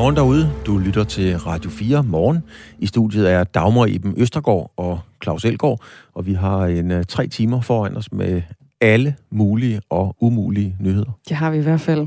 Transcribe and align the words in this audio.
Godmorgen 0.00 0.16
derude. 0.16 0.52
Du 0.66 0.78
lytter 0.78 1.04
til 1.04 1.38
Radio 1.38 1.70
4 1.70 2.02
morgen. 2.02 2.38
I 2.78 2.86
studiet 2.86 3.30
er 3.30 3.44
Dagmar 3.44 3.86
Eben 3.88 4.14
Østergaard 4.16 4.72
og 4.76 5.00
Claus 5.22 5.44
Elgaard, 5.44 5.80
og 6.14 6.26
vi 6.26 6.32
har 6.32 6.66
en 6.66 6.90
øh, 6.90 7.04
tre 7.04 7.26
timer 7.26 7.60
foran 7.60 7.96
os 7.96 8.12
med 8.12 8.42
alle 8.80 9.14
mulige 9.30 9.80
og 9.90 10.16
umulige 10.20 10.76
nyheder. 10.80 11.18
Det 11.28 11.36
har 11.36 11.50
vi 11.50 11.58
i 11.58 11.60
hvert 11.60 11.80
fald. 11.80 12.06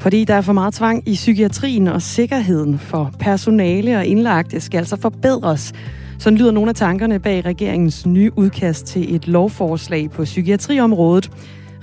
Fordi 0.00 0.24
der 0.24 0.34
er 0.34 0.40
for 0.40 0.52
meget 0.52 0.74
tvang 0.74 1.08
i 1.08 1.14
psykiatrien, 1.14 1.88
og 1.88 2.02
sikkerheden 2.02 2.78
for 2.78 3.14
personale 3.20 3.96
og 3.96 4.06
indlagte 4.06 4.60
skal 4.60 4.78
altså 4.78 4.96
forbedres. 4.96 5.72
Sådan 6.18 6.38
lyder 6.38 6.50
nogle 6.50 6.68
af 6.68 6.74
tankerne 6.74 7.18
bag 7.18 7.44
regeringens 7.44 8.06
nye 8.06 8.30
udkast 8.36 8.86
til 8.86 9.14
et 9.14 9.28
lovforslag 9.28 10.10
på 10.10 10.24
psykiatriområdet. 10.24 11.30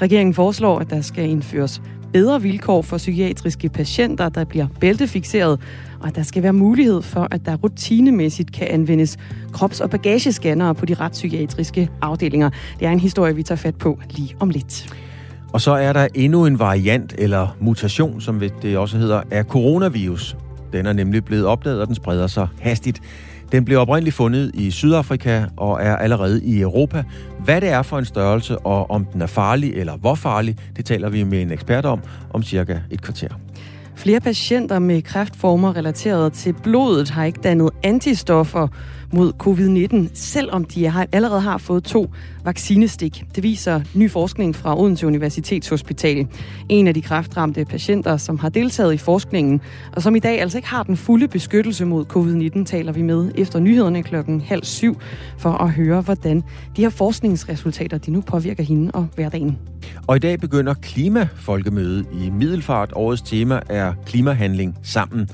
Regeringen 0.01 0.33
foreslår, 0.33 0.79
at 0.79 0.89
der 0.89 1.01
skal 1.01 1.29
indføres 1.29 1.81
bedre 2.13 2.41
vilkår 2.41 2.81
for 2.81 2.97
psykiatriske 2.97 3.69
patienter, 3.69 4.29
der 4.29 4.43
bliver 4.43 4.67
bæltefixeret, 4.79 5.59
og 5.99 6.07
at 6.07 6.15
der 6.15 6.23
skal 6.23 6.43
være 6.43 6.53
mulighed 6.53 7.01
for, 7.01 7.27
at 7.31 7.45
der 7.45 7.55
rutinemæssigt 7.55 8.51
kan 8.51 8.67
anvendes 8.69 9.17
krops- 9.53 9.81
og 9.81 9.89
bagagescannere 9.89 10.75
på 10.75 10.85
de 10.85 10.93
retspsykiatriske 10.93 11.89
afdelinger. 12.01 12.49
Det 12.79 12.87
er 12.87 12.91
en 12.91 12.99
historie, 12.99 13.35
vi 13.35 13.43
tager 13.43 13.57
fat 13.57 13.75
på 13.75 13.99
lige 14.09 14.35
om 14.39 14.49
lidt. 14.49 14.93
Og 15.53 15.61
så 15.61 15.71
er 15.71 15.93
der 15.93 16.07
endnu 16.15 16.45
en 16.45 16.59
variant, 16.59 17.15
eller 17.17 17.57
mutation, 17.59 18.21
som 18.21 18.41
det 18.61 18.77
også 18.77 18.97
hedder, 18.97 19.21
af 19.31 19.43
coronavirus. 19.43 20.37
Den 20.73 20.85
er 20.85 20.93
nemlig 20.93 21.25
blevet 21.25 21.45
opdaget, 21.45 21.81
og 21.81 21.87
den 21.87 21.95
spreder 21.95 22.27
sig 22.27 22.47
hastigt. 22.61 23.01
Den 23.51 23.65
blev 23.65 23.79
oprindeligt 23.79 24.15
fundet 24.15 24.51
i 24.53 24.71
Sydafrika 24.71 25.45
og 25.57 25.81
er 25.81 25.95
allerede 25.95 26.43
i 26.43 26.61
Europa. 26.61 27.03
Hvad 27.39 27.61
det 27.61 27.69
er 27.69 27.81
for 27.81 27.99
en 27.99 28.05
størrelse, 28.05 28.57
og 28.57 28.91
om 28.91 29.05
den 29.05 29.21
er 29.21 29.27
farlig 29.27 29.73
eller 29.73 29.97
hvor 29.97 30.15
farlig, 30.15 30.57
det 30.77 30.85
taler 30.85 31.09
vi 31.09 31.23
med 31.23 31.41
en 31.41 31.51
ekspert 31.51 31.85
om 31.85 32.01
om 32.33 32.43
cirka 32.43 32.79
et 32.91 33.01
kvarter. 33.01 33.29
Flere 33.95 34.19
patienter 34.19 34.79
med 34.79 35.01
kræftformer 35.01 35.75
relateret 35.75 36.33
til 36.33 36.53
blodet 36.63 37.09
har 37.09 37.23
ikke 37.23 37.39
dannet 37.43 37.69
antistoffer 37.83 38.67
mod 39.13 39.33
covid-19, 39.43 40.09
selvom 40.13 40.63
de 40.65 41.07
allerede 41.11 41.41
har 41.41 41.57
fået 41.57 41.83
to 41.83 42.11
vaccinestik. 42.43 43.23
Det 43.35 43.43
viser 43.43 43.81
ny 43.93 44.11
forskning 44.11 44.55
fra 44.55 44.79
Odense 44.79 45.07
Universitetshospital. 45.07 46.27
En 46.69 46.87
af 46.87 46.93
de 46.93 47.01
kræftramte 47.01 47.65
patienter, 47.65 48.17
som 48.17 48.39
har 48.39 48.49
deltaget 48.49 48.93
i 48.93 48.97
forskningen, 48.97 49.61
og 49.95 50.01
som 50.01 50.15
i 50.15 50.19
dag 50.19 50.41
altså 50.41 50.57
ikke 50.57 50.67
har 50.67 50.83
den 50.83 50.97
fulde 50.97 51.27
beskyttelse 51.27 51.85
mod 51.85 52.05
covid-19, 52.15 52.63
taler 52.63 52.91
vi 52.91 53.01
med 53.01 53.31
efter 53.35 53.59
nyhederne 53.59 54.03
klokken 54.03 54.41
halv 54.41 54.63
syv, 54.63 54.97
for 55.37 55.51
at 55.51 55.71
høre, 55.71 56.01
hvordan 56.01 56.43
de 56.75 56.81
her 56.81 56.89
forskningsresultater 56.89 57.97
de 57.97 58.11
nu 58.11 58.21
påvirker 58.21 58.63
hende 58.63 58.91
og 58.93 59.07
hverdagen. 59.15 59.57
Og 60.07 60.15
i 60.15 60.19
dag 60.19 60.39
begynder 60.39 60.73
Klimafolkemødet 60.73 62.05
i 62.13 62.29
Middelfart. 62.29 62.93
Årets 62.95 63.21
tema 63.21 63.59
er 63.69 63.93
klimahandling 64.05 64.77
sammen. 64.83 65.29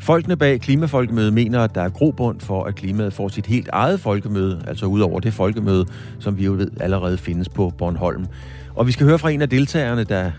Folkene 0.00 0.36
bag 0.36 0.60
Klimafolkemødet 0.60 1.32
mener, 1.32 1.60
at 1.60 1.74
der 1.74 1.80
er 1.80 1.88
grobund 1.88 2.40
for, 2.40 2.64
at 2.64 2.74
klimaet 2.74 3.12
får 3.12 3.28
sit 3.28 3.46
helt 3.46 3.68
eget 3.72 4.00
folkemøde, 4.00 4.62
altså 4.66 4.86
ud 4.86 5.00
over 5.00 5.20
det 5.20 5.32
folkemøde, 5.32 5.86
som 6.18 6.38
vi 6.38 6.44
jo 6.44 6.52
ved 6.52 6.70
allerede 6.80 7.18
findes 7.18 7.48
på 7.48 7.72
Bornholm. 7.78 8.26
Og 8.74 8.86
vi 8.86 8.92
skal 8.92 9.06
høre 9.06 9.18
fra 9.18 9.30
en 9.30 9.42
af 9.42 9.48
deltagerne, 9.48 10.04
der 10.04 10.30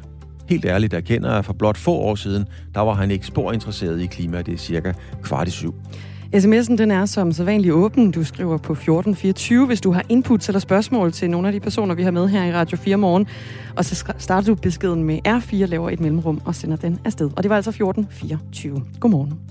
helt 0.49 0.65
ærligt 0.65 0.93
erkender, 0.93 1.31
at 1.31 1.45
for 1.45 1.53
blot 1.53 1.77
få 1.77 1.91
år 1.91 2.15
siden, 2.15 2.45
der 2.75 2.81
var 2.81 2.93
han 2.93 3.11
ikke 3.11 3.25
spor 3.25 3.51
interesseret 3.51 4.01
i 4.01 4.05
klima. 4.05 4.41
Det 4.41 4.53
er 4.53 4.57
cirka 4.57 4.93
kvart 5.21 5.47
i 5.47 5.51
syv. 5.51 5.75
SMS'en 6.35 6.75
den 6.77 6.91
er 6.91 7.05
som 7.05 7.31
sædvanligt 7.31 7.73
åben. 7.73 8.11
Du 8.11 8.23
skriver 8.23 8.57
på 8.57 8.73
1424, 8.73 9.65
hvis 9.67 9.81
du 9.81 9.91
har 9.91 10.03
input 10.09 10.49
eller 10.49 10.59
spørgsmål 10.59 11.11
til 11.11 11.29
nogle 11.29 11.47
af 11.47 11.53
de 11.53 11.59
personer, 11.59 11.95
vi 11.95 12.03
har 12.03 12.11
med 12.11 12.27
her 12.27 12.43
i 12.43 12.53
Radio 12.53 12.77
4 12.77 12.97
morgen. 12.97 13.27
Og 13.75 13.85
så 13.85 14.13
starter 14.17 14.45
du 14.47 14.55
beskeden 14.55 15.03
med 15.03 15.19
R4, 15.27 15.55
laver 15.55 15.89
et 15.89 15.99
mellemrum 15.99 16.41
og 16.45 16.55
sender 16.55 16.77
den 16.77 16.99
afsted. 17.05 17.29
Og 17.35 17.43
det 17.43 17.49
var 17.49 17.55
altså 17.55 17.69
1424. 17.69 18.83
Godmorgen. 18.99 19.50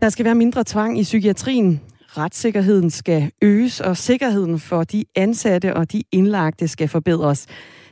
Der 0.00 0.08
skal 0.08 0.24
være 0.24 0.34
mindre 0.34 0.64
tvang 0.66 0.98
i 0.98 1.02
psykiatrien. 1.02 1.80
Retssikkerheden 2.08 2.90
skal 2.90 3.30
øges, 3.42 3.80
og 3.80 3.96
sikkerheden 3.96 4.58
for 4.58 4.84
de 4.84 5.04
ansatte 5.16 5.76
og 5.76 5.92
de 5.92 6.02
indlagte 6.12 6.68
skal 6.68 6.88
forbedres. 6.88 7.46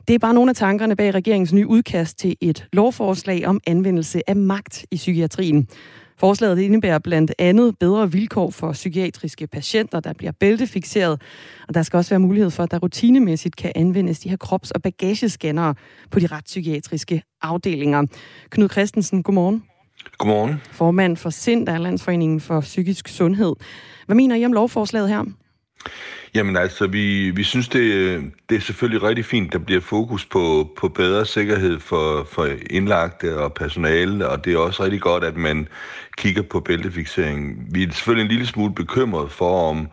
Det 0.09 0.15
er 0.15 0.19
bare 0.19 0.35
nogle 0.35 0.51
af 0.51 0.57
tankerne 0.57 0.97
bag 0.97 1.15
regeringens 1.15 1.53
nye 1.53 1.67
udkast 1.67 2.19
til 2.19 2.37
et 2.41 2.67
lovforslag 2.73 3.47
om 3.47 3.61
anvendelse 3.67 4.31
af 4.31 4.37
magt 4.37 4.87
i 4.91 4.97
psykiatrien. 4.97 5.69
Forslaget 6.19 6.59
indebærer 6.59 6.99
blandt 6.99 7.35
andet 7.39 7.79
bedre 7.79 8.13
vilkår 8.13 8.51
for 8.51 8.73
psykiatriske 8.73 9.47
patienter, 9.47 10.01
der 10.01 10.13
bliver 10.13 10.33
bæltefixeret, 10.33 11.23
og 11.69 11.75
der 11.75 11.83
skal 11.83 11.97
også 11.97 12.11
være 12.11 12.21
mulighed 12.21 12.51
for, 12.51 12.63
at 12.63 12.71
der 12.71 12.79
rutinemæssigt 12.79 13.57
kan 13.57 13.73
anvendes 13.75 14.21
de 14.21 14.29
her 14.29 14.37
krops- 14.37 14.71
og 14.71 14.83
bagagescannere 14.83 15.75
på 16.11 16.21
de 16.21 16.27
retspsykiatriske 16.27 17.23
afdelinger. 17.43 18.03
Knud 18.51 18.69
Christensen, 18.69 19.23
godmorgen. 19.23 19.63
Godmorgen. 20.19 20.61
Formand 20.71 21.17
for 21.17 21.31
SIND, 21.31 21.67
Landsforeningen 21.67 22.41
for 22.41 22.61
Psykisk 22.61 23.09
Sundhed. 23.09 23.55
Hvad 24.07 24.17
mener 24.17 24.37
I 24.37 24.45
om 24.45 24.53
lovforslaget 24.53 25.09
her? 25.09 25.25
Jamen 26.35 26.57
altså, 26.57 26.87
vi, 26.87 27.31
vi 27.31 27.43
synes, 27.43 27.69
det, 27.69 28.21
det 28.49 28.57
er 28.57 28.61
selvfølgelig 28.61 29.03
rigtig 29.03 29.25
fint, 29.25 29.53
der 29.53 29.59
bliver 29.59 29.81
fokus 29.81 30.25
på, 30.25 30.71
på 30.77 30.89
bedre 30.89 31.27
sikkerhed 31.27 31.81
for, 31.81 32.29
for 32.33 32.49
indlagte 32.71 33.39
og 33.39 33.53
personale, 33.53 34.29
og 34.29 34.45
det 34.45 34.53
er 34.55 34.59
også 34.59 34.85
rigtig 34.85 35.01
godt, 35.01 35.25
at 35.25 35.37
man 35.37 35.69
kigger 36.17 36.43
på 36.43 36.61
bæltefixering. 36.61 37.67
Vi 37.71 37.83
er 37.83 37.93
selvfølgelig 37.93 38.25
en 38.25 38.31
lille 38.31 38.47
smule 38.47 38.75
bekymret 38.75 39.33
for, 39.33 39.69
om, 39.71 39.89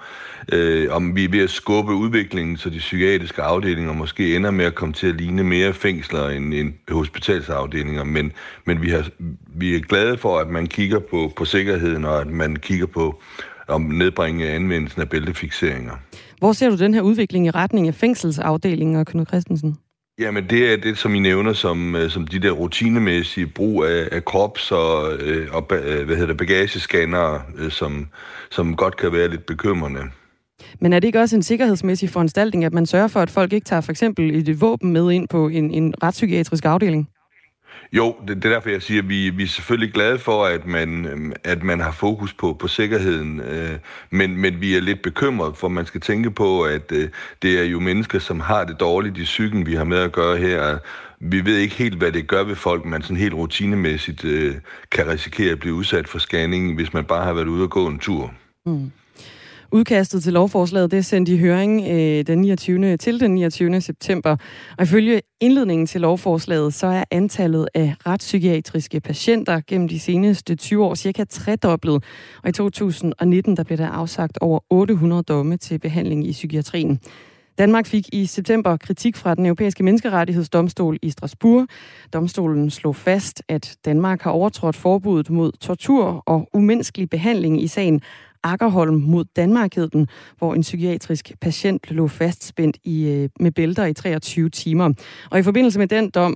øh, 0.53 0.88
om 0.91 1.16
vi 1.16 1.23
er 1.23 1.29
ved 1.29 1.44
at 1.44 1.50
skubbe 1.50 1.94
udviklingen, 1.94 2.57
så 2.57 2.69
de 2.69 2.78
psykiatriske 2.78 3.41
afdelinger 3.41 3.94
måske 3.94 4.35
ender 4.35 4.52
med 4.52 4.66
at 4.66 4.75
komme 4.75 4.94
til 4.94 5.07
at 5.07 5.16
ligne 5.16 5.44
mere 5.44 5.73
fængsler 5.73 6.29
end, 6.29 6.53
end 6.53 6.73
hospitalsafdelinger, 6.90 8.03
men, 8.03 8.31
men 8.66 8.81
vi, 8.81 8.90
har, 8.90 9.09
vi 9.56 9.75
er 9.75 9.79
glade 9.79 10.17
for, 10.17 10.40
at 10.40 10.47
man 10.47 10.67
kigger 10.67 11.00
på, 11.00 11.34
på 11.35 11.46
sikkerheden, 11.46 12.06
og 12.06 12.22
at 12.22 12.28
man 12.28 12.56
kigger 12.56 12.85
på 12.85 13.22
om 13.68 13.81
nedbringe 13.81 14.50
anvendelsen 14.50 15.02
af 15.02 15.09
bæltefixeringer. 15.09 15.94
Hvor 16.40 16.53
ser 16.53 16.70
du 16.70 16.78
den 16.78 16.94
her 16.94 17.02
udvikling 17.02 17.46
i 17.46 17.52
retning 17.52 17.88
af 17.88 17.96
fængselsafdelinger, 17.96 19.03
Knud 19.03 19.26
Christensen? 19.26 19.78
Jamen, 20.20 20.50
det 20.50 20.74
er 20.74 20.78
det, 20.78 20.98
som 20.98 21.16
I 21.16 21.20
nævner, 21.20 21.53
som, 21.53 21.96
øh, 21.96 22.09
som 22.09 22.28
de 22.28 22.40
der 22.40 22.52
rutinemæssige 22.52 23.48
brug 23.48 23.84
af, 23.84 24.09
af 24.12 24.26
krops- 24.26 24.72
og, 24.72 25.18
øh, 25.18 25.48
og 25.52 25.68
øh, 25.72 26.06
hvad 26.06 26.16
hedder 26.16 26.28
det, 26.28 26.38
bagagescanner, 26.38 27.40
som, 27.70 28.08
som 28.52 28.76
godt 28.76 28.98
kan 28.98 29.12
være 29.12 29.28
lidt 29.28 29.46
bekymrende. 29.46 30.02
Men 30.80 30.94
er 30.94 31.00
det 31.00 31.08
ikke 31.08 31.20
også 31.20 31.36
en 31.36 31.44
sikkerhedsmæssig 31.44 32.09
foranstaltning, 32.09 32.66
at 32.66 32.74
man 32.74 32.86
sørger 32.86 33.08
for, 33.08 33.20
at 33.20 33.30
folk 33.30 33.53
ikke 33.53 33.66
tager 33.66 33.82
for 33.82 33.92
eksempel 33.92 34.36
et 34.36 34.62
våben 34.62 34.94
med 34.94 35.12
ind 35.12 35.28
på 35.28 35.47
en, 35.47 35.72
en 35.72 35.94
retspsykiatrisk 36.03 36.66
afdeling? 36.66 37.09
Jo, 37.94 38.16
det, 38.28 38.38
det 38.38 38.46
er 38.46 38.50
derfor, 38.50 38.69
jeg 38.69 38.81
siger, 38.81 39.01
at 39.01 39.09
vi, 39.09 39.29
vi 39.29 39.44
er 39.44 39.47
selvfølgelig 39.47 39.94
glade 39.94 40.19
for, 40.19 40.46
at 40.46 40.66
man, 40.66 41.06
øhm, 41.06 41.34
at 41.44 41.63
man 41.63 41.79
har 41.79 41.91
fokus 41.91 42.34
på, 42.34 42.53
på 42.53 42.68
sikkerheden, 42.68 43.40
øh, 43.40 43.78
men, 44.09 44.38
men 44.38 44.62
vi 44.62 44.75
er 44.75 44.81
lidt 44.81 45.01
bekymrede, 45.01 45.53
for 45.56 45.68
man 45.68 45.85
skal 45.85 46.01
tænke 46.01 46.31
på, 46.31 46.63
at 46.63 46.91
øh, 46.91 47.09
det 47.41 47.59
er 47.59 47.63
jo 47.63 47.79
mennesker, 47.79 48.19
som 48.19 48.40
har 48.40 48.63
det 48.63 48.79
dårligt 48.79 49.18
i 49.18 49.23
psyken, 49.23 49.66
vi 49.66 49.75
har 49.75 49.84
med 49.84 49.97
at 49.97 50.12
gøre 50.12 50.38
her. 50.38 50.78
Vi 51.19 51.46
ved 51.46 51.57
ikke 51.57 51.75
helt, 51.75 51.97
hvad 51.97 52.12
det 52.12 52.28
gør 52.28 52.44
ved 52.44 52.56
folk, 52.56 52.85
man 52.85 53.01
sådan 53.01 53.18
helt 53.18 53.34
rutinemæssigt 53.34 54.25
øh, 54.25 54.56
kan 54.91 55.07
risikere 55.07 55.52
at 55.52 55.59
blive 55.59 55.73
udsat 55.73 56.07
for 56.07 56.19
scanning, 56.19 56.75
hvis 56.75 56.94
man 56.94 57.06
bare 57.06 57.23
har 57.23 57.34
været 57.34 57.47
ude 57.47 57.63
og 57.63 57.69
gå 57.69 57.88
en 57.88 58.00
tur. 58.00 58.34
Mm. 58.66 58.91
Udkastet 59.72 60.24
til 60.24 60.34
lovforslaget 60.34 60.92
det 60.92 60.98
er 60.98 61.02
sendt 61.02 61.30
i 61.30 61.38
høring 61.38 61.88
øh, 61.90 62.28
den 62.28 62.40
29. 62.40 62.98
til 62.98 63.20
den 63.20 63.31
29. 63.31 63.81
september. 63.81 64.38
Og 64.78 64.84
ifølge 64.84 65.22
indledningen 65.41 65.88
til 65.88 66.02
lovforslaget, 66.02 66.73
så 66.73 66.88
er 66.88 67.03
antallet 67.12 67.67
af 67.73 67.96
retspsykiatriske 68.08 69.00
patienter 69.00 69.62
gennem 69.67 69.88
de 69.88 70.00
seneste 70.00 70.56
20 70.56 70.85
år 70.85 70.96
cirka 70.96 71.23
tredoblet. 71.23 72.03
Og 72.44 72.50
i 72.50 72.52
2019 72.52 73.58
der 73.58 73.64
blev 73.64 73.78
der 73.78 73.88
afsagt 73.88 74.38
over 74.41 74.59
800 74.70 75.23
domme 75.23 75.58
til 75.58 75.79
behandling 75.79 76.28
i 76.28 76.32
psykiatrien. 76.32 77.00
Danmark 77.58 77.85
fik 77.85 78.09
i 78.14 78.26
september 78.26 78.78
kritik 78.78 79.16
fra 79.16 79.35
den 79.35 79.46
europæiske 79.46 79.84
menneskerettighedsdomstol 79.84 80.97
i 81.02 81.09
Strasbourg. 81.09 81.67
Domstolen 82.14 82.70
slog 82.70 82.96
fast, 82.96 83.44
at 83.47 83.78
Danmark 83.85 84.22
har 84.22 84.32
overtrådt 84.32 84.76
forbuddet 84.76 85.29
mod 85.29 85.52
tortur 85.52 86.23
og 86.26 86.50
umenneskelig 86.53 87.09
behandling 87.09 87.64
i 87.64 87.67
sagen 87.67 88.02
Akkerholm 88.53 88.96
mod 89.14 89.26
Danmark 89.36 89.76
hed 89.76 89.88
den, 89.90 90.08
hvor 90.38 90.53
en 90.53 90.62
psykiatrisk 90.62 91.26
patient 91.42 91.92
lå 91.92 92.08
fastspændt 92.08 92.78
i, 92.84 92.97
øh, 93.14 93.30
med 93.40 93.52
bælter 93.52 93.86
i 93.86 93.94
23 93.94 94.50
timer. 94.50 94.88
Og 95.32 95.40
i 95.40 95.44
forbindelse 95.44 95.80
med 95.80 95.88
den 95.88 96.09
dom, 96.09 96.34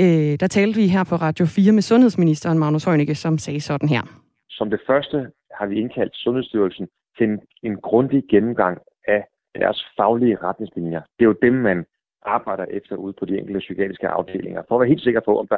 øh, 0.00 0.32
der 0.40 0.46
talte 0.46 0.76
vi 0.80 0.86
her 0.86 1.04
på 1.10 1.16
Radio 1.16 1.46
4 1.46 1.72
med 1.72 1.82
sundhedsministeren 1.82 2.58
Magnus 2.58 2.84
Heunicke, 2.84 3.14
som 3.14 3.38
sagde 3.38 3.60
sådan 3.60 3.88
her. 3.88 4.02
Som 4.50 4.70
det 4.70 4.80
første 4.86 5.16
har 5.58 5.66
vi 5.66 5.74
indkaldt 5.80 6.14
Sundhedsstyrelsen 6.16 6.86
til 7.16 7.24
en, 7.30 7.40
en 7.62 7.76
grundig 7.76 8.22
gennemgang 8.30 8.78
af 9.08 9.24
deres 9.54 9.86
faglige 9.96 10.36
retningslinjer. 10.42 11.00
Det 11.00 11.24
er 11.24 11.30
jo 11.32 11.36
dem, 11.42 11.54
man 11.54 11.84
arbejder 12.22 12.64
efter 12.64 12.96
ude 12.96 13.14
på 13.18 13.24
de 13.24 13.38
enkelte 13.38 13.58
psykiatriske 13.58 14.08
afdelinger, 14.08 14.62
for 14.68 14.74
at 14.74 14.80
være 14.80 14.88
helt 14.88 15.02
sikker 15.02 15.20
på, 15.20 15.38
om 15.38 15.46
der 15.48 15.56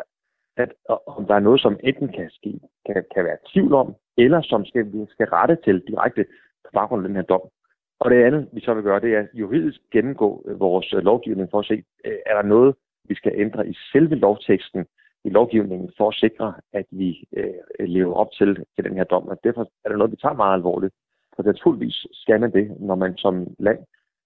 at 0.56 0.73
om 1.06 1.27
der 1.27 1.35
er 1.35 1.41
noget, 1.41 1.61
som 1.61 1.77
enten 1.85 2.09
kan, 2.09 2.31
ske, 2.31 2.61
kan, 2.87 3.05
kan 3.15 3.25
være 3.25 3.37
tvivl 3.53 3.75
om, 3.75 3.95
eller 4.17 4.43
som 4.43 4.65
skal, 4.65 4.93
vi 4.93 5.06
skal 5.09 5.27
rette 5.27 5.56
til 5.65 5.83
direkte 5.89 6.25
på 6.65 6.71
baggrund 6.73 7.03
af 7.03 7.09
den 7.09 7.17
her 7.17 7.23
dom. 7.23 7.41
Og 8.01 8.11
det 8.11 8.25
andet, 8.25 8.49
vi 8.53 8.61
så 8.61 8.75
vil 8.75 8.83
gøre, 8.83 9.01
det 9.01 9.15
er 9.15 9.27
juridisk 9.35 9.81
gennemgå 9.93 10.45
øh, 10.47 10.61
vores 10.61 10.93
øh, 10.93 11.03
lovgivning 11.03 11.49
for 11.51 11.59
at 11.59 11.67
se, 11.67 11.85
øh, 12.05 12.19
er 12.27 12.35
der 12.35 12.43
noget, 12.43 12.75
vi 13.05 13.15
skal 13.15 13.33
ændre 13.35 13.69
i 13.69 13.75
selve 13.93 14.15
lovteksten 14.15 14.87
i 15.25 15.31
lovgivningen 15.31 15.91
for 15.97 16.09
at 16.09 16.15
sikre, 16.15 16.55
at 16.73 16.87
vi 16.91 17.25
øh, 17.37 17.87
lever 17.87 18.15
op 18.15 18.33
til, 18.33 18.65
til 18.75 18.85
den 18.85 18.97
her 18.97 19.05
dom. 19.05 19.29
Og 19.29 19.39
derfor 19.45 19.62
er 19.85 19.89
det 19.89 19.99
noget, 19.99 20.12
vi 20.12 20.17
tager 20.17 20.35
meget 20.35 20.55
alvorligt. 20.55 20.95
For 21.37 21.43
naturligvis 21.43 22.07
skal 22.12 22.41
man 22.41 22.53
det, 22.53 22.81
når 22.81 22.95
man 22.95 23.17
som 23.17 23.47
land 23.59 23.79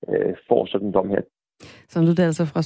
øh, 0.09 0.37
får 0.49 0.67
sådan 0.67 0.87
en 0.87 0.95
dom 0.95 1.09
her. 1.09 1.23
Som 1.89 2.05
lød 2.05 2.15
det 2.15 2.23
altså 2.23 2.45
fra 2.45 2.63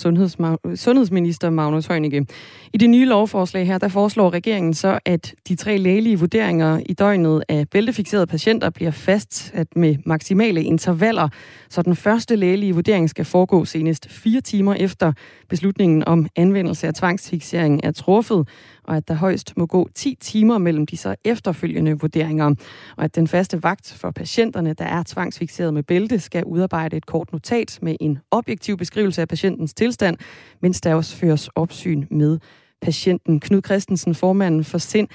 sundhedsminister 0.77 1.51
Magnus 1.51 1.87
Heunicke. 1.87 2.27
I 2.73 2.79
det 2.79 2.91
nye 2.91 3.05
lovforslag 3.05 3.67
her, 3.67 3.79
der 3.79 3.89
foreslår 3.89 4.31
regeringen 4.31 4.75
så, 4.75 4.99
at 5.05 5.35
de 5.49 5.55
tre 5.55 5.77
lægelige 5.77 6.19
vurderinger 6.19 6.81
i 6.87 6.93
døgnet 6.93 7.43
af 7.49 7.69
bæltefixerede 7.69 8.27
patienter 8.27 8.71
bliver 8.71 8.91
fastsat 8.91 9.77
med 9.77 9.97
maksimale 10.07 10.63
intervaller, 10.63 11.29
så 11.69 11.83
den 11.83 11.97
første 11.97 12.37
lægelige 12.37 12.75
vurdering 12.75 13.11
skal 13.11 13.25
foregå 13.25 13.65
senest 13.65 14.11
fire 14.11 14.41
timer 14.41 14.75
efter 14.75 15.13
beslutningen 15.49 16.09
om 16.09 16.27
anvendelse 16.37 16.87
af 16.87 16.95
tvangsfixering 16.95 17.81
er 17.85 17.93
truffet, 17.93 18.49
og 18.85 18.97
at 18.97 19.09
der 19.09 19.15
højst 19.15 19.57
må 19.57 19.67
gå 19.67 19.89
10 19.95 20.17
timer 20.21 20.59
mellem 20.59 20.87
de 20.87 20.97
så 20.97 21.15
efterfølgende 21.25 22.01
vurderinger, 22.01 22.55
og 22.97 23.05
at 23.05 23.15
den 23.15 23.29
faste 23.29 23.63
vagt 23.63 23.93
for 24.01 24.11
patienterne, 24.11 24.73
der 24.73 24.85
er 24.85 25.03
tvangsfixeret 25.07 25.75
med 25.75 25.83
bælte, 25.83 26.21
skal 26.21 26.45
udarbejde 26.45 26.97
et 26.97 27.07
kort 27.07 27.33
notat 27.33 27.79
med 27.83 27.97
en 28.01 28.19
objektiv 28.31 28.77
beskrivelse 28.77 29.21
af 29.21 29.29
patientens 29.29 29.75
tilstand, 29.75 30.17
mens 30.63 30.81
der 30.81 30.95
også 30.95 31.17
føres 31.17 31.49
opsyn 31.49 32.07
med 32.11 32.39
patienten. 32.83 33.41
Knud 33.41 33.63
Christensen, 33.65 34.15
formanden 34.15 34.65
for 34.65 34.79
SIND. 34.79 35.09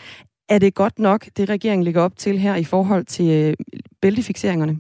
Er 0.50 0.60
det 0.60 0.74
godt 0.74 1.00
nok, 1.00 1.26
det 1.38 1.50
regeringen 1.50 1.84
ligger 1.84 2.02
op 2.02 2.18
til 2.18 2.40
her 2.40 2.56
i 2.56 2.64
forhold 2.64 3.06
til 3.06 3.30
øh, 3.30 3.54
bæltefixeringerne? 4.02 4.80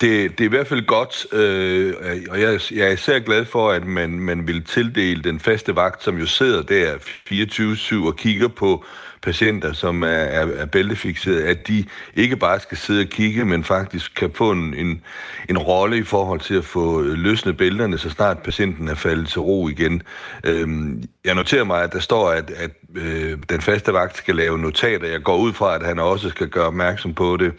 Det, 0.00 0.38
det 0.38 0.40
er 0.40 0.48
i 0.48 0.56
hvert 0.56 0.66
fald 0.66 0.86
godt, 0.86 1.26
øh, 1.32 1.94
og 2.30 2.40
jeg, 2.40 2.60
jeg 2.70 2.86
er 2.86 2.92
især 2.92 3.18
glad 3.18 3.44
for, 3.44 3.70
at 3.70 3.86
man, 3.86 4.10
man 4.10 4.46
vil 4.46 4.64
tildele 4.64 5.22
den 5.22 5.40
faste 5.40 5.76
vagt, 5.76 6.04
som 6.04 6.18
jo 6.18 6.26
sidder 6.26 6.62
der 6.62 6.96
24-7 7.30 8.06
og 8.06 8.16
kigger 8.16 8.48
på 8.48 8.84
patienter, 9.22 9.72
som 9.72 10.02
er, 10.02 10.06
er, 10.06 10.46
er 10.46 10.66
bæltefixeret, 10.66 11.42
at 11.42 11.68
de 11.68 11.84
ikke 12.14 12.36
bare 12.36 12.60
skal 12.60 12.78
sidde 12.78 13.00
og 13.00 13.06
kigge, 13.06 13.44
men 13.44 13.64
faktisk 13.64 14.14
kan 14.14 14.32
få 14.32 14.50
en, 14.50 14.74
en, 14.74 15.02
en 15.48 15.58
rolle 15.58 15.98
i 15.98 16.02
forhold 16.02 16.40
til 16.40 16.54
at 16.54 16.64
få 16.64 17.02
løsnet 17.02 17.56
bælterne, 17.56 17.98
så 17.98 18.10
snart 18.10 18.42
patienten 18.42 18.88
er 18.88 18.94
faldet 18.94 19.28
til 19.28 19.40
ro 19.40 19.68
igen. 19.68 20.02
Øhm, 20.44 21.02
jeg 21.24 21.34
noterer 21.34 21.64
mig, 21.64 21.82
at 21.82 21.92
der 21.92 22.00
står, 22.00 22.30
at, 22.30 22.50
at 22.50 22.70
øh, 22.94 23.38
den 23.48 23.60
faste 23.60 23.92
vagt 23.92 24.16
skal 24.16 24.36
lave 24.36 24.58
notater. 24.58 25.08
Jeg 25.08 25.22
går 25.22 25.36
ud 25.36 25.52
fra, 25.52 25.74
at 25.74 25.86
han 25.86 25.98
også 25.98 26.28
skal 26.28 26.48
gøre 26.48 26.66
opmærksom 26.66 27.14
på 27.14 27.36
det 27.36 27.52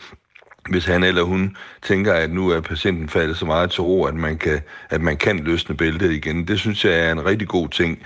hvis 0.69 0.85
han 0.85 1.03
eller 1.03 1.23
hun 1.23 1.57
tænker, 1.81 2.13
at 2.13 2.31
nu 2.31 2.49
er 2.49 2.61
patienten 2.61 3.09
faldet 3.09 3.37
så 3.37 3.45
meget 3.45 3.71
til 3.71 3.81
ro, 3.81 4.03
at 4.03 4.15
man 4.15 4.37
kan, 4.37 4.61
at 4.89 5.01
man 5.01 5.17
kan 5.17 5.39
løsne 5.39 5.77
bæltet 5.77 6.11
igen. 6.11 6.47
Det 6.47 6.59
synes 6.59 6.85
jeg 6.85 6.99
er 6.99 7.11
en 7.11 7.25
rigtig 7.25 7.47
god 7.47 7.69
ting. 7.69 7.99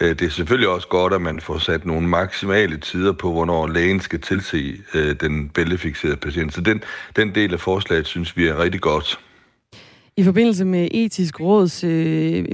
Øh, 0.00 0.08
det 0.08 0.22
er 0.22 0.30
selvfølgelig 0.30 0.68
også 0.68 0.88
godt, 0.88 1.12
at 1.12 1.22
man 1.22 1.40
får 1.40 1.58
sat 1.58 1.86
nogle 1.86 2.08
maksimale 2.08 2.76
tider 2.76 3.12
på, 3.12 3.32
hvornår 3.32 3.66
lægen 3.66 4.00
skal 4.00 4.20
tilse 4.20 4.76
øh, 4.94 5.16
den 5.20 5.48
bæltefixerede 5.48 6.16
patient. 6.16 6.54
Så 6.54 6.60
den, 6.60 6.82
den 7.16 7.34
del 7.34 7.52
af 7.52 7.60
forslaget 7.60 8.06
synes 8.06 8.36
vi 8.36 8.48
er 8.48 8.58
rigtig 8.58 8.80
godt. 8.80 9.18
I 10.16 10.22
forbindelse 10.22 10.64
med 10.64 10.88
etisk, 10.90 11.40
råds, 11.40 11.84
øh, 11.84 12.44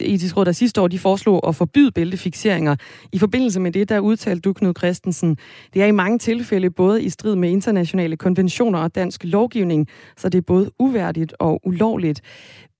etisk 0.00 0.36
råd, 0.36 0.44
der 0.44 0.52
sidste 0.52 0.80
år 0.80 0.88
de 0.88 0.98
foreslog 0.98 1.48
at 1.48 1.56
forbyde 1.56 1.92
bæltefixeringer. 1.92 2.76
I 3.12 3.18
forbindelse 3.18 3.60
med 3.60 3.72
det, 3.72 3.88
der 3.88 3.98
udtalte 3.98 4.40
du, 4.40 4.52
Knud 4.52 4.74
Christensen, 4.78 5.36
det 5.74 5.82
er 5.82 5.86
i 5.86 5.90
mange 5.90 6.18
tilfælde 6.18 6.70
både 6.70 7.02
i 7.02 7.08
strid 7.08 7.36
med 7.36 7.50
internationale 7.50 8.16
konventioner 8.16 8.78
og 8.78 8.94
dansk 8.94 9.24
lovgivning, 9.24 9.88
så 10.16 10.28
det 10.28 10.38
er 10.38 10.42
både 10.42 10.70
uværdigt 10.78 11.34
og 11.38 11.60
ulovligt. 11.64 12.20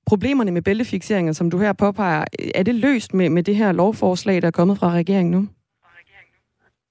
Problemerne 0.06 0.50
med 0.50 0.62
bæltefixeringer, 0.62 1.32
som 1.32 1.50
du 1.50 1.58
her 1.58 1.72
påpeger, 1.72 2.24
er 2.54 2.62
det 2.62 2.74
løst 2.74 3.14
med, 3.14 3.30
med 3.30 3.42
det 3.42 3.56
her 3.56 3.72
lovforslag, 3.72 4.42
der 4.42 4.46
er 4.48 4.52
kommet 4.52 4.78
fra 4.78 4.92
regeringen 4.92 5.30
nu? 5.30 5.48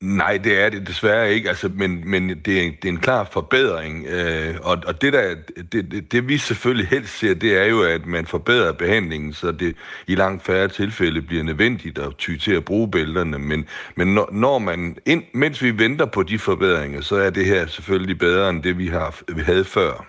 Nej, 0.01 0.37
det 0.43 0.63
er 0.63 0.69
det 0.69 0.87
desværre 0.87 1.33
ikke, 1.33 1.49
altså, 1.49 1.69
men, 1.75 2.09
men 2.09 2.29
det, 2.29 2.37
er, 2.37 2.71
det 2.81 2.85
er 2.85 2.89
en 2.89 2.99
klar 2.99 3.23
forbedring, 3.31 4.05
øh, 4.05 4.55
og, 4.61 4.77
og 4.87 5.01
det, 5.01 5.13
der, 5.13 5.35
det, 5.71 5.91
det, 5.91 6.11
det 6.11 6.27
vi 6.27 6.37
selvfølgelig 6.37 6.87
helst 6.87 7.19
ser, 7.19 7.33
det 7.33 7.57
er 7.57 7.65
jo, 7.65 7.81
at 7.81 8.05
man 8.05 8.25
forbedrer 8.25 8.71
behandlingen, 8.71 9.33
så 9.33 9.51
det 9.51 9.75
i 10.07 10.15
langt 10.15 10.45
færre 10.45 10.67
tilfælde 10.67 11.21
bliver 11.21 11.43
nødvendigt 11.43 11.99
at 11.99 12.15
ty 12.17 12.37
til 12.37 12.51
at 12.51 12.65
bruge 12.65 12.91
bælterne, 12.91 13.39
men, 13.39 13.65
men 13.95 14.07
når, 14.07 14.29
når 14.31 14.59
man, 14.59 14.97
ind, 15.05 15.23
mens 15.33 15.63
vi 15.63 15.77
venter 15.77 16.05
på 16.05 16.23
de 16.23 16.39
forbedringer, 16.39 17.01
så 17.01 17.15
er 17.15 17.29
det 17.29 17.45
her 17.45 17.67
selvfølgelig 17.67 18.17
bedre 18.17 18.49
end 18.49 18.63
det, 18.63 18.77
vi, 18.77 18.87
har, 18.87 19.19
vi 19.35 19.41
havde 19.41 19.65
før. 19.65 20.07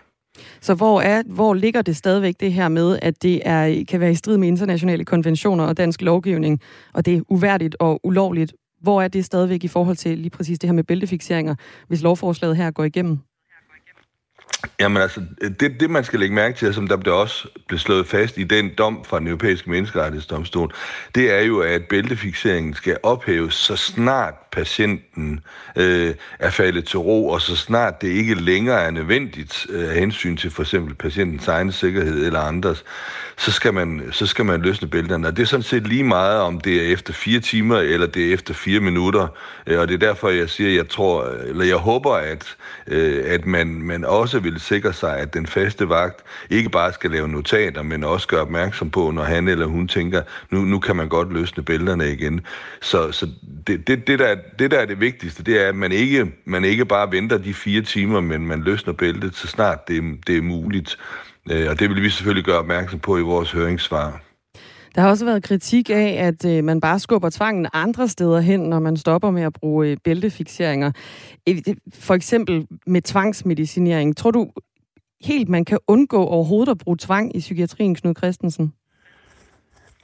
Så 0.61 0.75
hvor, 0.75 1.01
er, 1.01 1.23
hvor 1.27 1.55
ligger 1.55 1.83
det 1.83 1.97
stadigvæk 1.97 2.35
det 2.41 2.53
her 2.53 2.69
med, 2.69 2.99
at 3.03 3.23
det 3.23 3.41
er, 3.45 3.85
kan 3.89 4.01
være 4.01 4.11
i 4.11 4.15
strid 4.15 4.37
med 4.37 4.49
internationale 4.49 5.05
konventioner 5.05 5.65
og 5.65 5.77
dansk 5.77 6.03
lovgivning, 6.03 6.61
og 6.95 7.07
det 7.07 7.17
er 7.17 7.21
uværdigt 7.29 7.77
og 7.81 8.01
ulovligt 8.05 8.53
hvor 8.81 9.03
er 9.03 9.09
det 9.09 9.25
stadigvæk 9.25 9.65
i 9.65 9.69
forhold 9.69 9.97
til 9.97 10.19
lige 10.19 10.31
præcis 10.31 10.59
det 10.59 10.69
her 10.69 10.75
med 10.75 10.85
bæltefixeringer, 10.85 11.55
hvis 11.89 12.03
lovforslaget 12.03 12.57
her 12.57 12.71
går 12.71 12.85
igennem? 12.85 13.19
Jamen 14.81 15.03
altså, 15.03 15.21
det, 15.61 15.81
det 15.81 15.91
man 15.91 16.05
skal 16.05 16.21
lægge 16.21 16.35
mærke 16.35 16.57
til, 16.57 16.75
som 16.75 16.89
der 16.89 16.97
blev 16.97 17.15
også 17.15 17.49
blev 17.69 17.79
slået 17.79 18.07
fast 18.07 18.39
i 18.39 18.45
den 18.45 18.71
dom 18.79 19.05
fra 19.05 19.19
den 19.19 19.27
europæiske 19.27 19.71
menneskerettighedsdomstol, 19.71 20.73
det 21.15 21.33
er 21.33 21.41
jo, 21.41 21.61
at 21.61 21.83
bæltefixeringen 21.85 22.75
skal 22.75 22.97
ophæves, 23.03 23.55
så 23.55 23.77
snart 23.77 24.35
patienten 24.53 25.41
øh, 25.77 26.15
er 26.39 26.51
faldet 26.51 26.85
til 26.85 26.99
ro, 26.99 27.29
og 27.29 27.41
så 27.41 27.57
snart 27.57 28.03
det 28.03 28.09
ikke 28.09 28.35
længere 28.35 28.83
er 28.83 28.91
nødvendigt 28.91 29.67
øh, 29.71 29.89
af 29.89 29.95
hensyn 29.95 30.37
til 30.37 30.51
for 30.51 30.63
eksempel 30.63 30.95
patientens 30.95 31.49
egen 31.49 31.73
sikkerhed 31.73 32.27
eller 32.27 32.41
andres, 32.41 32.85
så 33.37 33.53
skal 33.53 33.75
man, 33.75 34.03
så 34.11 34.27
skal 34.27 34.45
man 34.45 34.61
løsne 34.61 34.89
bælterne. 34.89 35.27
Og 35.29 35.37
det 35.37 35.43
er 35.43 35.47
sådan 35.47 35.63
set 35.63 35.87
lige 35.87 36.05
meget, 36.05 36.41
om 36.41 36.61
det 36.61 36.77
er 36.77 36.93
efter 36.93 37.13
fire 37.13 37.41
timer, 37.41 37.79
eller 37.79 38.07
det 38.07 38.29
er 38.29 38.35
efter 38.35 38.55
fire 38.55 38.81
minutter. 38.81 39.27
Øh, 39.67 39.81
og 39.81 39.89
det 39.89 39.95
er 39.95 40.07
derfor, 40.07 40.29
jeg 40.29 40.51
siger, 40.51 40.71
jeg 40.71 40.89
tror, 40.89 41.25
eller 41.25 41.65
jeg 41.65 41.77
håber, 41.77 42.15
at, 42.15 42.57
øh, 42.87 43.25
at 43.27 43.47
man, 43.47 43.67
man 43.67 44.05
også 44.05 44.41
vil 44.53 44.61
sikre 44.61 44.93
sig, 44.93 45.19
at 45.19 45.35
den 45.35 45.47
faste 45.47 45.89
vagt 45.89 46.25
ikke 46.51 46.71
bare 46.71 46.93
skal 46.93 47.11
lave 47.11 47.29
notater, 47.29 47.83
men 47.83 48.05
også 48.05 48.29
gøre 48.29 48.41
opmærksom 48.41 48.91
på, 48.91 49.11
når 49.11 49.23
han 49.23 49.49
eller 49.49 49.67
hun 49.67 49.89
tænker, 49.89 50.23
nu, 50.51 50.61
nu 50.61 50.79
kan 50.79 50.97
man 50.97 51.09
godt 51.09 51.33
løsne 51.33 51.63
bælterne 51.63 52.13
igen. 52.13 52.41
Så, 52.81 53.13
så 53.13 53.29
det, 53.67 53.89
det, 53.89 54.07
det, 54.07 54.19
der, 54.19 54.37
det, 54.59 54.71
der 54.71 54.79
er 54.79 54.87
det 54.87 55.01
vigtigste, 55.01 55.43
det 55.43 55.63
er, 55.65 55.69
at 55.69 55.75
man 55.75 55.93
ikke, 55.93 56.33
man 56.45 56.65
ikke 56.65 56.85
bare 56.85 57.13
venter 57.13 57.39
de 57.39 57.55
fire 57.55 57.83
timer, 57.83 58.21
men 58.21 58.47
man 58.47 58.63
løsner 58.63 58.93
bæltet, 58.93 59.35
så 59.35 59.47
snart 59.47 59.89
det, 59.89 60.03
det 60.27 60.37
er 60.37 60.43
muligt. 60.43 60.99
Øh, 61.51 61.71
og 61.71 61.79
det 61.81 61.91
vil 61.91 62.03
vi 62.03 62.11
selvfølgelig 62.11 62.45
gøre 62.45 62.59
opmærksom 62.59 62.99
på 62.99 63.19
i 63.19 63.23
vores 63.23 63.53
høringssvar. 63.53 64.28
Der 64.95 65.01
har 65.01 65.09
også 65.09 65.25
været 65.25 65.43
kritik 65.43 65.91
af, 65.91 66.17
at 66.19 66.45
øh, 66.45 66.65
man 66.65 66.81
bare 66.81 66.99
skubber 66.99 67.31
tvangen 67.31 67.67
andre 67.73 68.09
steder 68.09 68.41
hen, 68.41 68.61
når 68.61 68.79
man 68.79 68.97
stopper 68.97 69.31
med 69.31 69.43
at 69.43 69.53
bruge 69.53 69.89
øh, 69.89 69.97
bæltefixeringer. 70.05 70.93
For 71.95 72.15
eksempel 72.15 72.67
med 72.87 73.03
tvangsmedicinering. 73.03 74.17
Tror 74.17 74.31
du 74.31 74.51
helt, 75.21 75.49
man 75.49 75.65
kan 75.65 75.79
undgå 75.89 76.25
overhovedet 76.25 76.71
at 76.71 76.79
bruge 76.79 76.97
tvang 77.01 77.37
i 77.37 77.39
psykiatrien, 77.39 77.95
Knud 77.95 78.15
Christensen? 78.15 78.73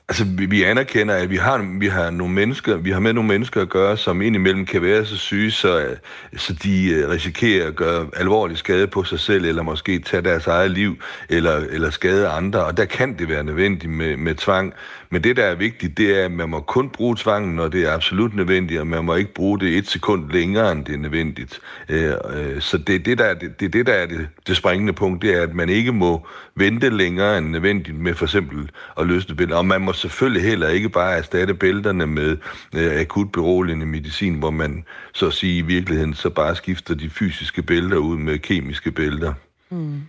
Altså, 0.09 0.25
vi, 0.25 0.47
vi 0.47 0.63
anerkender, 0.63 1.15
at 1.15 1.31
vi 1.31 1.37
har, 1.37 1.79
vi 1.79 1.89
har 1.89 2.11
nogle 2.11 2.35
mennesker, 2.35 2.77
vi 2.77 2.91
har 2.91 3.01
med 3.01 3.13
nogle 3.13 3.29
mennesker 3.29 3.63
at 3.63 3.69
gøre, 3.69 3.97
som 3.97 4.23
indimellem 4.23 4.67
kan 4.67 4.83
være 4.83 5.07
så 5.07 5.17
syge, 5.17 5.51
så, 5.51 5.97
så 6.37 6.53
de 6.53 6.91
øh, 6.91 7.09
risikerer 7.09 7.67
at 7.69 7.77
gøre 7.77 8.07
alvorlig 8.17 8.59
skade 8.59 8.87
på 8.87 9.05
sig 9.05 9.21
selv, 9.21 9.45
eller 9.45 9.63
måske 9.63 9.99
tage 9.99 10.23
deres 10.23 10.47
eget 10.47 10.71
liv, 10.71 11.03
eller, 11.29 11.57
eller 11.57 11.91
skade 11.91 12.29
andre. 12.29 12.65
Og 12.65 12.77
der 12.77 12.85
kan 12.85 13.19
det 13.19 13.29
være 13.29 13.45
nødvendigt 13.45 13.93
med, 13.93 14.17
med 14.17 14.35
tvang. 14.35 14.75
Men 15.15 15.25
det, 15.25 15.37
der 15.37 15.45
er 15.45 15.55
vigtigt, 15.55 15.99
det 15.99 16.21
er, 16.21 16.25
at 16.25 16.33
man 16.33 16.49
må 16.49 16.61
kun 16.61 16.91
bruge 16.91 17.17
tvangen, 17.17 17.55
når 17.55 17.69
det 17.69 17.87
er 17.87 17.93
absolut 17.93 18.35
nødvendigt, 18.35 18.81
og 18.81 18.87
man 18.87 19.05
må 19.05 19.15
ikke 19.15 19.35
bruge 19.35 19.61
det 19.61 19.79
et 19.79 19.89
sekund 19.89 20.31
længere, 20.31 20.73
end 20.73 20.85
det 20.85 20.95
er 20.95 20.99
nødvendigt. 20.99 21.61
Øh, 21.89 22.13
øh, 22.35 22.61
så 22.61 22.79
det 22.79 22.95
er 22.95 22.99
det, 22.99 23.19
der 23.19 23.25
er 23.25 23.35
det, 23.35 23.61
det, 23.61 23.67
er 23.67 23.71
det, 23.71 23.87
der 23.87 23.93
er 23.93 24.07
det, 24.07 24.29
det 24.47 24.57
springende 24.57 24.93
punkt, 24.93 25.23
det 25.23 25.35
er, 25.35 25.43
at 25.43 25.55
man 25.55 25.69
ikke 25.69 25.93
må 25.93 26.27
vente 26.55 26.91
længere 26.91 27.39
end 27.39 27.49
nødvendigt 27.49 27.99
med 27.99 28.15
for 28.15 28.25
eksempel 28.25 28.71
at 29.01 29.07
løsne 29.07 29.37
bælter. 29.37 29.57
Og 29.57 29.67
man 29.67 29.81
må 29.81 29.93
selvfølgelig 29.93 30.43
heller 30.43 30.69
ikke 30.69 30.89
bare 30.89 31.17
erstatte 31.17 31.55
bælterne 31.55 32.07
med 32.07 32.37
øh, 32.75 33.01
akut 33.01 33.33
beroligende 33.33 33.87
medicin, 33.87 34.35
hvor 34.35 34.51
man 34.51 34.85
så 35.13 35.27
at 35.27 35.33
sige 35.33 35.59
i 35.59 35.63
virkeligheden 35.63 36.15
så 36.15 36.31
bare 36.31 36.57
skifter 36.57 36.95
de 36.95 37.11
fysiske 37.11 37.63
bælter 37.63 37.97
ud 37.97 38.17
med 38.17 38.39
kemiske 38.39 38.91
bælter. 38.91 39.33
Mm. 39.71 40.01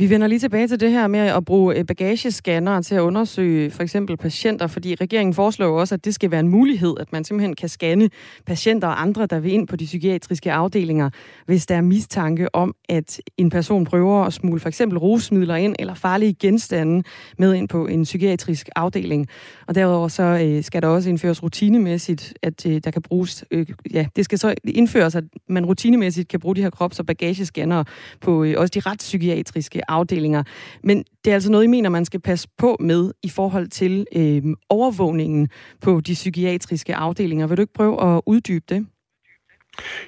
Vi 0.00 0.10
vender 0.10 0.26
lige 0.26 0.38
tilbage 0.38 0.68
til 0.68 0.80
det 0.80 0.90
her 0.90 1.06
med 1.06 1.20
at 1.20 1.44
bruge 1.44 1.78
øh, 1.78 1.84
bagagescanner 1.84 2.82
til 2.82 2.94
at 2.94 3.00
undersøge 3.00 3.70
for 3.70 3.82
eksempel 3.82 4.16
patienter, 4.16 4.66
fordi 4.66 4.94
regeringen 4.94 5.34
foreslår 5.34 5.80
også, 5.80 5.94
at 5.94 6.04
det 6.04 6.14
skal 6.14 6.30
være 6.30 6.40
en 6.40 6.48
mulighed, 6.48 6.94
at 7.00 7.12
man 7.12 7.24
simpelthen 7.24 7.56
kan 7.56 7.68
scanne 7.68 8.10
patienter 8.46 8.88
og 8.88 9.02
andre, 9.02 9.26
der 9.26 9.40
vil 9.40 9.52
ind 9.52 9.68
på 9.68 9.76
de 9.76 9.84
psykiatriske 9.84 10.52
afdelinger, 10.52 11.10
hvis 11.46 11.66
der 11.66 11.74
er 11.74 11.80
mistanke 11.80 12.54
om, 12.54 12.74
at 12.88 13.20
en 13.36 13.50
person 13.50 13.84
prøver 13.84 14.24
at 14.24 14.32
smule 14.32 14.60
for 14.60 14.68
eksempel 14.68 14.98
rusmidler 14.98 15.56
ind 15.56 15.76
eller 15.78 15.94
farlige 15.94 16.34
genstande 16.34 17.02
med 17.38 17.54
ind 17.54 17.68
på 17.68 17.86
en 17.86 18.02
psykiatrisk 18.02 18.68
afdeling. 18.76 19.26
Og 19.70 19.74
derudover 19.74 20.08
så 20.08 20.22
øh, 20.22 20.64
skal 20.64 20.82
der 20.82 20.88
også 20.88 21.10
indføres 21.10 21.42
rutinemæssigt, 21.42 22.34
at 22.42 22.66
øh, 22.66 22.80
der 22.84 22.90
kan 22.90 23.02
bruges, 23.02 23.44
øh, 23.50 23.66
ja, 23.92 24.06
det 24.16 24.24
skal 24.24 24.38
så 24.38 24.54
indføres, 24.64 25.14
at 25.14 25.24
man 25.48 25.66
rutinemæssigt 25.66 26.28
kan 26.28 26.40
bruge 26.40 26.56
de 26.56 26.62
her 26.62 26.70
krops- 26.70 26.98
og 26.98 27.06
bagagescanner 27.06 27.84
på 28.20 28.44
øh, 28.44 28.54
også 28.58 28.70
de 28.74 28.80
retspsykiatriske 28.80 29.90
afdelinger. 29.90 30.42
Men 30.84 31.04
det 31.24 31.30
er 31.30 31.34
altså 31.34 31.50
noget, 31.50 31.64
I 31.64 31.66
mener, 31.66 31.90
man 31.90 32.04
skal 32.04 32.20
passe 32.20 32.48
på 32.58 32.76
med 32.80 33.12
i 33.22 33.28
forhold 33.28 33.68
til 33.68 34.06
øh, 34.16 34.42
overvågningen 34.68 35.48
på 35.80 36.00
de 36.00 36.12
psykiatriske 36.12 36.94
afdelinger. 36.94 37.46
Vil 37.46 37.56
du 37.56 37.62
ikke 37.62 37.72
prøve 37.72 38.14
at 38.16 38.20
uddybe 38.26 38.64
det? 38.68 38.86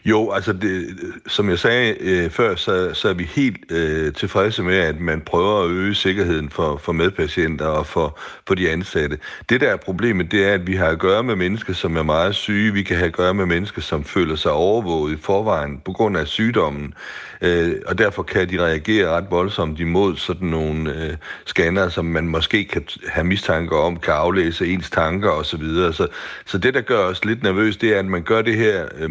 Jo, 0.04 0.30
altså 0.30 0.52
det, 0.52 0.96
som 1.26 1.50
jeg 1.50 1.58
sagde 1.58 1.96
øh, 2.00 2.30
før, 2.30 2.54
så, 2.54 2.94
så 2.94 3.08
er 3.08 3.14
vi 3.14 3.24
helt 3.24 3.72
øh, 3.72 4.12
tilfredse 4.12 4.62
med, 4.62 4.76
at 4.76 5.00
man 5.00 5.20
prøver 5.20 5.64
at 5.64 5.70
øge 5.70 5.94
sikkerheden 5.94 6.50
for, 6.50 6.76
for 6.76 6.92
medpatienter 6.92 7.66
og 7.66 7.86
for, 7.86 8.18
for 8.46 8.54
de 8.54 8.70
ansatte. 8.70 9.18
Det 9.48 9.60
der 9.60 9.68
er 9.68 9.76
problemet, 9.76 10.32
det 10.32 10.44
er, 10.48 10.54
at 10.54 10.66
vi 10.66 10.76
har 10.76 10.86
at 10.86 10.98
gøre 10.98 11.22
med 11.22 11.36
mennesker, 11.36 11.72
som 11.72 11.96
er 11.96 12.02
meget 12.02 12.34
syge. 12.34 12.72
Vi 12.72 12.82
kan 12.82 12.96
have 12.96 13.06
at 13.06 13.12
gøre 13.12 13.34
med 13.34 13.46
mennesker, 13.46 13.82
som 13.82 14.04
føler 14.04 14.36
sig 14.36 14.52
overvåget 14.52 15.12
i 15.12 15.20
forvejen 15.22 15.80
på 15.84 15.92
grund 15.92 16.16
af 16.16 16.26
sygdommen. 16.26 16.94
Øh, 17.42 17.74
og 17.86 17.98
derfor 17.98 18.22
kan 18.22 18.50
de 18.50 18.64
reagere 18.64 19.08
ret 19.08 19.26
voldsomt 19.30 19.80
imod 19.80 20.16
sådan 20.16 20.48
nogle 20.48 21.04
øh, 21.04 21.16
scanner, 21.46 21.88
som 21.88 22.04
man 22.04 22.28
måske 22.28 22.64
kan 22.64 22.84
have 23.08 23.24
mistanke 23.24 23.76
om, 23.76 23.96
kan 23.96 24.14
aflæse 24.14 24.66
ens 24.66 24.90
tanker 24.90 25.30
osv. 25.30 25.62
Så, 25.62 25.92
så, 25.92 26.06
så 26.46 26.58
det, 26.58 26.74
der 26.74 26.80
gør 26.80 26.98
os 26.98 27.24
lidt 27.24 27.42
nervøs, 27.42 27.76
det 27.76 27.94
er, 27.94 27.98
at 27.98 28.06
man 28.06 28.22
gør 28.22 28.42
det 28.42 28.56
her... 28.56 28.88
Øh, 28.98 29.10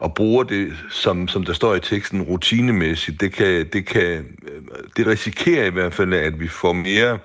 og 0.00 0.14
bruger 0.14 0.44
det, 0.44 0.72
som, 0.90 1.28
som 1.28 1.44
der 1.44 1.52
står 1.52 1.74
i 1.74 1.80
teksten, 1.80 2.22
rutinemæssigt, 2.22 3.20
det, 3.20 3.32
kan, 3.32 3.68
det, 3.72 3.86
kan, 3.86 4.02
øh, 4.02 4.62
det 4.96 5.06
risikerer 5.06 5.66
i 5.66 5.70
hvert 5.70 5.94
fald, 5.94 6.12
at 6.12 6.40
vi 6.40 6.48
får 6.48 6.72
mere 6.72 7.18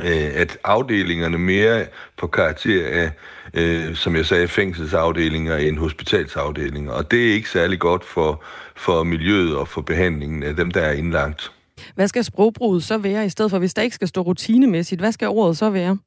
øh, 0.00 0.30
at 0.34 0.58
afdelingerne 0.64 1.38
mere 1.38 1.86
på 2.16 2.26
karakter 2.26 2.88
af, 2.88 3.10
øh, 3.54 3.94
som 3.94 4.16
jeg 4.16 4.26
sagde, 4.26 4.48
fængselsafdelinger 4.48 5.56
end 5.56 5.78
hospitalsafdelinger. 5.78 6.92
Og 6.92 7.10
det 7.10 7.28
er 7.28 7.34
ikke 7.34 7.50
særlig 7.50 7.78
godt 7.78 8.04
for, 8.04 8.44
for 8.76 9.02
miljøet 9.02 9.56
og 9.56 9.68
for 9.68 9.80
behandlingen 9.80 10.42
af 10.42 10.56
dem, 10.56 10.70
der 10.70 10.80
er 10.80 10.92
indlagt. 10.92 11.52
Hvad 11.94 12.08
skal 12.08 12.24
sprogbruget 12.24 12.84
så 12.84 12.98
være 12.98 13.26
i 13.26 13.28
stedet 13.28 13.50
for, 13.50 13.58
hvis 13.58 13.74
der 13.74 13.82
ikke 13.82 13.94
skal 13.94 14.08
stå 14.08 14.20
rutinemæssigt? 14.20 15.00
Hvad 15.00 15.12
skal 15.12 15.28
ordet 15.28 15.56
så 15.56 15.70
være? 15.70 15.98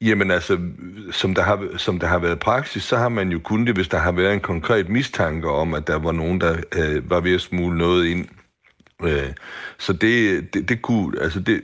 Jamen 0.00 0.30
altså, 0.30 0.58
som 1.12 1.34
der, 1.34 1.42
har, 1.42 1.76
som 1.76 1.98
der 1.98 2.06
har 2.06 2.18
været 2.18 2.38
praksis, 2.38 2.82
så 2.82 2.96
har 2.96 3.08
man 3.08 3.32
jo 3.32 3.38
kun 3.38 3.66
det, 3.66 3.74
hvis 3.74 3.88
der 3.88 3.98
har 3.98 4.12
været 4.12 4.34
en 4.34 4.40
konkret 4.40 4.88
mistanke 4.88 5.48
om, 5.48 5.74
at 5.74 5.86
der 5.86 5.98
var 5.98 6.12
nogen, 6.12 6.40
der 6.40 6.56
øh, 6.76 7.10
var 7.10 7.20
ved 7.20 7.34
at 7.34 7.40
smule 7.40 7.78
noget 7.78 8.06
ind. 8.06 8.28
Øh, 9.02 9.32
så 9.78 9.92
det, 9.92 10.54
det, 10.54 10.68
det 10.68 10.82
kunne, 10.82 11.20
altså 11.22 11.40
det, 11.40 11.62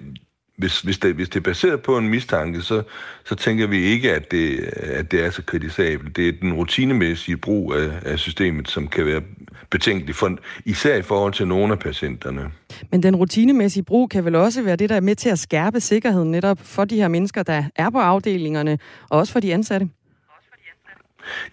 hvis, 0.56 0.80
hvis, 0.80 0.98
det, 0.98 1.14
hvis 1.14 1.28
det 1.28 1.36
er 1.36 1.44
baseret 1.44 1.82
på 1.82 1.98
en 1.98 2.08
mistanke, 2.08 2.62
så, 2.62 2.82
så 3.24 3.34
tænker 3.34 3.66
vi 3.66 3.82
ikke, 3.82 4.14
at 4.14 4.30
det, 4.30 4.58
at 4.76 5.10
det 5.10 5.24
er 5.24 5.30
så 5.30 5.42
kritisabelt. 5.42 6.16
Det 6.16 6.28
er 6.28 6.32
den 6.40 6.52
rutinemæssige 6.52 7.36
brug 7.36 7.74
af, 7.74 7.90
af 8.02 8.18
systemet, 8.18 8.68
som 8.68 8.88
kan 8.88 9.06
være 9.06 9.22
betænkelig, 9.70 10.14
for, 10.14 10.38
især 10.64 10.96
i 10.96 11.02
forhold 11.02 11.32
til 11.32 11.48
nogle 11.48 11.72
af 11.72 11.78
patienterne. 11.78 12.50
Men 12.90 13.02
den 13.02 13.16
rutinemæssige 13.16 13.82
brug 13.82 14.10
kan 14.10 14.24
vel 14.24 14.34
også 14.34 14.62
være 14.62 14.76
det, 14.76 14.88
der 14.88 14.96
er 14.96 15.00
med 15.00 15.14
til 15.14 15.28
at 15.28 15.38
skærpe 15.38 15.80
sikkerheden 15.80 16.30
netop 16.30 16.58
for 16.62 16.84
de 16.84 16.96
her 16.96 17.08
mennesker, 17.08 17.42
der 17.42 17.64
er 17.76 17.90
på 17.90 17.98
afdelingerne, 17.98 18.78
og 19.10 19.18
også 19.18 19.32
for 19.32 19.40
de 19.40 19.54
ansatte? 19.54 19.88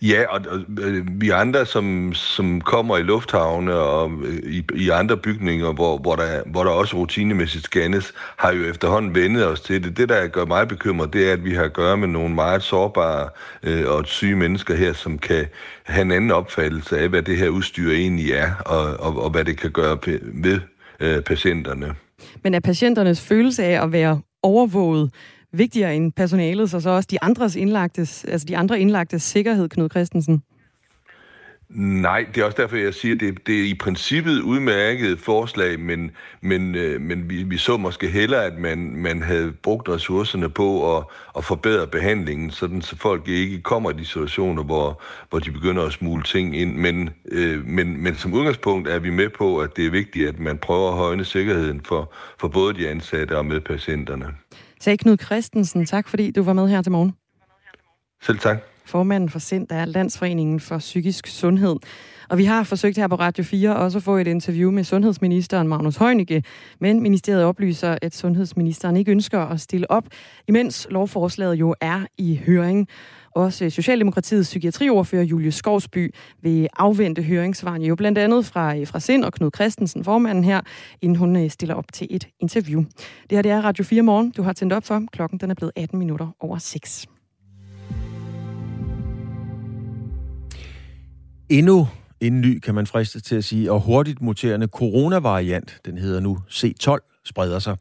Ja, 0.02 0.24
og, 0.30 0.42
og 0.50 0.60
øh, 0.84 1.06
vi 1.22 1.30
andre, 1.30 1.66
som, 1.66 2.14
som 2.14 2.62
kommer 2.62 2.98
i 2.98 3.02
lufthavne 3.02 3.74
og 3.74 4.12
øh, 4.24 4.38
i, 4.44 4.64
i 4.76 4.90
andre 4.90 5.18
bygninger, 5.18 5.74
hvor, 5.74 5.98
hvor, 5.98 6.16
der, 6.16 6.44
hvor 6.46 6.64
der 6.64 6.72
også 6.72 6.98
rutinemæssigt 6.98 7.64
scannes, 7.64 8.14
har 8.38 8.52
jo 8.54 8.64
efterhånden 8.64 9.16
vendet 9.16 9.48
os 9.48 9.62
til 9.62 9.84
det. 9.84 9.98
Det, 9.98 10.10
der 10.10 10.28
gør 10.28 10.46
mig 10.46 10.68
bekymret, 10.68 11.14
det 11.14 11.30
er, 11.30 11.34
at 11.34 11.46
vi 11.46 11.54
har 11.54 11.64
at 11.64 11.74
gøre 11.74 11.98
med 11.98 12.08
nogle 12.08 12.36
meget 12.36 12.64
sårbare 12.64 13.30
øh, 13.64 13.88
og 13.88 14.06
syge 14.06 14.36
mennesker 14.36 14.76
her, 14.76 14.94
som 14.94 15.18
kan 15.18 15.46
have 15.84 16.02
en 16.02 16.12
anden 16.12 16.32
opfattelse 16.32 17.00
af, 17.00 17.10
hvad 17.10 17.22
det 17.22 17.38
her 17.38 17.50
udstyr 17.50 17.92
egentlig 17.92 18.32
er, 18.32 18.52
og, 18.66 19.00
og, 19.00 19.24
og 19.24 19.30
hvad 19.30 19.46
det 19.46 19.58
kan 19.58 19.72
gøre 19.72 19.98
ved 20.34 20.60
øh, 21.00 21.22
patienterne. 21.22 21.96
Men 22.44 22.54
er 22.54 22.60
patienternes 22.60 23.22
følelse 23.22 23.64
af 23.64 23.84
at 23.84 23.92
være 23.92 24.22
overvåget 24.44 25.12
vigtigere 25.54 25.96
end 25.96 26.12
personalet, 26.12 26.74
og 26.74 26.82
så 26.82 26.90
også 26.90 27.08
de 27.12 27.24
andres 27.24 27.56
indlagtes, 27.56 28.26
altså 28.26 28.48
de 28.48 28.58
andre 28.58 28.80
indlagtes 28.80 29.24
sikkerhed, 29.24 29.70
Knud 29.70 29.90
Christensen? 29.90 30.44
Nej, 31.76 32.26
det 32.36 32.42
er 32.42 32.46
også 32.46 32.62
derfor, 32.62 32.76
jeg 32.76 32.94
siger, 32.94 33.16
at 33.16 33.22
det, 33.22 33.48
det 33.48 33.60
er 33.60 33.64
i 33.64 33.74
princippet 33.74 34.42
udmærket 34.42 35.20
forslag, 35.20 35.80
men, 35.80 36.12
men, 36.42 36.76
øh, 36.76 37.02
men 37.02 37.30
vi, 37.30 37.44
vi 37.44 37.58
så 37.58 37.78
måske 37.78 38.08
hellere, 38.08 38.46
at 38.46 38.58
man, 38.58 38.78
man 38.96 39.22
havde 39.22 39.52
brugt 39.52 39.90
ressourcerne 39.90 40.50
på 40.50 40.98
at, 40.98 41.04
at 41.38 41.46
forbedre 41.46 41.88
behandlingen, 41.88 42.52
sådan 42.52 42.82
så 42.82 42.96
folk 42.96 43.28
ikke 43.28 43.62
kommer 43.62 43.92
i 43.92 43.94
de 43.94 44.06
situationer, 44.06 44.64
hvor, 44.64 45.02
hvor 45.30 45.40
de 45.40 45.52
begynder 45.52 45.84
at 45.84 45.94
smule 45.94 46.24
ting 46.24 46.58
ind. 46.58 46.76
Men, 46.76 47.10
øh, 47.26 47.66
men, 47.66 48.04
men 48.04 48.16
som 48.16 48.34
udgangspunkt 48.34 48.88
er 48.88 49.00
vi 49.00 49.10
med 49.10 49.30
på, 49.30 49.60
at 49.60 49.78
det 49.78 49.86
er 49.86 49.92
vigtigt, 49.92 50.30
at 50.30 50.40
man 50.40 50.58
prøver 50.58 50.92
at 50.92 50.98
højne 50.98 51.26
sikkerheden 51.26 51.82
for, 51.86 52.14
for 52.40 52.48
både 52.48 52.74
de 52.74 52.90
ansatte 52.90 53.38
og 53.38 53.46
medpatienterne 53.46 54.28
sagde 54.82 54.98
Knud 54.98 55.18
Christensen. 55.18 55.86
Tak 55.86 56.08
fordi 56.08 56.32
du 56.32 56.44
var 56.44 56.54
med 56.54 56.68
her 56.68 56.82
til 56.82 56.92
morgen. 56.92 57.14
Selv 58.22 58.40
tak. 58.40 58.58
Formanden 58.86 59.30
for 59.30 59.40
SIND 59.40 59.68
er 59.72 59.86
Landsforeningen 59.86 60.60
for 60.60 60.78
Psykisk 60.78 61.28
Sundhed. 61.28 61.76
Og 62.30 62.38
vi 62.38 62.46
har 62.46 62.64
forsøgt 62.64 62.98
her 62.98 63.08
på 63.08 63.16
Radio 63.16 63.44
4 63.44 63.76
også 63.76 63.98
at 63.98 64.04
få 64.04 64.18
et 64.18 64.28
interview 64.28 64.72
med 64.72 64.84
sundhedsministeren 64.84 65.68
Magnus 65.68 65.96
Heunicke, 65.96 66.44
men 66.80 67.02
ministeriet 67.02 67.44
oplyser, 67.44 67.98
at 68.02 68.16
sundhedsministeren 68.16 68.98
ikke 68.98 69.12
ønsker 69.12 69.40
at 69.40 69.62
stille 69.62 69.92
op, 69.92 70.04
imens 70.48 70.88
lovforslaget 70.90 71.56
jo 71.56 71.76
er 71.82 72.02
i 72.18 72.42
høring. 72.46 72.88
Også 73.36 73.70
Socialdemokratiets 73.70 74.50
psykiatriordfører 74.50 75.24
Julius 75.24 75.56
Skovsby 75.56 76.14
vil 76.42 76.68
afvente 76.78 77.22
høringsvarene 77.22 77.86
jo 77.86 77.96
blandt 77.96 78.18
andet 78.18 78.46
fra, 78.46 78.78
øh, 78.78 78.88
fra 78.88 79.00
Sind 79.00 79.24
og 79.24 79.34
Knud 79.34 79.52
Christensen, 79.56 80.04
formanden 80.04 80.44
her, 80.44 80.62
inden 81.02 81.16
hun 81.16 81.36
øh, 81.36 81.50
stiller 81.50 81.76
op 81.76 81.94
til 81.94 82.08
et 82.10 82.28
interview. 82.40 82.84
Det 83.30 83.32
her 83.32 83.42
det 83.42 83.52
er 83.52 83.62
Radio 83.62 83.84
4 83.84 84.02
morgen. 84.02 84.32
Du 84.32 84.42
har 84.42 84.54
tændt 84.54 84.74
op 84.74 84.86
for. 84.86 85.04
Klokken 85.12 85.40
den 85.40 85.52
er 85.52 85.56
blevet 85.56 85.72
18 85.76 86.00
minutter 86.00 86.36
over 86.40 86.58
6. 86.58 87.08
Endnu 91.50 91.88
en 92.22 92.42
ny, 92.42 92.60
kan 92.60 92.76
man 92.76 92.88
friste 92.88 93.20
til 93.20 93.36
at 93.36 93.44
sige, 93.44 93.72
og 93.72 93.82
hurtigt 93.82 94.22
muterende 94.22 94.68
coronavariant, 94.68 95.80
den 95.86 95.98
hedder 95.98 96.20
nu 96.20 96.38
C12, 96.50 97.11
spreder 97.26 97.60
sig. 97.60 97.78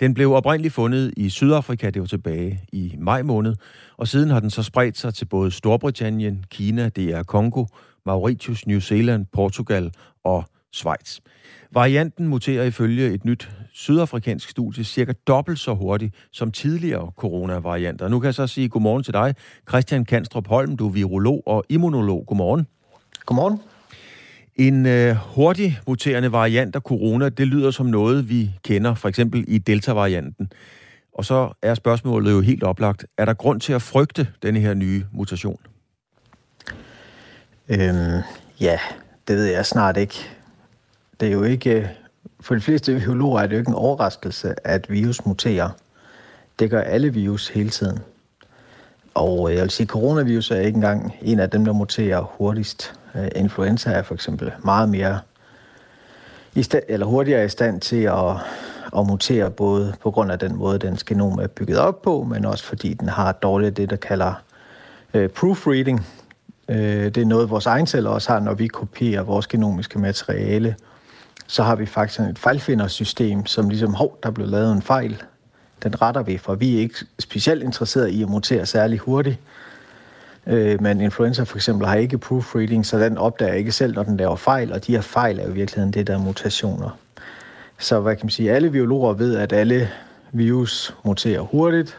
Den 0.00 0.14
blev 0.14 0.32
oprindeligt 0.32 0.74
fundet 0.74 1.14
i 1.16 1.28
Sydafrika, 1.28 1.90
det 1.90 2.02
var 2.02 2.08
tilbage 2.08 2.60
i 2.72 2.94
maj 2.98 3.22
måned, 3.22 3.54
og 3.96 4.08
siden 4.08 4.30
har 4.30 4.40
den 4.40 4.50
så 4.50 4.62
spredt 4.62 4.98
sig 4.98 5.14
til 5.14 5.24
både 5.24 5.50
Storbritannien, 5.50 6.44
Kina, 6.50 6.88
DR 6.88 7.22
Kongo, 7.22 7.66
Mauritius, 8.06 8.66
New 8.66 8.80
Zealand, 8.80 9.26
Portugal 9.32 9.92
og 10.24 10.44
Schweiz. 10.72 11.18
Varianten 11.70 12.28
muterer 12.28 12.64
ifølge 12.64 13.14
et 13.14 13.24
nyt 13.24 13.50
sydafrikansk 13.72 14.48
studie 14.48 14.84
cirka 14.84 15.12
dobbelt 15.26 15.58
så 15.58 15.74
hurtigt 15.74 16.14
som 16.32 16.50
tidligere 16.50 17.12
coronavarianter. 17.16 18.08
Nu 18.08 18.20
kan 18.20 18.26
jeg 18.26 18.34
så 18.34 18.46
sige 18.46 18.68
godmorgen 18.68 19.02
til 19.02 19.14
dig, 19.14 19.34
Christian 19.68 20.04
Kanstrup 20.04 20.48
Holm, 20.48 20.76
du 20.76 20.86
er 20.86 20.92
virolog 20.92 21.42
og 21.46 21.64
immunolog. 21.68 22.26
Godmorgen. 22.26 22.66
Godmorgen. 23.26 23.71
En 24.56 24.86
øh, 24.86 25.16
hurtig 25.16 25.78
muterende 25.86 26.32
variant 26.32 26.76
af 26.76 26.80
corona, 26.80 27.28
det 27.28 27.46
lyder 27.46 27.70
som 27.70 27.86
noget, 27.86 28.28
vi 28.28 28.50
kender, 28.62 28.94
for 28.94 29.08
eksempel 29.08 29.44
i 29.48 29.58
Delta-varianten. 29.58 30.52
Og 31.14 31.24
så 31.24 31.52
er 31.62 31.74
spørgsmålet 31.74 32.32
jo 32.32 32.40
helt 32.40 32.62
oplagt. 32.62 33.06
Er 33.18 33.24
der 33.24 33.34
grund 33.34 33.60
til 33.60 33.72
at 33.72 33.82
frygte 33.82 34.28
denne 34.42 34.60
her 34.60 34.74
nye 34.74 35.04
mutation? 35.12 35.60
Øhm, 37.68 38.22
ja, 38.60 38.78
det 39.28 39.36
ved 39.36 39.44
jeg 39.44 39.66
snart 39.66 39.96
ikke. 39.96 40.14
Det 41.20 41.28
er 41.28 41.32
jo 41.32 41.42
ikke... 41.42 41.70
Øh, 41.70 41.86
for 42.40 42.54
de 42.54 42.60
fleste 42.60 42.98
biologer 42.98 43.40
er 43.40 43.46
det 43.46 43.52
jo 43.52 43.58
ikke 43.58 43.68
en 43.68 43.74
overraskelse, 43.74 44.54
at 44.64 44.90
virus 44.90 45.26
muterer. 45.26 45.70
Det 46.58 46.70
gør 46.70 46.80
alle 46.80 47.12
virus 47.12 47.48
hele 47.48 47.70
tiden. 47.70 47.98
Og 49.14 49.50
øh, 49.50 49.56
jeg 49.56 49.62
vil 49.62 49.70
sige, 49.70 49.84
at 49.84 49.88
coronavirus 49.88 50.50
er 50.50 50.60
ikke 50.60 50.76
engang 50.76 51.12
en 51.22 51.40
af 51.40 51.50
dem, 51.50 51.64
der 51.64 51.72
muterer 51.72 52.20
hurtigst. 52.20 52.94
Øh, 53.14 53.28
influenza 53.36 53.90
er 53.90 54.02
for 54.02 54.14
eksempel 54.14 54.52
meget 54.64 54.88
mere 54.88 55.20
i 56.54 56.62
stand, 56.62 56.82
eller 56.88 57.06
hurtigere 57.06 57.44
i 57.44 57.48
stand 57.48 57.80
til 57.80 58.02
at, 58.02 58.36
at 58.96 59.06
mutere, 59.06 59.50
både 59.50 59.94
på 60.02 60.10
grund 60.10 60.32
af 60.32 60.38
den 60.38 60.56
måde, 60.56 60.78
dens 60.78 61.04
genom 61.04 61.38
er 61.38 61.46
bygget 61.46 61.78
op 61.78 62.02
på, 62.02 62.22
men 62.22 62.44
også 62.44 62.64
fordi 62.64 62.94
den 62.94 63.08
har 63.08 63.32
dårligt 63.32 63.76
det, 63.76 63.90
der 63.90 63.96
kalder 63.96 64.34
øh, 65.14 65.28
proofreading. 65.28 66.06
Øh, 66.68 67.04
det 67.04 67.16
er 67.16 67.24
noget, 67.24 67.50
vores 67.50 67.66
egen 67.66 67.86
celler 67.86 68.10
også 68.10 68.32
har, 68.32 68.40
når 68.40 68.54
vi 68.54 68.66
kopierer 68.66 69.22
vores 69.22 69.46
genomiske 69.46 69.98
materiale. 69.98 70.76
Så 71.46 71.62
har 71.62 71.76
vi 71.76 71.86
faktisk 71.86 72.20
et 72.20 72.38
fejlfindersystem, 72.38 73.46
som 73.46 73.68
ligesom, 73.68 73.94
hov, 73.94 74.18
der 74.22 74.30
blev 74.30 74.48
lavet 74.48 74.72
en 74.72 74.82
fejl. 74.82 75.22
Den 75.82 76.02
retter 76.02 76.22
vi, 76.22 76.38
for 76.38 76.54
vi 76.54 76.76
er 76.76 76.80
ikke 76.80 76.94
specielt 77.18 77.62
interesseret 77.62 78.08
i 78.08 78.22
at 78.22 78.28
mutere 78.28 78.66
særlig 78.66 78.98
hurtigt. 78.98 79.38
Øh, 80.46 80.82
men 80.82 81.00
influenza 81.00 81.42
for 81.42 81.56
eksempel 81.56 81.86
har 81.86 81.94
ikke 81.94 82.18
proofreading, 82.18 82.86
så 82.86 82.98
den 82.98 83.18
opdager 83.18 83.52
ikke 83.52 83.72
selv, 83.72 83.94
når 83.94 84.02
den 84.02 84.16
laver 84.16 84.36
fejl, 84.36 84.72
og 84.72 84.86
de 84.86 84.92
her 84.92 85.00
fejl 85.00 85.38
er 85.38 85.44
jo 85.44 85.50
i 85.50 85.54
virkeligheden 85.54 85.92
det, 85.92 86.06
der 86.06 86.14
er 86.14 86.18
mutationer. 86.18 86.98
Så 87.78 88.00
hvad 88.00 88.16
kan 88.16 88.26
man 88.26 88.30
sige, 88.30 88.52
alle 88.52 88.70
biologer 88.70 89.12
ved, 89.12 89.36
at 89.36 89.52
alle 89.52 89.88
virus 90.32 90.94
muterer 91.04 91.40
hurtigt. 91.40 91.98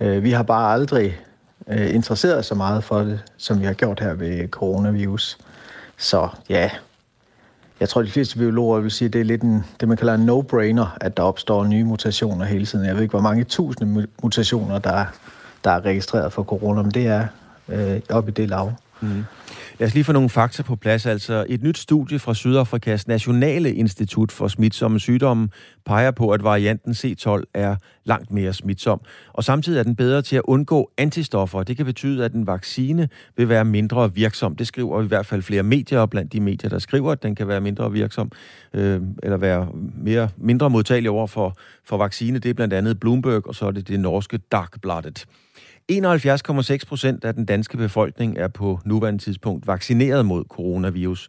Øh, 0.00 0.22
vi 0.22 0.30
har 0.30 0.42
bare 0.42 0.72
aldrig 0.72 1.20
øh, 1.68 1.94
interesseret 1.94 2.44
så 2.44 2.54
meget 2.54 2.84
for 2.84 2.98
det, 2.98 3.20
som 3.36 3.60
vi 3.60 3.64
har 3.64 3.72
gjort 3.72 4.00
her 4.00 4.14
ved 4.14 4.48
coronavirus. 4.48 5.38
Så 5.96 6.28
ja, 6.48 6.70
jeg 7.80 7.88
tror, 7.88 8.02
de 8.02 8.10
fleste 8.10 8.38
biologer 8.38 8.80
vil 8.80 8.90
sige, 8.90 9.06
at 9.06 9.12
det 9.12 9.20
er 9.20 9.24
lidt 9.24 9.42
en, 9.42 9.64
det, 9.80 9.88
man 9.88 9.96
kalder 9.96 10.14
en 10.14 10.30
no-brainer, 10.30 10.96
at 11.00 11.16
der 11.16 11.22
opstår 11.22 11.64
nye 11.64 11.84
mutationer 11.84 12.44
hele 12.44 12.66
tiden. 12.66 12.86
Jeg 12.86 12.94
ved 12.94 13.02
ikke, 13.02 13.12
hvor 13.12 13.20
mange 13.20 13.44
tusinde 13.44 14.06
mutationer, 14.22 14.78
der 14.78 14.92
er, 14.92 15.06
der 15.64 15.70
er 15.70 15.84
registreret 15.84 16.32
for 16.32 16.42
corona, 16.42 16.82
men 16.82 16.90
det 16.90 17.06
er 17.06 17.26
øh, 17.68 18.00
op 18.10 18.28
i 18.28 18.30
det 18.30 18.48
lav. 18.48 18.72
Mm. 19.00 19.24
Lad 19.78 19.88
os 19.88 19.94
lige 19.94 20.04
få 20.04 20.12
nogle 20.12 20.28
fakta 20.28 20.62
på 20.62 20.76
plads. 20.76 21.06
Altså, 21.06 21.46
et 21.48 21.62
nyt 21.62 21.78
studie 21.78 22.18
fra 22.18 22.34
Sydafrikas 22.34 23.08
Nationale 23.08 23.74
Institut 23.74 24.32
for 24.32 24.48
Smitsomme 24.48 25.00
Sygdomme 25.00 25.48
peger 25.86 26.10
på, 26.10 26.30
at 26.30 26.44
varianten 26.44 26.92
C12 26.92 27.42
er 27.54 27.76
langt 28.04 28.30
mere 28.30 28.52
smitsom. 28.52 29.00
Og 29.32 29.44
samtidig 29.44 29.78
er 29.78 29.82
den 29.82 29.96
bedre 29.96 30.22
til 30.22 30.36
at 30.36 30.42
undgå 30.44 30.90
antistoffer. 30.98 31.62
Det 31.62 31.76
kan 31.76 31.86
betyde, 31.86 32.24
at 32.24 32.32
en 32.32 32.46
vaccine 32.46 33.08
vil 33.36 33.48
være 33.48 33.64
mindre 33.64 34.14
virksom. 34.14 34.56
Det 34.56 34.66
skriver 34.66 35.02
i 35.02 35.06
hvert 35.06 35.26
fald 35.26 35.42
flere 35.42 35.62
medier, 35.62 35.98
og 35.98 36.10
blandt 36.10 36.32
de 36.32 36.40
medier, 36.40 36.70
der 36.70 36.78
skriver, 36.78 37.12
at 37.12 37.22
den 37.22 37.34
kan 37.34 37.48
være 37.48 37.60
mindre 37.60 37.92
virksom, 37.92 38.32
øh, 38.74 39.00
eller 39.22 39.36
være 39.36 39.68
mere, 39.94 40.28
mindre 40.36 40.70
modtagelig 40.70 41.10
over 41.10 41.26
for, 41.26 41.56
for 41.84 41.96
vaccine. 41.96 42.38
Det 42.38 42.48
er 42.48 42.54
blandt 42.54 42.74
andet 42.74 43.00
Bloomberg, 43.00 43.46
og 43.48 43.54
så 43.54 43.66
er 43.66 43.70
det 43.70 43.88
det 43.88 44.00
norske 44.00 44.38
Darkbladet. 44.38 45.26
71,6 45.92 46.78
procent 46.88 47.24
af 47.24 47.34
den 47.34 47.44
danske 47.44 47.76
befolkning 47.76 48.38
er 48.38 48.48
på 48.48 48.80
nuværende 48.84 49.22
tidspunkt 49.22 49.66
vaccineret 49.66 50.26
mod 50.26 50.44
coronavirus. 50.44 51.28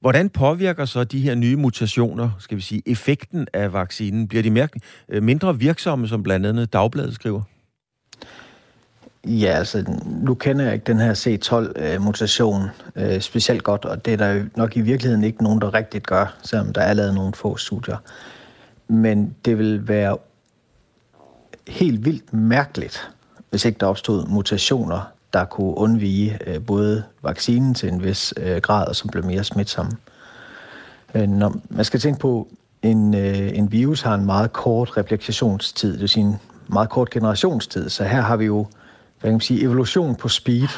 Hvordan 0.00 0.28
påvirker 0.28 0.84
så 0.84 1.04
de 1.04 1.20
her 1.20 1.34
nye 1.34 1.56
mutationer, 1.56 2.30
skal 2.38 2.56
vi 2.56 2.62
sige, 2.62 2.82
effekten 2.86 3.46
af 3.52 3.72
vaccinen? 3.72 4.28
Bliver 4.28 4.42
de 4.42 4.50
mere, 4.50 4.68
øh, 5.08 5.22
mindre 5.22 5.58
virksomme, 5.58 6.08
som 6.08 6.22
blandt 6.22 6.46
andet 6.46 6.72
Dagbladet 6.72 7.14
skriver? 7.14 7.42
Ja, 9.26 9.46
altså, 9.46 9.84
nu 10.06 10.34
kender 10.34 10.64
jeg 10.64 10.74
ikke 10.74 10.84
den 10.84 10.98
her 10.98 11.14
C12-mutation 11.14 12.62
øh, 12.96 13.14
øh, 13.14 13.20
specielt 13.20 13.62
godt, 13.62 13.84
og 13.84 14.04
det 14.04 14.12
er 14.12 14.16
der 14.16 14.44
nok 14.56 14.76
i 14.76 14.80
virkeligheden 14.80 15.24
ikke 15.24 15.42
nogen, 15.42 15.60
der 15.60 15.74
rigtigt 15.74 16.06
gør, 16.06 16.36
selvom 16.42 16.72
der 16.72 16.80
er 16.80 16.94
lavet 16.94 17.14
nogle 17.14 17.34
få 17.34 17.56
studier. 17.56 17.96
Men 18.88 19.34
det 19.44 19.58
vil 19.58 19.88
være 19.88 20.16
helt 21.68 22.04
vildt 22.04 22.32
mærkeligt, 22.32 23.10
hvis 23.54 23.64
ikke 23.64 23.78
der 23.78 23.86
opstod 23.86 24.26
mutationer, 24.26 25.00
der 25.32 25.44
kunne 25.44 25.76
undvige 25.76 26.38
øh, 26.46 26.64
både 26.66 27.04
vaccinen 27.22 27.74
til 27.74 27.88
en 27.88 28.04
vis 28.04 28.34
øh, 28.36 28.56
grad, 28.56 28.88
og 28.88 28.96
som 28.96 29.10
blev 29.10 29.24
mere 29.24 29.44
smitsomme. 29.44 29.92
Øh, 31.14 31.28
når 31.28 31.54
man 31.70 31.84
skal 31.84 32.00
tænke 32.00 32.20
på, 32.20 32.48
en, 32.82 33.14
en 33.14 33.72
virus 33.72 34.02
har 34.02 34.14
en 34.14 34.24
meget 34.26 34.52
kort 34.52 34.96
replikationstid, 34.96 35.92
det 35.92 36.00
vil 36.00 36.08
sige 36.08 36.24
en 36.24 36.36
meget 36.68 36.90
kort 36.90 37.10
generationstid, 37.10 37.88
så 37.88 38.04
her 38.04 38.20
har 38.20 38.36
vi 38.36 38.44
jo 38.44 38.66
hvad 39.20 39.30
kan 39.30 39.32
man 39.32 39.40
sige, 39.40 39.62
evolution 39.62 40.14
på 40.14 40.28
speed. 40.28 40.68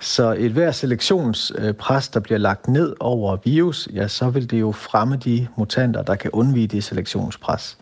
Så 0.00 0.34
et 0.38 0.50
hver 0.50 0.70
selektionspres, 0.70 2.08
der 2.08 2.20
bliver 2.20 2.38
lagt 2.38 2.68
ned 2.68 2.94
over 3.00 3.36
virus, 3.44 3.88
ja, 3.94 4.08
så 4.08 4.30
vil 4.30 4.50
det 4.50 4.60
jo 4.60 4.72
fremme 4.72 5.16
de 5.16 5.48
mutanter, 5.56 6.02
der 6.02 6.14
kan 6.14 6.30
undvige 6.30 6.66
det 6.66 6.84
selektionspres. 6.84 7.78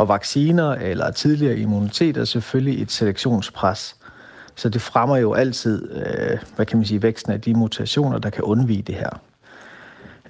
Og 0.00 0.08
vacciner 0.08 0.72
eller 0.72 1.10
tidligere 1.10 1.56
immunitet 1.56 2.16
er 2.16 2.24
selvfølgelig 2.24 2.82
et 2.82 2.90
selektionspres. 2.90 3.96
Så 4.54 4.68
det 4.68 4.82
fremmer 4.82 5.16
jo 5.16 5.32
altid, 5.32 5.92
øh, 5.92 6.38
hvad 6.56 6.66
kan 6.66 6.78
man 6.78 6.86
sige, 6.86 7.02
væksten 7.02 7.32
af 7.32 7.40
de 7.40 7.54
mutationer, 7.54 8.18
der 8.18 8.30
kan 8.30 8.44
undvige 8.44 8.82
det 8.82 8.94
her. 8.94 9.20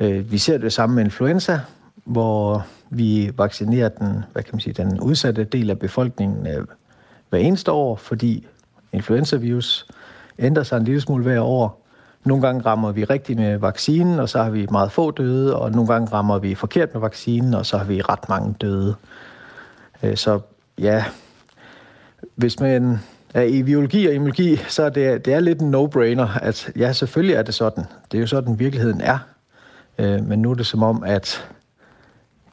Øh, 0.00 0.32
vi 0.32 0.38
ser 0.38 0.58
det 0.58 0.72
samme 0.72 0.94
med 0.94 1.04
influenza, 1.04 1.60
hvor 2.04 2.66
vi 2.90 3.30
vaccinerer 3.36 3.88
den, 3.88 4.24
hvad 4.32 4.42
kan 4.42 4.50
man 4.52 4.60
sige, 4.60 4.72
den 4.72 5.00
udsatte 5.00 5.44
del 5.44 5.70
af 5.70 5.78
befolkningen 5.78 6.46
øh, 6.46 6.66
hver 7.28 7.38
eneste 7.38 7.72
år, 7.72 7.96
fordi 7.96 8.46
influenzavirus 8.92 9.86
ændrer 10.38 10.62
sig 10.62 10.76
en 10.76 10.84
lille 10.84 11.00
smule 11.00 11.22
hver 11.22 11.40
år. 11.40 11.86
Nogle 12.24 12.46
gange 12.46 12.60
rammer 12.60 12.92
vi 12.92 13.04
rigtigt 13.04 13.38
med 13.38 13.58
vaccinen, 13.58 14.20
og 14.20 14.28
så 14.28 14.42
har 14.42 14.50
vi 14.50 14.66
meget 14.70 14.92
få 14.92 15.10
døde, 15.10 15.56
og 15.56 15.70
nogle 15.70 15.92
gange 15.92 16.12
rammer 16.12 16.38
vi 16.38 16.54
forkert 16.54 16.94
med 16.94 17.00
vaccinen, 17.00 17.54
og 17.54 17.66
så 17.66 17.78
har 17.78 17.84
vi 17.84 18.00
ret 18.00 18.28
mange 18.28 18.54
døde. 18.60 18.88
Øh, 18.88 19.29
så 20.14 20.40
ja, 20.78 21.04
hvis 22.34 22.60
man 22.60 22.98
er 23.34 23.42
i 23.42 23.62
biologi 23.62 24.06
og 24.06 24.14
immunologi, 24.14 24.56
så 24.56 24.82
er 24.82 24.90
det, 24.90 25.24
det 25.24 25.34
er 25.34 25.40
lidt 25.40 25.60
en 25.60 25.74
no-brainer, 25.74 26.38
at 26.42 26.72
ja, 26.76 26.92
selvfølgelig 26.92 27.34
er 27.34 27.42
det 27.42 27.54
sådan. 27.54 27.84
Det 28.12 28.18
er 28.18 28.20
jo 28.20 28.26
sådan, 28.26 28.58
virkeligheden 28.58 29.00
er. 29.00 29.18
Øh, 29.98 30.24
men 30.24 30.42
nu 30.42 30.50
er 30.50 30.54
det 30.54 30.66
som 30.66 30.82
om, 30.82 31.02
at 31.04 31.48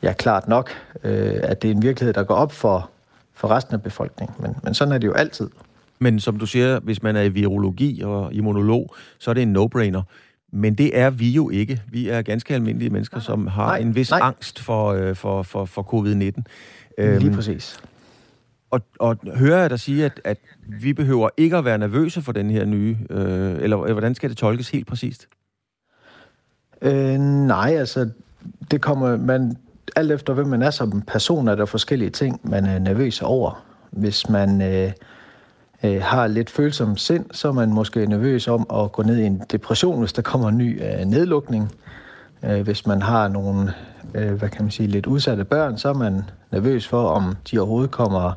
ja, 0.04 0.14
klart 0.14 0.48
nok, 0.48 0.72
øh, 1.04 1.34
at 1.44 1.62
det 1.62 1.72
er 1.72 1.76
en 1.76 1.82
virkelighed, 1.82 2.14
der 2.14 2.24
går 2.24 2.36
op 2.36 2.52
for, 2.52 2.90
for 3.34 3.48
resten 3.48 3.74
af 3.74 3.84
befolkningen. 3.84 4.36
Men, 4.40 4.56
men 4.64 4.74
sådan 4.74 4.94
er 4.94 4.98
det 4.98 5.08
jo 5.08 5.14
altid. 5.14 5.50
Men 6.00 6.20
som 6.20 6.40
du 6.40 6.46
siger, 6.46 6.80
hvis 6.80 7.04
man 7.04 7.16
er 7.16 7.22
i 7.22 7.30
virologi 7.30 8.02
og 8.02 8.34
immunolog, 8.34 8.96
så 9.20 9.30
er 9.30 9.34
det 9.34 9.44
en 9.44 9.58
no-brainer. 9.58 10.02
Men 10.52 10.76
det 10.76 10.98
er 10.98 11.10
vi 11.10 11.30
jo 11.30 11.50
ikke. 11.50 11.82
Vi 11.92 12.10
er 12.10 12.22
ganske 12.22 12.54
almindelige 12.54 12.90
mennesker, 12.90 13.20
som 13.20 13.48
har 13.48 13.66
nej, 13.66 13.78
en 13.78 13.96
vis 13.96 14.10
nej. 14.10 14.20
angst 14.24 14.60
for, 14.60 15.14
for, 15.14 15.44
for, 15.44 15.66
for 15.66 15.82
covid-19. 15.84 16.42
Øhm, 16.98 17.18
Lige 17.18 17.32
præcis. 17.32 17.80
Og, 18.72 18.82
og 19.00 19.18
hører 19.36 19.62
jeg 19.62 19.70
dig 19.70 19.80
sige, 19.80 20.06
at, 20.06 20.22
at 20.24 20.38
vi 20.82 20.94
behøver 20.94 21.30
ikke 21.38 21.58
at 21.58 21.66
være 21.66 21.78
nervøse 21.78 22.22
for 22.22 22.32
den 22.32 22.50
her 22.50 22.66
nye, 22.66 22.98
øh, 23.10 23.56
eller 23.60 23.94
hvordan 23.94 24.16
skal 24.16 24.30
det 24.30 24.38
tolkes 24.38 24.70
helt 24.70 24.88
præcist? 24.88 25.28
Øh, 26.82 27.20
nej, 27.20 27.76
altså, 27.78 28.10
det 28.72 28.82
kommer, 28.82 29.18
man, 29.18 29.58
alt 29.96 30.12
efter 30.12 30.34
hvem 30.34 30.48
man 30.48 30.62
er 30.62 30.72
som 30.72 31.02
person, 31.02 31.48
er 31.48 31.56
der 31.56 31.66
forskellige 31.66 32.10
ting, 32.10 32.40
man 32.44 32.66
er 32.66 32.80
nervøs 32.80 33.22
over. 33.22 33.66
Hvis 33.92 34.30
man 34.30 34.62
øh, 34.62 34.92
øh, 35.84 36.02
har 36.02 36.28
lidt 36.28 36.50
følsom 36.50 36.98
sind, 36.98 37.26
så 37.32 37.48
er 37.48 37.52
man 37.52 37.74
måske 37.74 38.06
nervøs 38.06 38.48
om 38.48 38.66
at 38.74 38.92
gå 38.92 39.04
ned 39.04 39.18
i 39.18 39.26
en 39.26 39.42
depression, 39.52 40.00
hvis 40.00 40.14
der 40.14 40.22
kommer 40.22 40.50
en 40.50 40.58
ny 40.58 40.82
øh, 40.84 41.06
nedlukning. 41.06 41.64
Øh, 41.64 41.70
Øh, 42.44 42.62
hvis 42.62 42.86
man 42.86 43.02
har 43.02 43.28
nogle, 43.28 43.74
øh, 44.16 44.34
hvad 44.34 44.50
kan 44.50 44.64
man 44.64 44.72
sige, 44.72 44.88
lidt 44.88 45.06
udsatte 45.06 45.44
børn, 45.44 45.78
så 45.78 45.90
er 45.90 45.94
man 45.94 46.24
nervøs 46.52 46.88
for, 46.88 47.10
om 47.10 47.36
de 47.52 47.60
overhovedet 47.60 47.92
kommer 47.92 48.34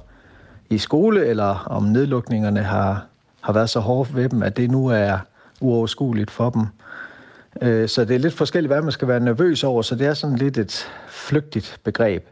i 0.70 0.78
skole, 0.78 1.26
eller 1.26 1.64
om 1.66 1.82
nedlukningerne 1.82 2.62
har, 2.62 3.06
har 3.40 3.52
været 3.52 3.70
så 3.70 3.80
hårde 3.80 4.14
ved 4.14 4.28
dem, 4.28 4.42
at 4.42 4.56
det 4.56 4.70
nu 4.70 4.86
er 4.86 5.18
uoverskueligt 5.60 6.30
for 6.30 6.50
dem. 6.50 6.66
Øh, 7.62 7.88
så 7.88 8.04
det 8.04 8.14
er 8.14 8.20
lidt 8.20 8.34
forskelligt, 8.34 8.72
hvad 8.72 8.82
man 8.82 8.92
skal 8.92 9.08
være 9.08 9.20
nervøs 9.20 9.64
over, 9.64 9.82
så 9.82 9.94
det 9.94 10.06
er 10.06 10.14
sådan 10.14 10.36
lidt 10.36 10.58
et 10.58 10.86
flygtigt 11.08 11.80
begreb. 11.84 12.26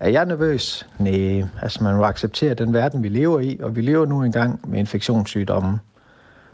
Er 0.00 0.08
jeg 0.08 0.26
nervøs? 0.26 0.88
Nej, 0.98 1.44
altså 1.62 1.84
man 1.84 1.96
må 1.96 2.04
acceptere 2.04 2.54
den 2.54 2.72
verden, 2.72 3.02
vi 3.02 3.08
lever 3.08 3.40
i, 3.40 3.58
og 3.62 3.76
vi 3.76 3.80
lever 3.80 4.06
nu 4.06 4.22
engang 4.22 4.60
med 4.70 4.78
infektionssygdomme. 4.78 5.78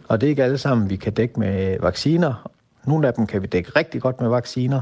Og 0.08 0.20
det 0.20 0.26
er 0.26 0.30
ikke 0.30 0.44
alle 0.44 0.58
sammen, 0.58 0.90
vi 0.90 0.96
kan 0.96 1.12
dække 1.12 1.40
med 1.40 1.76
vacciner. 1.80 2.50
Nogle 2.87 3.07
af 3.07 3.14
dem 3.14 3.27
kan 3.27 3.42
vi 3.42 3.47
dække 3.47 3.71
rigtig 3.77 4.03
godt 4.03 4.21
med 4.21 4.29
vacciner. 4.29 4.81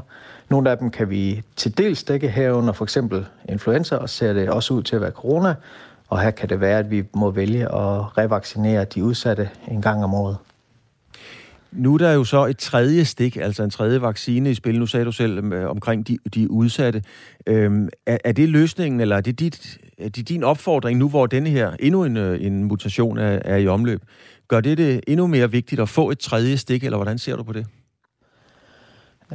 Nogle 0.48 0.70
af 0.70 0.78
dem 0.78 0.90
kan 0.90 1.10
vi 1.10 1.42
til 1.56 1.78
dels 1.78 2.04
dække 2.04 2.28
herunder 2.28 2.72
for 2.72 2.84
eksempel 2.84 3.26
influenza, 3.48 3.96
og 3.96 4.08
ser 4.08 4.32
det 4.32 4.50
også 4.50 4.74
ud 4.74 4.82
til 4.82 4.96
at 4.96 5.02
være 5.02 5.10
corona. 5.10 5.54
Og 6.08 6.20
her 6.20 6.30
kan 6.30 6.48
det 6.48 6.60
være, 6.60 6.78
at 6.78 6.90
vi 6.90 7.04
må 7.14 7.30
vælge 7.30 7.62
at 7.62 8.18
revaccinere 8.18 8.84
de 8.84 9.04
udsatte 9.04 9.50
en 9.68 9.82
gang 9.82 10.04
om 10.04 10.14
året. 10.14 10.36
Nu 11.72 11.94
er 11.94 11.98
der 11.98 12.12
jo 12.12 12.24
så 12.24 12.46
et 12.46 12.58
tredje 12.58 13.04
stik, 13.04 13.36
altså 13.36 13.62
en 13.62 13.70
tredje 13.70 14.02
vaccine 14.02 14.50
i 14.50 14.54
spil. 14.54 14.78
Nu 14.78 14.86
sagde 14.86 15.06
du 15.06 15.12
selv 15.12 15.52
øh, 15.52 15.70
omkring 15.70 16.08
de, 16.08 16.18
de 16.34 16.50
udsatte. 16.50 17.02
Øhm, 17.46 17.88
er, 18.06 18.18
er 18.24 18.32
det 18.32 18.48
løsningen, 18.48 19.00
eller 19.00 19.16
er 19.16 19.20
det, 19.20 19.40
dit, 19.40 19.78
er 19.98 20.08
det 20.08 20.28
din 20.28 20.42
opfordring 20.42 20.98
nu, 20.98 21.08
hvor 21.08 21.26
denne 21.26 21.50
her 21.50 21.72
endnu 21.80 22.04
en, 22.04 22.16
øh, 22.16 22.46
en 22.46 22.64
mutation 22.64 23.18
er, 23.18 23.38
er 23.44 23.56
i 23.56 23.66
omløb? 23.66 24.02
Gør 24.48 24.60
det 24.60 24.78
det 24.78 25.00
endnu 25.08 25.26
mere 25.26 25.50
vigtigt 25.50 25.80
at 25.80 25.88
få 25.88 26.10
et 26.10 26.18
tredje 26.18 26.56
stik, 26.56 26.84
eller 26.84 26.96
hvordan 26.96 27.18
ser 27.18 27.36
du 27.36 27.42
på 27.42 27.52
det? 27.52 27.66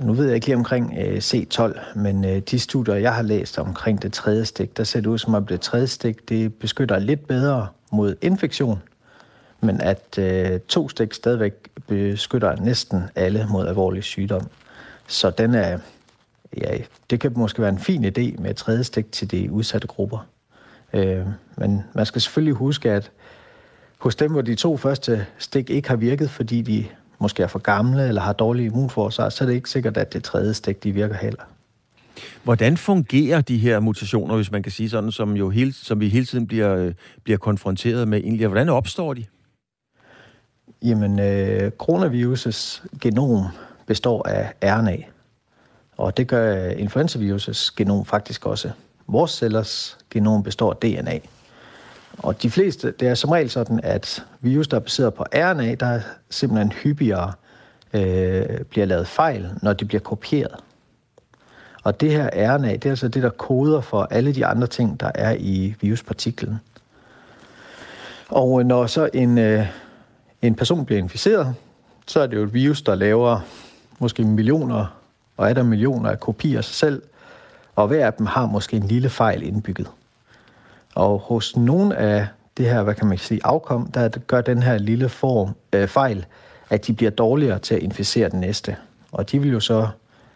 Nu 0.01 0.13
ved 0.13 0.25
jeg 0.25 0.35
ikke 0.35 0.47
lige 0.47 0.55
omkring 0.55 0.93
øh, 0.97 1.17
C12, 1.17 1.79
men 1.95 2.25
øh, 2.25 2.39
de 2.39 2.59
studier, 2.59 2.95
jeg 2.95 3.15
har 3.15 3.21
læst 3.21 3.59
omkring 3.59 4.01
det 4.01 4.13
tredje 4.13 4.45
stik, 4.45 4.77
der 4.77 4.83
ser 4.83 4.99
det 4.99 5.07
ud 5.07 5.17
som 5.17 5.33
om 5.33 5.47
det 5.47 5.61
tredje 5.61 5.87
stik, 5.87 6.29
det 6.29 6.53
beskytter 6.53 6.99
lidt 6.99 7.27
bedre 7.27 7.67
mod 7.91 8.15
infektion, 8.21 8.81
men 9.61 9.81
at 9.81 10.17
øh, 10.19 10.59
to 10.59 10.89
stik 10.89 11.13
stadigvæk 11.13 11.53
beskytter 11.87 12.55
næsten 12.55 13.03
alle 13.15 13.47
mod 13.51 13.67
alvorlig 13.67 14.03
sygdom. 14.03 14.47
Så 15.07 15.29
den 15.29 15.55
er, 15.55 15.79
ja, 16.57 16.77
det 17.09 17.19
kan 17.19 17.31
måske 17.35 17.61
være 17.61 17.71
en 17.71 17.79
fin 17.79 18.05
idé 18.05 18.41
med 18.41 18.49
et 18.49 18.55
tredje 18.55 18.83
stik 18.83 19.11
til 19.11 19.31
de 19.31 19.51
udsatte 19.51 19.87
grupper. 19.87 20.27
Øh, 20.93 21.25
men 21.57 21.83
man 21.93 22.05
skal 22.05 22.21
selvfølgelig 22.21 22.55
huske, 22.55 22.91
at 22.91 23.11
hos 23.97 24.15
dem, 24.15 24.31
hvor 24.31 24.41
de 24.41 24.55
to 24.55 24.77
første 24.77 25.25
stik 25.37 25.69
ikke 25.69 25.89
har 25.89 25.95
virket, 25.95 26.29
fordi 26.29 26.61
de 26.61 26.85
måske 27.25 27.43
er 27.43 27.47
for 27.47 27.59
gamle 27.59 28.07
eller 28.07 28.21
har 28.21 28.33
dårlige 28.33 28.65
immunforsvar, 28.65 29.29
så 29.29 29.43
er 29.43 29.47
det 29.47 29.55
ikke 29.55 29.69
sikkert, 29.69 29.97
at 29.97 30.13
det 30.13 30.23
tredje 30.23 30.53
stik 30.53 30.83
de 30.83 30.91
virker 30.91 31.15
heller. 31.15 31.41
Hvordan 32.43 32.77
fungerer 32.77 33.41
de 33.41 33.57
her 33.57 33.79
mutationer, 33.79 34.35
hvis 34.35 34.51
man 34.51 34.63
kan 34.63 34.71
sige 34.71 34.89
sådan, 34.89 35.11
som, 35.11 35.33
jo 35.33 35.49
hele, 35.49 35.73
som 35.73 35.99
vi 35.99 36.09
hele 36.09 36.25
tiden 36.25 36.47
bliver, 36.47 36.75
øh, 36.75 36.93
bliver 37.23 37.37
konfronteret 37.37 38.07
med 38.07 38.17
egentlig? 38.17 38.47
Hvordan 38.47 38.69
opstår 38.69 39.13
de? 39.13 39.25
Jamen, 40.81 41.19
øh, 41.19 41.71
coronavirus' 41.83 42.87
genom 43.01 43.45
består 43.85 44.27
af 44.27 44.53
RNA, 44.63 44.97
og 45.97 46.17
det 46.17 46.27
gør 46.27 46.69
influenzavirus' 46.69 47.73
genom 47.77 48.05
faktisk 48.05 48.45
også. 48.45 48.71
Vores 49.07 49.31
cellers 49.31 49.97
genom 50.11 50.43
består 50.43 50.71
af 50.71 50.77
DNA. 50.77 51.19
Og 52.17 52.41
de 52.41 52.49
fleste, 52.49 52.91
det 52.91 53.07
er 53.07 53.15
som 53.15 53.29
regel 53.29 53.49
sådan, 53.49 53.79
at 53.83 54.25
virus, 54.41 54.67
der 54.67 54.77
er 54.77 54.81
baseret 54.81 55.13
på 55.13 55.23
RNA, 55.23 55.75
der 55.75 55.85
er 55.85 56.01
simpelthen 56.29 56.71
hyppigere 56.71 57.33
øh, 57.93 58.59
bliver 58.69 58.85
lavet 58.85 59.07
fejl, 59.07 59.49
når 59.61 59.73
de 59.73 59.85
bliver 59.85 60.01
kopieret. 60.01 60.55
Og 61.83 62.01
det 62.01 62.11
her 62.11 62.55
RNA, 62.55 62.71
det 62.73 62.85
er 62.85 62.89
altså 62.89 63.07
det, 63.07 63.23
der 63.23 63.29
koder 63.29 63.81
for 63.81 64.07
alle 64.11 64.35
de 64.35 64.45
andre 64.45 64.67
ting, 64.67 64.99
der 64.99 65.11
er 65.15 65.35
i 65.39 65.75
viruspartiklen. 65.81 66.59
Og 68.29 68.59
øh, 68.59 68.65
når 68.65 68.85
så 68.85 69.09
en, 69.13 69.37
øh, 69.37 69.67
en 70.41 70.55
person 70.55 70.85
bliver 70.85 70.99
inficeret, 70.99 71.55
så 72.07 72.19
er 72.19 72.27
det 72.27 72.37
jo 72.37 72.43
et 72.43 72.53
virus, 72.53 72.81
der 72.81 72.95
laver 72.95 73.39
måske 73.99 74.23
millioner 74.23 75.01
og 75.37 75.49
er 75.49 75.53
der 75.53 75.63
millioner 75.63 76.09
af 76.09 76.19
kopier 76.19 76.57
af 76.57 76.63
sig 76.63 76.75
selv, 76.75 77.01
og 77.75 77.87
hver 77.87 78.05
af 78.05 78.13
dem 78.13 78.25
har 78.25 78.45
måske 78.45 78.77
en 78.77 78.87
lille 78.87 79.09
fejl 79.09 79.43
indbygget. 79.43 79.87
Og 80.95 81.19
hos 81.19 81.57
nogle 81.57 81.97
af 81.97 82.27
det 82.57 82.65
her, 82.65 82.83
hvad 82.83 82.95
kan 82.95 83.07
man 83.07 83.17
sige, 83.17 83.41
afkom, 83.43 83.91
der 83.91 84.07
gør 84.07 84.41
den 84.41 84.63
her 84.63 84.77
lille 84.77 85.09
form 85.09 85.55
øh, 85.73 85.87
fejl, 85.87 86.25
at 86.69 86.87
de 86.87 86.93
bliver 86.93 87.11
dårligere 87.11 87.59
til 87.59 87.75
at 87.75 87.83
inficere 87.83 88.29
den 88.29 88.39
næste. 88.39 88.75
Og 89.11 89.31
de 89.31 89.41
vil 89.41 89.51
jo 89.51 89.59
så 89.59 89.87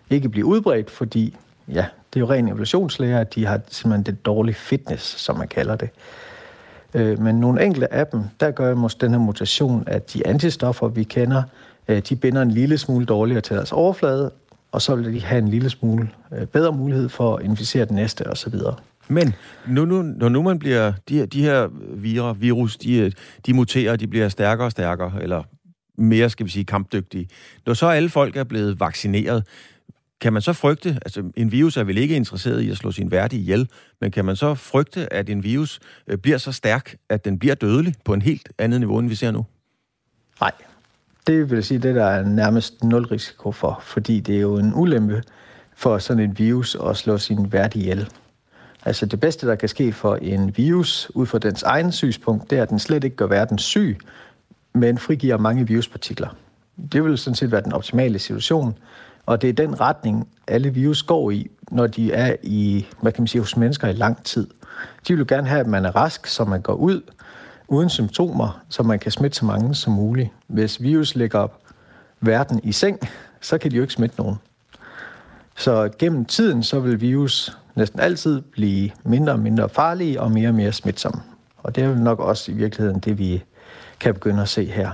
ikke 0.10 0.30
blive 0.30 0.46
udbredt, 0.46 0.92
fordi 0.92 1.38
ja, 1.68 1.86
det 2.14 2.16
er 2.16 2.20
jo 2.20 2.30
ren 2.30 2.48
evolutionslære, 2.48 3.22
at 3.22 3.36
de 3.36 3.46
har 3.46 3.60
simpelthen 3.68 4.06
det 4.06 4.26
dårlige 4.26 4.56
fitness, 4.56 5.20
som 5.20 5.38
man 5.38 5.48
kalder 5.48 5.76
det. 5.76 5.90
Øh, 6.94 7.20
men 7.20 7.36
nogle 7.36 7.66
enkelte 7.66 7.94
af 7.94 8.08
dem, 8.08 8.24
der 8.40 8.52
gør 8.52 8.76
måske 8.76 9.02
den 9.02 9.12
her 9.12 9.20
mutation, 9.20 9.84
at 9.88 10.14
de 10.14 10.28
antistoffer, 10.28 10.88
vi 10.88 11.04
kender, 11.04 11.44
øh, 11.88 12.00
de 12.10 12.16
binder 12.16 12.42
en 12.42 12.52
lille 12.52 12.78
smule 12.78 13.06
dårligere 13.06 13.42
til 13.42 13.56
deres 13.56 13.72
overflade, 13.72 14.32
og 14.72 14.82
så 14.82 14.96
vil 14.96 15.14
de 15.14 15.22
have 15.22 15.40
en 15.40 15.48
lille 15.48 15.70
smule 15.70 16.10
øh, 16.32 16.46
bedre 16.46 16.72
mulighed 16.72 17.10
for 17.10 17.36
at 17.36 17.46
inficere 17.46 17.86
den 17.86 17.96
næste 17.96 18.28
osv. 18.28 18.54
Men 19.10 19.34
nu, 19.68 19.86
nu, 19.86 20.02
når 20.02 20.30
nu 20.30 20.44
man 20.44 20.60
bliver, 20.60 20.94
de, 21.10 21.26
de 21.26 21.42
her 21.42 21.68
virer, 21.96 22.34
virus, 22.34 22.78
de, 22.78 23.12
de 23.46 23.54
muterer, 23.54 23.96
de 23.96 24.08
bliver 24.08 24.30
stærkere 24.30 24.68
og 24.68 24.72
stærkere, 24.72 25.14
eller 25.22 25.44
mere, 25.98 26.30
skal 26.30 26.46
vi 26.46 26.52
sige, 26.52 26.66
kampdygtige. 26.66 27.28
Når 27.66 27.74
så 27.74 27.88
alle 27.88 28.10
folk 28.10 28.36
er 28.36 28.44
blevet 28.44 28.80
vaccineret, 28.80 29.44
kan 30.22 30.34
man 30.34 30.42
så 30.42 30.54
frygte, 30.54 30.90
altså 30.90 31.24
en 31.36 31.52
virus 31.52 31.78
er 31.78 31.84
vel 31.84 31.98
ikke 31.98 32.16
interesseret 32.16 32.62
i 32.62 32.70
at 32.70 32.78
slå 32.78 32.92
sin 32.92 33.12
værdi 33.12 33.40
ihjel, 33.40 33.70
men 34.02 34.12
kan 34.12 34.26
man 34.26 34.36
så 34.36 34.56
frygte, 34.56 35.14
at 35.14 35.30
en 35.30 35.44
virus 35.44 35.80
øh, 36.08 36.18
bliver 36.18 36.38
så 36.38 36.52
stærk, 36.52 36.96
at 37.10 37.26
den 37.26 37.40
bliver 37.40 37.56
dødelig 37.56 37.94
på 38.06 38.14
en 38.14 38.22
helt 38.22 38.50
andet 38.58 38.80
niveau, 38.80 39.00
end 39.00 39.10
vi 39.10 39.16
ser 39.16 39.32
nu? 39.32 39.46
Nej, 40.42 40.52
det 41.28 41.52
vil 41.52 41.64
sige, 41.64 41.80
det 41.80 41.96
der 41.96 42.06
er 42.06 42.26
nærmest 42.26 42.84
nul 42.84 43.06
risiko 43.06 43.52
for, 43.52 43.82
fordi 43.84 44.20
det 44.20 44.36
er 44.36 44.42
jo 44.42 44.58
en 44.58 44.74
ulempe 44.76 45.24
for 45.76 45.98
sådan 45.98 46.24
en 46.24 46.38
virus 46.38 46.78
at 46.90 46.98
slå 46.98 47.18
sin 47.18 47.52
værdi 47.52 47.80
ihjel. 47.80 48.10
Altså 48.90 49.06
det 49.06 49.20
bedste, 49.20 49.48
der 49.48 49.56
kan 49.56 49.70
ske 49.70 49.94
for 49.94 50.16
en 50.16 50.58
virus, 50.58 51.12
ud 51.14 51.26
fra 51.26 51.40
dens 51.40 51.64
egen 51.64 51.92
synspunkt, 51.92 52.50
det 52.50 52.58
er, 52.58 52.62
at 52.62 52.70
den 52.70 52.80
slet 52.80 53.04
ikke 53.04 53.16
gør 53.16 53.28
verden 53.28 53.58
syg, 53.58 53.98
men 54.74 54.98
frigiver 54.98 55.38
mange 55.38 55.68
viruspartikler. 55.68 56.36
Det 56.92 57.04
vil 57.04 57.18
sådan 57.18 57.36
set 57.36 57.52
være 57.52 57.62
den 57.62 57.74
optimale 57.74 58.20
situation, 58.20 58.78
og 59.26 59.42
det 59.42 59.50
er 59.50 59.54
den 59.54 59.80
retning, 59.80 60.28
alle 60.48 60.70
virus 60.70 61.04
går 61.04 61.32
i, 61.32 61.50
når 61.72 61.88
de 61.88 62.12
er 62.12 62.36
i, 62.44 62.88
hvad 63.02 63.12
kan 63.12 63.22
man 63.22 63.28
sige, 63.28 63.42
hos 63.42 63.58
mennesker 63.58 63.88
i 63.88 63.94
lang 63.94 64.24
tid. 64.24 64.48
De 65.08 65.14
vil 65.14 65.20
jo 65.20 65.26
gerne 65.28 65.48
have, 65.48 65.60
at 65.60 65.68
man 65.68 65.86
er 65.86 65.96
rask, 65.96 66.28
så 66.28 66.46
man 66.46 66.62
går 66.62 66.74
ud 66.74 67.02
uden 67.68 67.90
symptomer, 67.90 68.62
så 68.70 68.84
man 68.84 69.00
kan 69.00 69.12
smitte 69.12 69.38
så 69.38 69.46
mange 69.46 69.76
som 69.76 69.94
muligt. 69.94 70.30
Hvis 70.48 70.82
virus 70.82 71.16
ligger 71.16 71.40
op 71.40 71.62
verden 72.22 72.60
i 72.64 72.72
seng, 72.72 73.00
så 73.42 73.58
kan 73.58 73.72
de 73.72 73.76
jo 73.76 73.82
ikke 73.82 73.94
smitte 73.94 74.16
nogen. 74.18 74.36
Så 75.58 75.90
gennem 76.00 76.26
tiden, 76.26 76.64
så 76.64 76.80
vil 76.80 77.02
virus 77.02 77.58
næsten 77.76 78.00
altid 78.00 78.42
blive 78.42 78.92
mindre 79.04 79.34
og 79.34 79.40
mindre 79.40 79.70
farlige 79.70 80.22
og 80.22 80.32
mere 80.32 80.50
og 80.50 80.56
mere 80.56 80.72
smitsomme. 80.72 81.22
Og 81.58 81.76
det 81.76 81.84
er 81.84 81.88
jo 81.88 81.96
nok 81.96 82.20
også 82.20 82.52
i 82.52 82.56
virkeligheden 82.56 83.00
det, 83.00 83.18
vi 83.18 83.44
kan 84.00 84.14
begynde 84.14 84.42
at 84.42 84.50
se 84.50 84.66
her. 84.66 84.92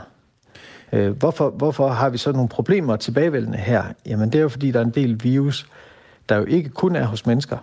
Øh, 0.91 1.11
hvorfor, 1.11 1.49
hvorfor 1.49 1.88
har 1.88 2.09
vi 2.09 2.17
så 2.17 2.31
nogle 2.31 2.49
problemer 2.49 2.95
tilbagevendende 2.95 3.57
her? 3.57 3.83
Jamen 4.05 4.31
det 4.31 4.38
er 4.38 4.41
jo 4.41 4.49
fordi, 4.49 4.71
der 4.71 4.79
er 4.79 4.83
en 4.83 4.89
del 4.89 5.23
virus, 5.23 5.67
der 6.29 6.35
jo 6.35 6.45
ikke 6.45 6.69
kun 6.69 6.95
er 6.95 7.05
hos 7.05 7.25
mennesker, 7.25 7.57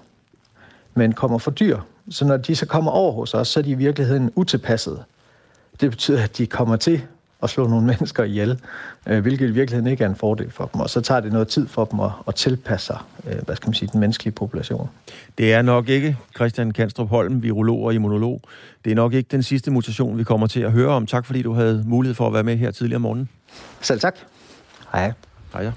men 0.94 1.12
kommer 1.12 1.38
fra 1.38 1.51
dyr. 1.51 1.79
Så 2.11 2.25
når 2.25 2.37
de 2.37 2.57
så 2.57 2.66
kommer 2.66 2.90
over 2.90 3.12
hos 3.12 3.35
os, 3.35 3.48
så 3.48 3.61
er 3.61 3.64
de 3.64 3.70
i 3.70 3.75
virkeligheden 3.75 4.31
utilpassede. 4.35 5.03
Det 5.81 5.90
betyder, 5.90 6.22
at 6.22 6.38
de 6.38 6.46
kommer 6.46 6.77
til 6.77 7.03
at 7.42 7.50
slå 7.50 7.66
nogle 7.66 7.87
mennesker 7.87 8.24
ihjel, 8.24 8.61
øh, 9.07 9.20
hvilket 9.20 9.48
i 9.48 9.50
virkeligheden 9.50 9.90
ikke 9.90 10.05
er 10.05 10.09
en 10.09 10.16
fordel 10.16 10.50
for 10.50 10.66
dem. 10.66 10.81
Og 10.81 10.90
så 10.90 11.00
tager 11.00 11.20
det 11.20 11.33
noget 11.33 11.48
tid 11.48 11.68
for 11.68 11.85
dem 11.85 12.00
at, 12.00 12.11
at 12.28 12.35
tilpasse 12.35 12.87
sig, 12.87 12.98
øh, 13.26 13.42
hvad 13.46 13.57
skal 13.57 13.68
man 13.68 13.74
sige, 13.74 13.88
den 13.92 14.00
menneskelige 14.00 14.33
population. 14.33 14.88
Det 15.38 15.52
er 15.52 15.62
nok 15.62 15.88
ikke, 15.88 16.16
Christian 16.37 16.70
Kanstrup 16.70 17.09
Holm, 17.09 17.42
virolog 17.42 17.85
og 17.85 17.94
immunolog, 17.94 18.40
det 18.85 18.90
er 18.90 18.94
nok 18.94 19.14
ikke 19.14 19.28
den 19.28 19.42
sidste 19.42 19.70
mutation, 19.70 20.18
vi 20.18 20.24
kommer 20.24 20.46
til 20.46 20.61
at 20.61 20.72
høre 20.72 20.88
om. 20.88 21.07
Tak 21.07 21.26
fordi 21.26 21.42
du 21.42 21.52
havde 21.52 21.85
mulighed 21.87 22.14
for 22.14 22.26
at 22.26 22.33
være 22.33 22.42
med 22.42 22.57
her 22.57 22.70
tidligere 22.70 22.96
om 22.96 23.02
morgenen. 23.02 23.28
Selv 23.81 24.00
tak. 24.00 24.16
Hej. 24.92 25.12
Hej. 25.52 25.70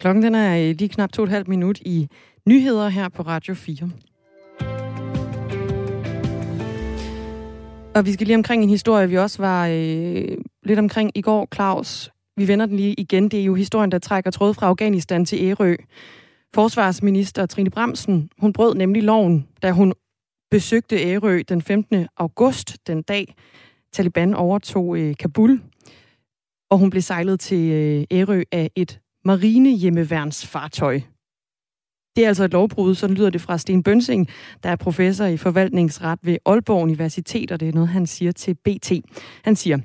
Klokken 0.00 0.22
den 0.22 0.34
er 0.34 0.72
lige 0.72 0.88
knap 0.88 1.12
to 1.12 1.22
og 1.22 1.26
et 1.26 1.30
halvt 1.30 1.48
minut 1.48 1.78
i 1.80 2.08
nyheder 2.46 2.88
her 2.88 3.08
på 3.08 3.22
Radio 3.22 3.54
4. 3.54 3.90
Og 7.94 8.06
vi 8.06 8.12
skal 8.12 8.26
lige 8.26 8.36
omkring 8.36 8.62
en 8.62 8.68
historie, 8.68 9.08
vi 9.08 9.18
også 9.18 9.42
var 9.42 9.66
øh, 9.66 10.38
lidt 10.64 10.78
omkring 10.78 11.10
i 11.14 11.20
går, 11.20 11.48
Claus. 11.54 12.10
Vi 12.36 12.48
vender 12.48 12.66
den 12.66 12.76
lige 12.76 12.94
igen. 12.94 13.28
Det 13.28 13.40
er 13.40 13.44
jo 13.44 13.54
historien, 13.54 13.92
der 13.92 13.98
trækker 13.98 14.30
tråd 14.30 14.54
fra 14.54 14.66
Afghanistan 14.66 15.24
til 15.24 15.44
Ærø. 15.44 15.76
Forsvarsminister 16.54 17.46
Trine 17.46 17.70
Bremsen, 17.70 18.30
hun 18.38 18.52
brød 18.52 18.74
nemlig 18.74 19.02
loven, 19.02 19.48
da 19.62 19.70
hun 19.70 19.92
besøgte 20.50 20.96
Ærø 20.96 21.42
den 21.48 21.62
15. 21.62 22.06
august, 22.16 22.76
den 22.86 23.02
dag 23.02 23.34
Taliban 23.92 24.34
overtog 24.34 24.98
øh, 24.98 25.14
Kabul. 25.16 25.62
Og 26.70 26.78
hun 26.78 26.90
blev 26.90 27.02
sejlet 27.02 27.40
til 27.40 27.70
øh, 27.70 28.18
Ærø 28.18 28.42
af 28.52 28.70
et 28.76 29.00
marinehjemmeværnsfartøj. 29.24 31.00
Det 32.16 32.24
er 32.24 32.28
altså 32.28 32.44
et 32.44 32.52
lovbrud, 32.52 32.94
sådan 32.94 33.16
lyder 33.16 33.30
det 33.30 33.40
fra 33.40 33.58
Sten 33.58 33.82
Bønsing, 33.82 34.28
der 34.62 34.70
er 34.70 34.76
professor 34.76 35.24
i 35.24 35.36
forvaltningsret 35.36 36.18
ved 36.22 36.36
Aalborg 36.46 36.82
Universitet, 36.82 37.52
og 37.52 37.60
det 37.60 37.68
er 37.68 37.72
noget, 37.72 37.88
han 37.88 38.06
siger 38.06 38.32
til 38.32 38.54
BT. 38.54 38.92
Han 39.44 39.56
siger, 39.56 39.78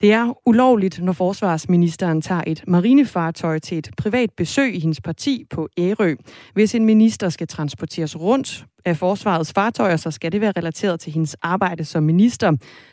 det 0.00 0.12
er 0.12 0.48
ulovligt, 0.48 1.02
når 1.02 1.12
forsvarsministeren 1.12 2.22
tager 2.22 2.42
et 2.46 2.64
marinefartøj 2.66 3.58
til 3.58 3.78
et 3.78 3.90
privat 3.96 4.30
besøg 4.36 4.74
i 4.74 4.80
hendes 4.80 5.00
parti 5.00 5.44
på 5.50 5.68
Ærø. 5.78 6.14
Hvis 6.54 6.74
en 6.74 6.84
minister 6.84 7.28
skal 7.28 7.48
transporteres 7.48 8.20
rundt 8.20 8.64
af 8.84 8.96
forsvarets 8.96 9.52
fartøjer, 9.52 9.96
så 9.96 10.10
skal 10.10 10.32
det 10.32 10.40
være 10.40 10.52
relateret 10.56 11.00
til 11.00 11.12
hendes 11.12 11.36
arbejde 11.42 11.84
som 11.84 12.02
minister. 12.02 12.50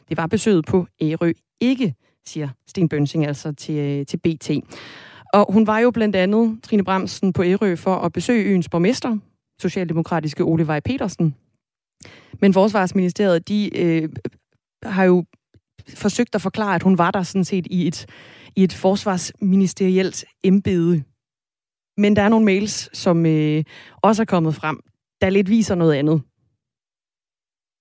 Det 0.10 0.18
var 0.18 0.28
besøget 0.28 0.66
på 0.66 0.88
Ærø 1.02 1.32
ikke, 1.60 1.94
siger 2.26 2.50
Sten 2.68 2.90
Bønsing 2.90 3.26
altså 3.26 3.52
til, 3.52 3.76
øh, 3.76 4.06
til 4.06 4.18
BT. 4.18 4.50
Og 5.34 5.54
hun 5.54 5.68
var 5.68 5.80
jo 5.80 5.92
blandt 5.92 6.16
andet, 6.16 6.60
Trine 6.64 6.84
Bremsen, 6.84 7.34
på 7.34 7.44
Ærø 7.44 7.76
for 7.76 7.96
at 7.96 8.14
besøge 8.14 8.44
øens 8.44 8.70
borgmester, 8.70 9.18
socialdemokratiske 9.62 10.44
Ole 10.44 10.68
Vej 10.68 10.80
Petersen. 10.80 11.36
Men 12.42 12.54
Forsvarsministeriet, 12.54 13.48
de 13.48 13.78
øh, 13.78 14.10
har 14.84 15.04
jo 15.04 15.26
forsøgt 15.96 16.36
at 16.36 16.42
forklare, 16.42 16.76
at 16.76 16.84
hun 16.84 16.98
var 16.98 17.12
der 17.12 17.24
sådan 17.24 17.46
set 17.46 17.68
i 17.70 17.88
et, 17.88 18.06
i 18.56 18.64
et 18.64 18.74
forsvarsministerielt 18.74 20.26
embede. 20.44 21.04
Men 21.98 22.16
der 22.16 22.22
er 22.22 22.30
nogle 22.30 22.46
mails, 22.46 22.98
som 22.98 23.26
øh, 23.26 23.64
også 24.02 24.24
er 24.24 24.26
kommet 24.26 24.56
frem, 24.56 24.80
der 25.22 25.30
lidt 25.30 25.50
viser 25.50 25.76
noget 25.76 25.94
andet. 25.94 26.22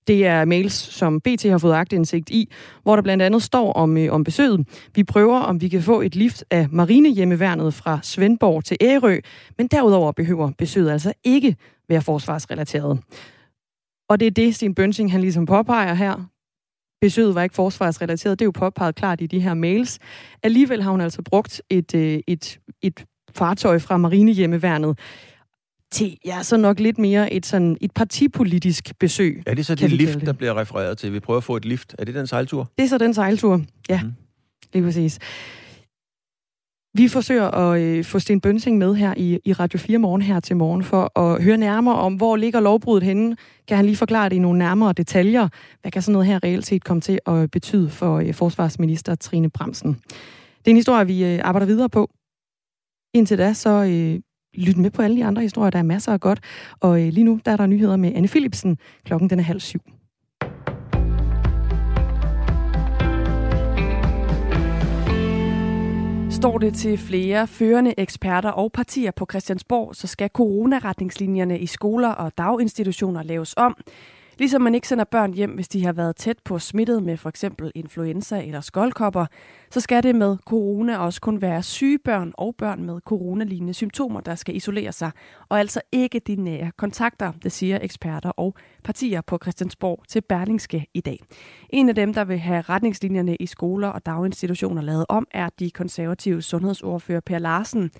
Det 0.07 0.25
er 0.25 0.45
mails, 0.45 0.73
som 0.73 1.21
BT 1.21 1.43
har 1.43 1.57
fået 1.57 1.73
agtindsigt 1.73 2.29
i, 2.29 2.51
hvor 2.83 2.95
der 2.95 3.03
blandt 3.03 3.23
andet 3.23 3.43
står 3.43 3.73
om, 3.73 3.97
øh, 3.97 4.13
om 4.13 4.23
besøget. 4.23 4.67
Vi 4.95 5.03
prøver, 5.03 5.39
om 5.39 5.61
vi 5.61 5.69
kan 5.69 5.81
få 5.81 6.01
et 6.01 6.15
lift 6.15 6.43
af 6.51 6.67
marinehjemmeværnet 6.71 7.73
fra 7.73 7.99
Svendborg 8.01 8.65
til 8.65 8.77
Ærø, 8.81 9.19
men 9.57 9.67
derudover 9.67 10.11
behøver 10.11 10.51
besøget 10.57 10.91
altså 10.91 11.13
ikke 11.23 11.55
være 11.89 12.01
forsvarsrelateret. 12.01 12.99
Og 14.09 14.19
det 14.19 14.27
er 14.27 14.31
det, 14.31 14.55
Sten 14.55 14.75
Bønsing 14.75 15.11
han 15.11 15.21
ligesom 15.21 15.45
påpeger 15.45 15.93
her. 15.93 16.29
Besøget 17.01 17.35
var 17.35 17.43
ikke 17.43 17.55
forsvarsrelateret, 17.55 18.39
det 18.39 18.45
er 18.45 18.47
jo 18.47 18.51
påpeget 18.51 18.95
klart 18.95 19.21
i 19.21 19.25
de 19.25 19.39
her 19.39 19.53
mails. 19.53 19.99
Alligevel 20.43 20.83
har 20.83 20.91
hun 20.91 21.01
altså 21.01 21.21
brugt 21.21 21.61
et, 21.69 21.95
øh, 21.95 22.19
et, 22.27 22.59
et 22.81 23.05
fartøj 23.35 23.79
fra 23.79 23.97
marinehjemmeværnet 23.97 24.99
til 25.93 26.17
ja, 26.25 26.43
så 26.43 26.57
nok 26.57 26.79
lidt 26.79 26.97
mere 26.97 27.33
et, 27.33 27.45
sådan, 27.45 27.77
et 27.81 27.91
partipolitisk 27.91 28.93
besøg. 28.99 29.43
Er 29.45 29.53
det 29.53 29.65
så 29.65 29.75
det 29.75 29.91
lift, 29.91 30.13
det. 30.13 30.25
der 30.25 30.33
bliver 30.33 30.59
refereret 30.59 30.97
til? 30.97 31.13
Vi 31.13 31.19
prøver 31.19 31.37
at 31.37 31.43
få 31.43 31.55
et 31.55 31.65
lift. 31.65 31.95
Er 31.99 32.05
det 32.05 32.15
den 32.15 32.27
sejltur? 32.27 32.69
Det 32.77 32.83
er 32.83 32.87
så 32.87 32.97
den 32.97 33.13
sejltur, 33.13 33.61
ja. 33.89 34.01
Mm. 34.03 34.13
Lige 34.73 34.83
præcis. 34.83 35.19
Vi 36.97 37.07
forsøger 37.07 37.51
at 37.51 37.81
øh, 37.81 38.03
få 38.03 38.19
Sten 38.19 38.41
Bønsing 38.41 38.77
med 38.77 38.95
her 38.95 39.13
i, 39.17 39.39
i 39.45 39.53
Radio 39.53 39.79
4 39.79 39.97
morgen 39.97 40.21
her 40.21 40.39
til 40.39 40.55
morgen 40.55 40.83
for 40.83 41.19
at 41.19 41.43
høre 41.43 41.57
nærmere 41.57 41.95
om, 41.95 42.15
hvor 42.15 42.35
ligger 42.35 42.59
lovbruddet 42.59 43.03
henne. 43.03 43.37
Kan 43.67 43.77
han 43.77 43.85
lige 43.85 43.95
forklare 43.95 44.29
det 44.29 44.35
i 44.35 44.39
nogle 44.39 44.59
nærmere 44.59 44.93
detaljer? 44.93 45.49
Hvad 45.81 45.91
kan 45.91 46.01
sådan 46.01 46.13
noget 46.13 46.27
her 46.27 46.43
reelt 46.43 46.65
set 46.65 46.83
komme 46.83 47.01
til 47.01 47.19
at 47.25 47.51
betyde 47.51 47.89
for 47.89 48.19
øh, 48.19 48.33
forsvarsminister 48.33 49.15
Trine 49.15 49.49
Bremsen? 49.49 49.93
Det 50.57 50.67
er 50.67 50.71
en 50.71 50.75
historie, 50.75 51.07
vi 51.07 51.25
øh, 51.25 51.39
arbejder 51.43 51.65
videre 51.65 51.89
på. 51.89 52.09
Indtil 53.13 53.37
da, 53.37 53.53
så 53.53 53.69
øh, 53.69 54.19
lyt 54.53 54.77
med 54.77 54.91
på 54.91 55.01
alle 55.01 55.15
de 55.15 55.25
andre 55.25 55.41
historier. 55.41 55.69
Der 55.69 55.79
er 55.79 55.83
masser 55.83 56.13
af 56.13 56.19
godt. 56.19 56.39
Og 56.79 57.01
øh, 57.01 57.07
lige 57.13 57.23
nu, 57.23 57.39
der 57.45 57.51
er 57.51 57.57
der 57.57 57.65
nyheder 57.65 57.95
med 57.95 58.11
Anne 58.15 58.27
Philipsen. 58.27 58.77
Klokken 59.05 59.29
den 59.29 59.39
er 59.39 59.43
halv 59.43 59.59
syv. 59.59 59.79
Står 66.43 66.57
det 66.57 66.73
til 66.73 66.97
flere 66.97 67.47
førende 67.47 67.93
eksperter 67.97 68.49
og 68.49 68.71
partier 68.71 69.11
på 69.11 69.27
Christiansborg, 69.31 69.95
så 69.95 70.07
skal 70.07 70.29
coronaretningslinjerne 70.33 71.59
i 71.59 71.65
skoler 71.65 72.09
og 72.09 72.31
daginstitutioner 72.37 73.23
laves 73.23 73.53
om. 73.57 73.77
Ligesom 74.37 74.61
man 74.61 74.75
ikke 74.75 74.87
sender 74.87 75.03
børn 75.03 75.33
hjem, 75.33 75.51
hvis 75.51 75.67
de 75.67 75.85
har 75.85 75.93
været 75.93 76.15
tæt 76.15 76.37
på 76.45 76.59
smittet 76.59 77.03
med 77.03 77.17
for 77.17 77.29
eksempel 77.29 77.71
influenza 77.75 78.41
eller 78.45 78.61
skoldkopper, 78.61 79.25
så 79.71 79.79
skal 79.79 80.03
det 80.03 80.15
med 80.15 80.37
corona 80.45 80.97
også 80.97 81.21
kun 81.21 81.41
være 81.41 81.63
syge 81.63 81.99
børn 81.99 82.33
og 82.37 82.55
børn 82.57 82.83
med 82.83 82.99
coronalignende 83.05 83.73
symptomer, 83.73 84.21
der 84.21 84.35
skal 84.35 84.55
isolere 84.55 84.91
sig, 84.91 85.11
og 85.49 85.59
altså 85.59 85.81
ikke 85.91 86.19
de 86.19 86.35
nære 86.35 86.71
kontakter, 86.77 87.31
det 87.43 87.51
siger 87.51 87.79
eksperter 87.81 88.29
og 88.29 88.55
partier 88.83 89.21
på 89.21 89.39
Christiansborg 89.41 90.03
til 90.09 90.21
Berlingske 90.21 90.85
i 90.93 91.01
dag. 91.01 91.19
En 91.69 91.89
af 91.89 91.95
dem, 91.95 92.13
der 92.13 92.23
vil 92.23 92.37
have 92.37 92.61
retningslinjerne 92.61 93.35
i 93.35 93.45
skoler 93.45 93.87
og 93.87 94.05
daginstitutioner 94.05 94.81
lavet 94.81 95.05
om, 95.09 95.27
er 95.31 95.49
de 95.59 95.71
konservative 95.71 96.41
sundhedsordfører 96.41 97.19
Per 97.19 97.39
Larsen. 97.39 97.91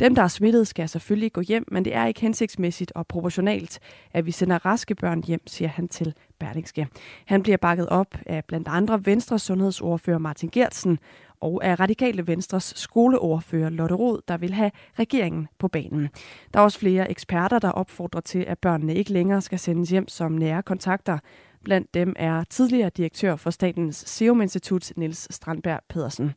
Dem, 0.00 0.14
der 0.14 0.22
er 0.22 0.28
smittet, 0.28 0.68
skal 0.68 0.88
selvfølgelig 0.88 1.32
gå 1.32 1.40
hjem, 1.40 1.64
men 1.72 1.84
det 1.84 1.94
er 1.94 2.06
ikke 2.06 2.20
hensigtsmæssigt 2.20 2.92
og 2.94 3.06
proportionalt, 3.06 3.78
at 4.12 4.26
vi 4.26 4.30
sender 4.30 4.66
raske 4.66 4.94
børn 4.94 5.22
hjem, 5.26 5.46
siger 5.46 5.68
han 5.68 5.88
til 5.88 6.14
Berlingske. 6.38 6.88
Han 7.26 7.42
bliver 7.42 7.56
bakket 7.56 7.88
op 7.88 8.18
af 8.26 8.44
blandt 8.44 8.68
andre 8.68 9.06
Venstres 9.06 9.42
sundhedsordfører 9.42 10.18
Martin 10.18 10.48
Gertsen 10.52 10.98
og 11.40 11.64
af 11.64 11.80
Radikale 11.80 12.26
Venstres 12.26 12.72
skoleordfører 12.76 13.70
Lotte 13.70 13.94
Rod, 13.94 14.20
der 14.28 14.36
vil 14.36 14.52
have 14.52 14.70
regeringen 14.98 15.48
på 15.58 15.68
banen. 15.68 16.08
Der 16.54 16.60
er 16.60 16.64
også 16.64 16.78
flere 16.78 17.10
eksperter, 17.10 17.58
der 17.58 17.70
opfordrer 17.70 18.20
til, 18.20 18.44
at 18.48 18.58
børnene 18.58 18.94
ikke 18.94 19.12
længere 19.12 19.40
skal 19.40 19.58
sendes 19.58 19.90
hjem 19.90 20.08
som 20.08 20.32
nære 20.32 20.62
kontakter. 20.62 21.18
Blandt 21.64 21.94
dem 21.94 22.12
er 22.16 22.44
tidligere 22.44 22.90
direktør 22.90 23.36
for 23.36 23.50
Statens 23.50 23.96
Serum 23.96 24.40
Institut, 24.40 24.92
Niels 24.96 25.34
Strandberg 25.34 25.80
Pedersen. 25.88 26.34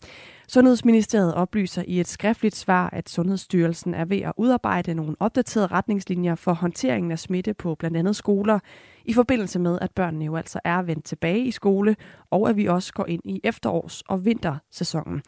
Sundhedsministeriet 0.47 1.33
oplyser 1.33 1.83
i 1.87 1.99
et 1.99 2.07
skriftligt 2.07 2.55
svar, 2.55 2.89
at 2.93 3.09
Sundhedsstyrelsen 3.09 3.93
er 3.93 4.05
ved 4.05 4.21
at 4.21 4.33
udarbejde 4.37 4.93
nogle 4.93 5.15
opdaterede 5.19 5.67
retningslinjer 5.67 6.35
for 6.35 6.53
håndteringen 6.53 7.11
af 7.11 7.19
smitte 7.19 7.53
på 7.53 7.75
blandt 7.75 7.97
andet 7.97 8.15
skoler, 8.15 8.59
i 9.05 9.13
forbindelse 9.13 9.59
med, 9.59 9.79
at 9.81 9.91
børnene 9.91 10.25
jo 10.25 10.35
altså 10.35 10.59
er 10.63 10.81
vendt 10.81 11.05
tilbage 11.05 11.39
i 11.39 11.51
skole, 11.51 11.95
og 12.31 12.49
at 12.49 12.57
vi 12.57 12.65
også 12.65 12.93
går 12.93 13.05
ind 13.05 13.21
i 13.25 13.41
efterårs- 13.43 14.01
og 14.07 14.25
vintersæsonen. 14.25 15.21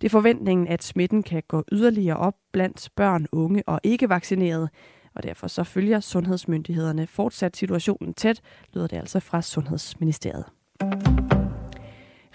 Det 0.00 0.04
er 0.04 0.10
forventningen, 0.10 0.68
at 0.68 0.82
smitten 0.82 1.22
kan 1.22 1.42
gå 1.48 1.64
yderligere 1.72 2.16
op 2.16 2.34
blandt 2.52 2.88
børn, 2.96 3.26
unge 3.32 3.62
og 3.66 3.80
ikke 3.82 4.08
vaccinerede, 4.08 4.68
og 5.16 5.22
derfor 5.22 5.46
så 5.46 5.64
følger 5.64 6.00
sundhedsmyndighederne 6.00 7.06
fortsat 7.06 7.56
situationen 7.56 8.14
tæt, 8.14 8.40
lyder 8.74 8.86
det 8.86 8.96
altså 8.96 9.20
fra 9.20 9.42
Sundhedsministeriet. 9.42 10.44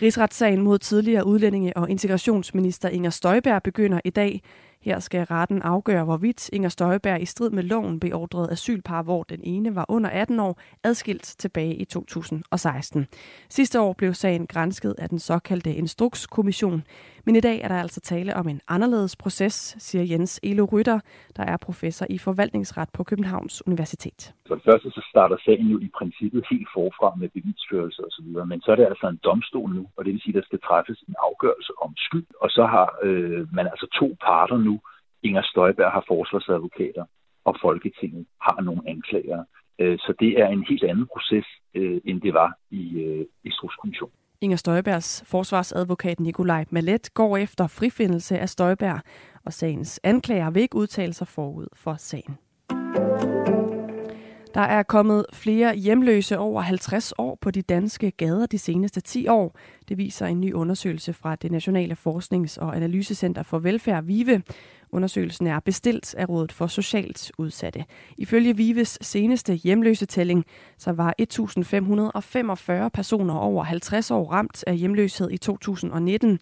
Rigsretssagen 0.02 0.62
mod 0.62 0.78
tidligere 0.78 1.26
udlændinge- 1.26 1.78
og 1.78 1.90
integrationsminister 1.90 2.90
Inger 2.90 3.10
Støjberg 3.10 3.64
begynder 3.64 4.00
i 4.06 4.10
dag. 4.10 4.42
Her 4.84 5.00
skal 5.00 5.24
retten 5.24 5.62
afgøre, 5.62 6.04
hvorvidt 6.04 6.50
Inger 6.50 6.70
Støjberg 6.70 7.22
i 7.22 7.26
strid 7.26 7.50
med 7.50 7.64
loven 7.64 8.00
beordrede 8.00 8.52
asylpar, 8.52 9.04
hvor 9.04 9.24
den 9.24 9.40
ene 9.44 9.76
var 9.76 9.86
under 9.90 10.10
18 10.10 10.40
år, 10.40 10.60
adskilt 10.84 11.24
tilbage 11.24 11.76
i 11.76 11.86
2016. 11.86 13.08
Sidste 13.50 13.82
år 13.82 13.94
blev 13.94 14.14
sagen 14.14 14.48
grænsket 14.48 14.96
af 14.98 15.10
den 15.10 15.20
såkaldte 15.20 15.74
Instrukskommission, 15.74 16.84
men 17.26 17.36
i 17.36 17.40
dag 17.40 17.62
er 17.62 17.68
der 17.68 17.80
altså 17.80 18.02
tale 18.02 18.36
om 18.36 18.48
en 18.48 18.62
anderledes 18.68 19.16
proces, 19.16 19.76
siger 19.80 20.04
Jens 20.04 20.40
Elo 20.44 20.66
Rytter, 20.66 21.00
der 21.38 21.44
er 21.44 21.58
professor 21.58 22.06
i 22.10 22.18
forvaltningsret 22.18 22.90
på 22.94 23.04
Københavns 23.04 23.68
Universitet. 23.68 24.34
For 24.48 24.56
det 24.56 24.64
første 24.70 24.90
så 24.92 25.02
starter 25.12 25.38
sagen 25.46 25.68
jo 25.68 25.80
i 25.80 25.90
princippet 26.00 26.46
helt 26.52 26.70
forfra 26.74 27.16
med 27.22 27.30
bevisførelse 27.38 28.02
osv., 28.08 28.28
men 28.52 28.62
så 28.62 28.72
er 28.72 28.76
det 28.76 28.86
altså 28.86 29.08
en 29.08 29.20
domstol 29.24 29.70
nu, 29.78 29.84
og 29.96 30.06
det 30.06 30.14
vil 30.14 30.22
sige, 30.22 30.36
at 30.36 30.40
der 30.42 30.50
skal 30.50 30.62
træffes 30.68 31.00
en 31.10 31.16
afgørelse 31.28 31.74
om 31.86 31.92
skyld, 31.98 32.28
og 32.44 32.50
så 32.50 32.64
har 32.76 32.88
øh, 33.04 33.42
man 33.58 33.66
altså 33.74 33.88
to 34.00 34.08
parter 34.26 34.58
nu. 34.58 34.71
Inger 35.24 35.42
Støjberg 35.42 35.92
har 35.92 36.04
forsvarsadvokater, 36.08 37.06
og 37.46 37.56
Folketinget 37.62 38.26
har 38.42 38.62
nogle 38.62 38.82
anklager. 38.88 39.44
Øh, 39.80 39.98
så 40.00 40.14
det 40.20 40.40
er 40.42 40.48
en 40.48 40.66
helt 40.70 40.84
anden 40.84 41.08
proces, 41.14 41.46
øh, 41.74 42.02
end 42.06 42.22
det 42.22 42.34
var 42.34 42.54
i 42.70 42.84
øh, 43.00 43.22
i 43.22 43.26
Instrukskommissionen. 43.46 44.16
Inger 44.42 44.58
Støjbergs 44.58 45.24
forsvarsadvokat 45.28 46.20
Nikolaj 46.20 46.66
Malet 46.70 47.14
går 47.14 47.38
efter 47.38 47.68
frifindelse 47.68 48.40
af 48.40 48.50
Støjberg, 48.50 49.00
og 49.46 49.54
sagens 49.54 50.00
anklager 50.04 50.50
vil 50.50 50.62
ikke 50.62 50.76
udtale 50.76 51.14
sig 51.14 51.28
forud 51.28 51.68
for 51.76 51.96
sagen. 51.98 52.38
Der 54.54 54.62
er 54.62 54.84
kommet 54.84 55.26
flere 55.34 55.76
hjemløse 55.76 56.38
over 56.38 56.62
50 56.62 57.14
år 57.18 57.38
på 57.42 57.52
de 57.52 57.62
danske 57.62 58.12
gader 58.12 58.46
de 58.46 58.58
seneste 58.58 59.02
10 59.02 59.28
år. 59.28 59.58
Det 59.90 59.98
viser 59.98 60.26
en 60.26 60.42
ny 60.42 60.54
undersøgelse 60.54 61.14
fra 61.14 61.36
det 61.36 61.52
Nationale 61.52 61.96
Forsknings- 61.96 62.58
og 62.62 62.76
Analysecenter 62.76 63.44
for 63.44 63.60
Velfærd, 63.60 64.04
VIVE. 64.04 64.42
Undersøgelsen 64.92 65.48
er 65.48 65.60
bestilt 65.60 66.16
af 66.16 66.30
Rådet 66.30 66.52
for 66.52 66.68
Socialt 66.68 67.32
Udsatte. 67.38 67.86
Ifølge 68.18 68.58
Vives 68.58 68.98
seneste 69.02 69.54
hjemløsetælling, 69.54 70.46
så 70.78 70.92
var 70.92 71.16
1.545 72.84 72.90
personer 72.90 73.34
over 73.34 73.64
50 73.64 74.12
år 74.12 74.32
ramt 74.32 74.64
af 74.68 74.78
hjemløshed 74.78 75.32
i 75.32 75.38
2019. 75.38 76.40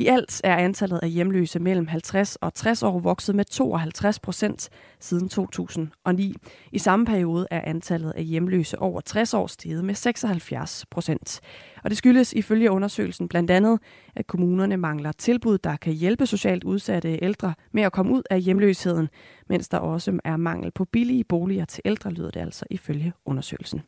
I 0.00 0.06
alt 0.06 0.40
er 0.44 0.56
antallet 0.56 0.98
af 1.02 1.10
hjemløse 1.10 1.58
mellem 1.58 1.86
50 1.86 2.36
og 2.36 2.54
60 2.54 2.82
år 2.82 2.98
vokset 2.98 3.34
med 3.34 3.44
52 3.44 4.18
procent 4.20 4.68
siden 5.00 5.28
2009. 5.28 6.34
I 6.72 6.78
samme 6.78 7.06
periode 7.06 7.46
er 7.50 7.60
antallet 7.64 8.10
af 8.10 8.24
hjemløse 8.24 8.78
over 8.78 9.00
60 9.00 9.34
år 9.34 9.46
steget 9.46 9.84
med 9.84 9.94
76 9.94 10.86
procent. 10.90 11.40
Og 11.84 11.90
det 11.90 11.98
skyldes 11.98 12.32
ifølge 12.32 12.70
undersøgelsen 12.70 13.28
blandt 13.28 13.50
andet, 13.50 13.78
at 14.16 14.26
kommunerne 14.26 14.76
mangler 14.76 15.12
tilbud, 15.12 15.58
der 15.58 15.76
kan 15.76 15.92
hjælpe 15.92 16.26
socialt 16.26 16.64
udsatte 16.64 17.18
ældre 17.22 17.54
med 17.72 17.82
at 17.82 17.92
komme 17.92 18.12
ud 18.12 18.22
af 18.30 18.40
hjemløsheden, 18.40 19.08
mens 19.48 19.68
der 19.68 19.78
også 19.78 20.18
er 20.24 20.36
mangel 20.36 20.70
på 20.70 20.84
billige 20.84 21.24
boliger 21.24 21.64
til 21.64 21.82
ældre, 21.84 22.10
lyder 22.10 22.30
det 22.30 22.40
altså 22.40 22.64
ifølge 22.70 23.12
undersøgelsen. 23.26 23.82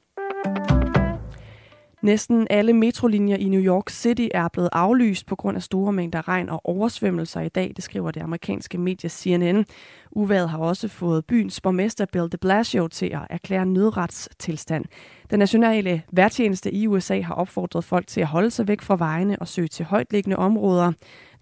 Næsten 2.03 2.47
alle 2.51 2.73
metrolinjer 2.73 3.37
i 3.37 3.49
New 3.49 3.61
York 3.61 3.91
City 3.91 4.29
er 4.35 4.49
blevet 4.49 4.69
aflyst 4.73 5.27
på 5.27 5.37
grund 5.37 5.57
af 5.57 5.62
store 5.62 5.93
mængder 5.93 6.29
regn 6.29 6.49
og 6.49 6.61
oversvømmelser 6.65 7.41
i 7.41 7.49
dag, 7.49 7.73
det 7.77 7.85
skriver 7.85 8.11
det 8.11 8.23
amerikanske 8.23 8.79
medie 8.79 9.11
CNN. 9.11 9.65
Uværet 10.11 10.49
har 10.49 10.59
også 10.59 10.88
fået 10.88 11.27
byens 11.27 11.61
borgmester 11.61 12.07
Bill 12.12 12.33
de 12.33 12.37
Blasio 12.37 12.88
til 12.88 13.07
at 13.07 13.21
erklære 13.31 13.67
nødretstilstand. 13.67 14.85
Den 15.31 15.38
nationale 15.38 16.03
værtjeneste 16.12 16.75
i 16.75 16.87
USA 16.87 17.21
har 17.21 17.35
opfordret 17.35 17.85
folk 17.85 18.07
til 18.07 18.21
at 18.21 18.27
holde 18.27 18.51
sig 18.51 18.69
væk 18.69 18.81
fra 18.81 18.97
vejene 18.97 19.38
og 19.38 19.49
søge 19.49 19.69
til 19.69 19.85
højtliggende 19.85 20.37
områder. 20.37 20.93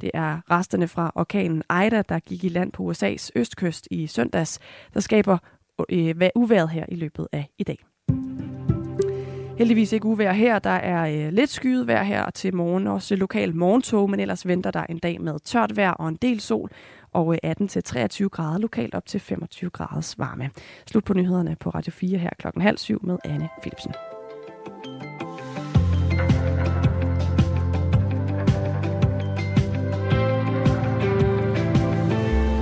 Det 0.00 0.10
er 0.14 0.40
resterne 0.50 0.88
fra 0.88 1.12
orkanen 1.14 1.62
Ida, 1.70 2.02
der 2.08 2.18
gik 2.18 2.44
i 2.44 2.48
land 2.48 2.72
på 2.72 2.90
USA's 2.90 3.28
østkyst 3.34 3.88
i 3.90 4.06
søndags, 4.06 4.58
der 4.94 5.00
skaber 5.00 5.38
øh, 5.90 6.14
uværet 6.34 6.70
her 6.70 6.86
i 6.88 6.94
løbet 6.94 7.28
af 7.32 7.48
i 7.58 7.64
dag. 7.64 7.78
Heldigvis 9.60 9.92
ikke 9.92 10.06
uvejr 10.06 10.32
her. 10.32 10.58
Der 10.58 10.70
er 10.70 11.26
øh, 11.26 11.32
lidt 11.32 11.50
skyet 11.50 11.86
vejr 11.86 12.02
her 12.02 12.30
til 12.30 12.54
morgen. 12.54 12.86
Også 12.86 13.16
lokal 13.16 13.56
morgentog, 13.56 14.10
men 14.10 14.20
ellers 14.20 14.46
venter 14.46 14.70
der 14.70 14.84
en 14.88 14.98
dag 14.98 15.20
med 15.20 15.38
tørt 15.44 15.76
vejr 15.76 15.90
og 15.90 16.08
en 16.08 16.16
del 16.16 16.40
sol. 16.40 16.70
Og 17.12 17.38
øh, 17.44 17.50
18-23 17.50 18.28
grader 18.28 18.58
lokalt 18.58 18.94
op 18.94 19.06
til 19.06 19.20
25 19.20 19.70
graders 19.70 20.18
varme. 20.18 20.50
Slut 20.86 21.04
på 21.04 21.14
nyhederne 21.14 21.56
på 21.60 21.70
Radio 21.70 21.92
4 21.92 22.18
her 22.18 22.30
klokken 22.38 22.62
halv 22.62 22.78
syv 22.78 23.00
med 23.04 23.18
Anne 23.24 23.48
Philipsen. 23.62 23.92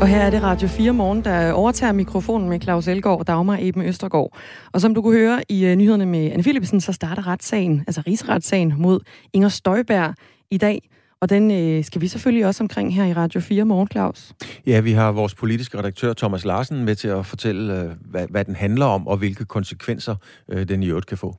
Og 0.00 0.08
her 0.08 0.20
er 0.20 0.30
det 0.30 0.42
Radio 0.42 0.68
4 0.68 0.92
Morgen, 0.92 1.24
der 1.24 1.52
overtager 1.52 1.92
mikrofonen 1.92 2.48
med 2.48 2.60
Claus 2.60 2.88
Elgaard 2.88 3.18
og 3.18 3.26
Dagmar 3.26 3.58
Eben 3.60 3.82
Østergaard. 3.82 4.36
Og 4.72 4.80
som 4.80 4.94
du 4.94 5.02
kunne 5.02 5.18
høre 5.18 5.42
i 5.48 5.70
uh, 5.70 5.74
nyhederne 5.74 6.06
med 6.06 6.30
Anne 6.32 6.42
Philipsen, 6.42 6.80
så 6.80 6.92
starter 6.92 7.26
retssagen, 7.26 7.84
altså 7.86 8.02
rigsretssagen 8.06 8.74
mod 8.76 9.00
Inger 9.32 9.48
Støjberg 9.48 10.14
i 10.50 10.58
dag. 10.58 10.90
Og 11.20 11.30
den 11.30 11.50
øh, 11.50 11.84
skal 11.84 12.00
vi 12.00 12.08
selvfølgelig 12.08 12.46
også 12.46 12.64
omkring 12.64 12.94
her 12.94 13.04
i 13.04 13.12
Radio 13.12 13.40
4 13.40 13.64
Morgen, 13.64 13.88
Claus. 13.88 14.32
Ja, 14.66 14.80
vi 14.80 14.92
har 14.92 15.12
vores 15.12 15.34
politiske 15.34 15.78
redaktør 15.78 16.12
Thomas 16.12 16.44
Larsen 16.44 16.84
med 16.84 16.94
til 16.94 17.08
at 17.08 17.26
fortælle, 17.26 17.80
øh, 17.82 17.90
hvad, 18.00 18.26
hvad 18.30 18.44
den 18.44 18.56
handler 18.56 18.86
om, 18.86 19.06
og 19.06 19.16
hvilke 19.16 19.44
konsekvenser 19.44 20.14
øh, 20.48 20.68
den 20.68 20.82
i 20.82 20.86
øvrigt 20.86 21.06
kan 21.06 21.18
få. 21.18 21.36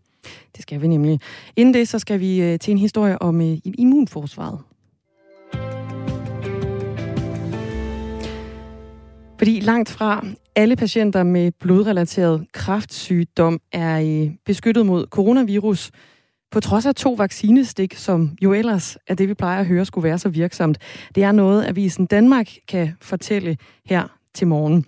Det 0.56 0.62
skal 0.62 0.82
vi 0.82 0.88
nemlig. 0.88 1.20
Inden 1.56 1.74
det, 1.74 1.88
så 1.88 2.00
skal 2.00 2.20
vi 2.20 2.42
øh, 2.42 2.60
til 2.60 2.72
en 2.72 2.78
historie 2.78 3.22
om 3.22 3.42
øh, 3.42 3.58
immunforsvaret. 3.64 4.60
Fordi 9.40 9.60
langt 9.60 9.90
fra 9.90 10.26
alle 10.56 10.76
patienter 10.76 11.24
med 11.24 11.52
blodrelateret 11.60 12.46
kræftsygdom 12.54 13.60
er 13.72 14.00
øh, 14.00 14.32
beskyttet 14.46 14.86
mod 14.86 15.06
coronavirus, 15.06 15.92
på 16.52 16.60
trods 16.60 16.86
af 16.86 16.96
to 16.96 17.14
vaccinestik, 17.14 17.96
som 17.96 18.38
jo 18.42 18.54
ellers 18.54 18.98
er 19.08 19.14
det, 19.14 19.30
vi 19.30 19.34
plejer 19.34 19.60
at 19.60 19.66
høre 19.66 19.86
skulle 19.86 20.04
være 20.04 20.18
så 20.18 20.30
virksomt. 20.30 20.78
Det 21.16 21.24
er 21.24 21.32
noget, 21.32 21.66
Avisen 21.66 22.06
Danmark 22.06 22.50
kan 22.68 22.94
fortælle 23.02 23.58
her 23.86 24.08
til 24.34 24.48
morgen. 24.48 24.86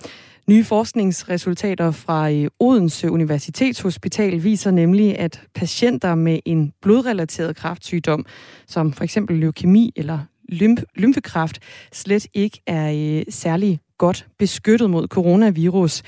Nye 0.49 0.63
forskningsresultater 0.63 1.91
fra 1.91 2.31
øh, 2.31 2.47
Odense 2.59 3.11
Universitetshospital 3.11 4.43
viser 4.43 4.71
nemlig, 4.71 5.19
at 5.19 5.41
patienter 5.55 6.15
med 6.15 6.39
en 6.45 6.73
blodrelateret 6.81 7.55
kræftsygdom, 7.55 8.25
som 8.67 8.93
for 8.93 9.03
eksempel 9.03 9.37
leukemi 9.37 9.93
eller 9.95 10.19
lymf- 10.51 10.83
lymfekræft 10.95 11.59
slet 11.91 12.27
ikke 12.33 12.61
er 12.67 12.91
øh, 12.91 13.23
særlig 13.29 13.79
godt 14.01 14.27
beskyttet 14.37 14.89
mod 14.89 15.07
coronavirus, 15.07 16.03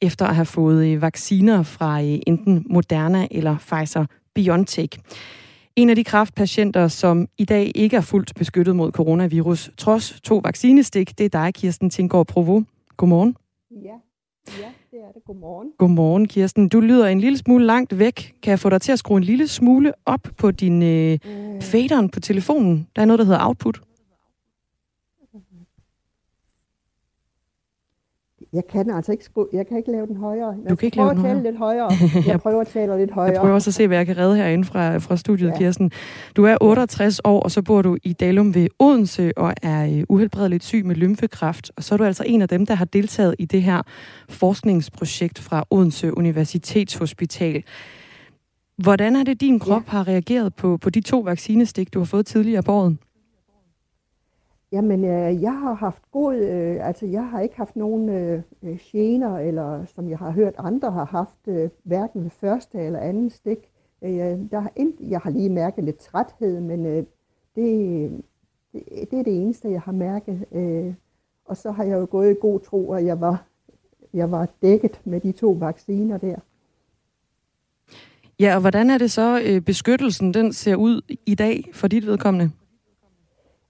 efter 0.00 0.26
at 0.26 0.34
have 0.34 0.46
fået 0.46 0.86
øh, 0.86 1.02
vacciner 1.02 1.62
fra 1.62 2.02
øh, 2.02 2.18
enten 2.26 2.66
Moderna 2.70 3.28
eller 3.30 3.56
Pfizer-BioNTech. 3.56 4.98
En 5.76 5.90
af 5.90 5.96
de 5.96 6.04
kraftpatienter, 6.04 6.88
som 6.88 7.28
i 7.38 7.44
dag 7.44 7.72
ikke 7.74 7.96
er 7.96 8.00
fuldt 8.00 8.34
beskyttet 8.34 8.76
mod 8.76 8.92
coronavirus, 8.92 9.70
trods 9.76 10.20
to 10.20 10.40
vaccinestik, 10.44 11.18
det 11.18 11.24
er 11.24 11.28
dig, 11.28 11.54
Kirsten 11.54 11.90
Tinggaard 11.90 12.26
Provo. 12.26 12.62
Godmorgen. 12.96 13.36
Ja, 13.70 13.96
ja, 14.62 14.68
det 14.90 14.98
er 14.98 15.12
det. 15.14 15.24
Godmorgen. 15.26 15.68
Godmorgen, 15.78 16.28
Kirsten. 16.28 16.68
Du 16.68 16.80
lyder 16.80 17.06
en 17.06 17.20
lille 17.20 17.38
smule 17.38 17.66
langt 17.66 17.98
væk. 17.98 18.34
Kan 18.42 18.50
jeg 18.50 18.58
få 18.58 18.70
dig 18.70 18.80
til 18.80 18.92
at 18.92 18.98
skrue 18.98 19.16
en 19.16 19.24
lille 19.24 19.48
smule 19.48 19.92
op 20.06 20.28
på 20.36 20.50
din 20.50 20.82
øh, 20.82 21.12
øh. 21.12 21.62
faderen 21.62 22.08
på 22.08 22.20
telefonen? 22.20 22.88
Der 22.96 23.02
er 23.02 23.06
noget, 23.06 23.18
der 23.18 23.24
hedder 23.24 23.46
output. 23.46 23.87
Jeg 28.52 28.62
kan 28.72 28.90
altså 28.90 29.12
ikke, 29.12 29.24
sku, 29.24 29.46
jeg 29.52 29.66
kan 29.66 29.76
ikke 29.76 29.90
lave 29.90 30.06
den 30.06 30.16
højere. 30.16 30.54
Jeg 30.62 30.70
du 30.70 30.76
kan 30.76 30.86
ikke 30.86 30.96
lave 30.96 31.10
den 31.10 31.18
højere. 31.18 31.30
at 31.30 31.36
tale 31.36 31.50
lidt 31.50 31.58
højere. 31.58 31.90
Jeg 32.32 32.40
prøver 32.40 32.60
at 32.60 32.66
tale 32.66 32.98
lidt 32.98 33.10
højere. 33.10 33.32
Jeg 33.32 33.40
prøver 33.40 33.54
også 33.54 33.70
at 33.70 33.74
se, 33.74 33.86
hvad 33.86 33.96
jeg 33.96 34.06
kan 34.06 34.16
redde 34.16 34.36
herinde 34.36 34.64
fra, 34.64 34.98
fra 34.98 35.16
studiet, 35.16 35.48
ja. 35.48 35.58
Kirsten. 35.58 35.90
Du 36.36 36.44
er 36.44 36.56
68 36.60 37.20
år, 37.24 37.40
og 37.40 37.50
så 37.50 37.62
bor 37.62 37.82
du 37.82 37.96
i 38.02 38.12
Dalum 38.12 38.54
ved 38.54 38.68
Odense 38.78 39.32
og 39.36 39.54
er 39.62 39.86
øh, 39.86 40.04
uhelbredeligt 40.08 40.64
syg 40.64 40.86
med 40.86 40.94
lymfekræft. 40.94 41.70
Og 41.76 41.84
så 41.84 41.94
er 41.94 41.96
du 41.96 42.04
altså 42.04 42.24
en 42.26 42.42
af 42.42 42.48
dem, 42.48 42.66
der 42.66 42.74
har 42.74 42.84
deltaget 42.84 43.34
i 43.38 43.44
det 43.44 43.62
her 43.62 43.82
forskningsprojekt 44.28 45.38
fra 45.38 45.64
Odense 45.70 46.18
Universitetshospital. 46.18 47.62
Hvordan 48.78 49.16
er 49.16 49.24
det, 49.24 49.40
din 49.40 49.58
krop 49.58 49.82
ja. 49.86 49.90
har 49.90 50.08
reageret 50.08 50.54
på, 50.54 50.76
på 50.76 50.90
de 50.90 51.00
to 51.00 51.20
vaccinestik, 51.20 51.94
du 51.94 51.98
har 51.98 52.06
fået 52.06 52.26
tidligere 52.26 52.62
på 52.62 52.72
året? 52.72 52.96
Jamen, 54.72 55.04
øh, 55.04 55.42
jeg 55.42 55.52
har 55.52 55.74
haft 55.74 56.02
god, 56.12 56.36
øh, 56.36 56.86
altså 56.86 57.06
jeg 57.06 57.28
har 57.28 57.40
ikke 57.40 57.56
haft 57.56 57.76
nogen 57.76 58.08
øh, 58.08 58.42
gener, 58.92 59.38
eller 59.38 59.84
som 59.84 60.08
jeg 60.10 60.18
har 60.18 60.30
hørt 60.30 60.54
andre 60.58 60.90
har 60.90 61.04
haft, 61.04 61.48
øh, 61.48 61.70
hverken 61.82 62.22
ved 62.22 62.30
første 62.30 62.78
eller 62.78 62.98
anden 62.98 63.30
stik. 63.30 63.58
Øh, 64.02 64.10
der 64.50 64.60
har 64.60 64.72
ind, 64.76 64.94
jeg 65.00 65.20
har 65.20 65.30
lige 65.30 65.48
mærket 65.48 65.84
lidt 65.84 65.98
træthed, 65.98 66.60
men 66.60 66.86
øh, 66.86 67.04
det, 67.56 68.10
det, 68.72 69.10
det 69.10 69.18
er 69.18 69.22
det 69.22 69.42
eneste, 69.42 69.70
jeg 69.70 69.80
har 69.80 69.92
mærket. 69.92 70.44
Øh, 70.52 70.94
og 71.44 71.56
så 71.56 71.70
har 71.70 71.84
jeg 71.84 71.98
jo 71.98 72.06
gået 72.10 72.30
i 72.30 72.34
god 72.40 72.60
tro, 72.60 72.92
at 72.92 73.04
jeg 73.04 73.20
var, 73.20 73.44
jeg 74.14 74.30
var 74.30 74.48
dækket 74.62 75.00
med 75.04 75.20
de 75.20 75.32
to 75.32 75.50
vacciner 75.50 76.18
der. 76.18 76.36
Ja, 78.40 78.54
og 78.54 78.60
hvordan 78.60 78.90
er 78.90 78.98
det 78.98 79.10
så, 79.10 79.42
øh, 79.46 79.60
beskyttelsen 79.60 80.34
den 80.34 80.52
ser 80.52 80.76
ud 80.76 81.16
i 81.26 81.34
dag 81.34 81.70
for 81.72 81.88
dit 81.88 82.06
vedkommende? 82.06 82.50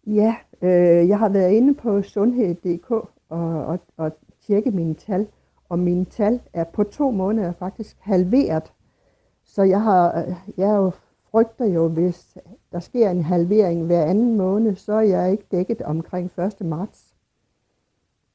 Ja, 0.06 0.36
øh, 0.62 1.08
jeg 1.08 1.18
har 1.18 1.28
været 1.28 1.52
inde 1.52 1.74
på 1.74 2.02
sundhed.dk 2.02 2.90
og, 2.90 3.66
og, 3.66 3.78
og 3.96 4.12
tjekket 4.46 4.74
mine 4.74 4.94
tal, 4.94 5.26
og 5.68 5.78
mine 5.78 6.04
tal 6.04 6.40
er 6.52 6.64
på 6.64 6.84
to 6.84 7.10
måneder 7.10 7.52
faktisk 7.52 7.96
halveret. 8.00 8.72
Så 9.44 9.62
jeg 9.62 9.82
har, 9.82 10.24
jeg 10.56 10.76
jo 10.76 10.90
frygter 11.30 11.66
jo, 11.66 11.88
hvis 11.88 12.36
der 12.72 12.80
sker 12.80 13.10
en 13.10 13.22
halvering 13.22 13.86
hver 13.86 14.04
anden 14.04 14.36
måned, 14.36 14.76
så 14.76 14.92
er 14.92 15.00
jeg 15.00 15.32
ikke 15.32 15.44
dækket 15.50 15.82
omkring 15.82 16.30
1. 16.38 16.66
marts. 16.66 17.14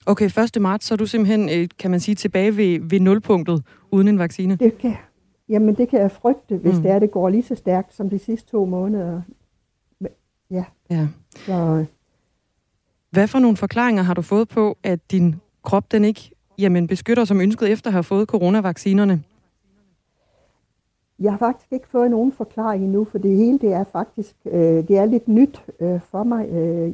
Okay, 0.06 0.26
1. 0.56 0.62
marts, 0.62 0.86
så 0.86 0.94
er 0.94 0.98
du 0.98 1.06
simpelthen, 1.06 1.50
øh, 1.50 1.70
kan 1.80 1.92
man 1.92 2.00
sige, 2.00 2.16
tilbage 2.16 2.58
ved, 2.58 2.80
ved 2.90 3.00
nulpunktet 3.00 3.64
uden 3.92 4.08
en 4.08 4.20
vaccine? 4.20 4.56
Det 4.56 4.78
kan, 4.78 4.96
jamen 5.50 5.76
det 5.76 5.90
kan 5.90 6.00
jeg 6.00 6.12
frygte, 6.12 6.58
hvis 6.58 6.76
mm. 6.76 6.82
det 6.82 6.92
er, 6.92 7.00
det 7.00 7.12
går 7.12 7.30
lige 7.30 7.44
så 7.44 7.56
stærkt 7.56 7.94
som 7.94 8.10
de 8.10 8.20
sidste 8.20 8.52
to 8.52 8.66
måneder. 8.66 9.22
Ja. 10.52 10.66
ja. 10.90 11.08
Så, 11.36 11.86
hvad 13.14 13.28
for 13.28 13.40
nogle 13.40 13.58
forklaringer 13.58 14.04
har 14.04 14.14
du 14.14 14.22
fået 14.22 14.48
på, 14.48 14.78
at 14.84 15.12
din 15.12 15.36
krop 15.64 15.92
den 15.92 16.04
ikke 16.04 16.32
jamen, 16.58 16.88
beskytter 16.88 17.26
som 17.26 17.42
ønsket 17.42 17.72
efter 17.72 17.90
at 17.90 17.94
have 17.94 18.04
fået 18.04 18.28
coronavaccinerne? 18.28 19.24
Jeg 21.20 21.32
har 21.32 21.38
faktisk 21.38 21.72
ikke 21.72 21.88
fået 21.88 22.12
nogen 22.12 22.32
forklaring 22.32 22.84
endnu, 22.84 23.06
for 23.06 23.18
det 23.18 23.38
hele 23.38 23.60
det 23.60 23.74
er 23.74 23.84
faktisk 23.84 24.36
øh, 24.46 24.88
det 24.88 24.98
er 24.98 25.06
lidt 25.06 25.28
nyt 25.28 25.66
øh, 25.80 26.00
for 26.12 26.24
mig. 26.24 26.50
Øh, 26.50 26.94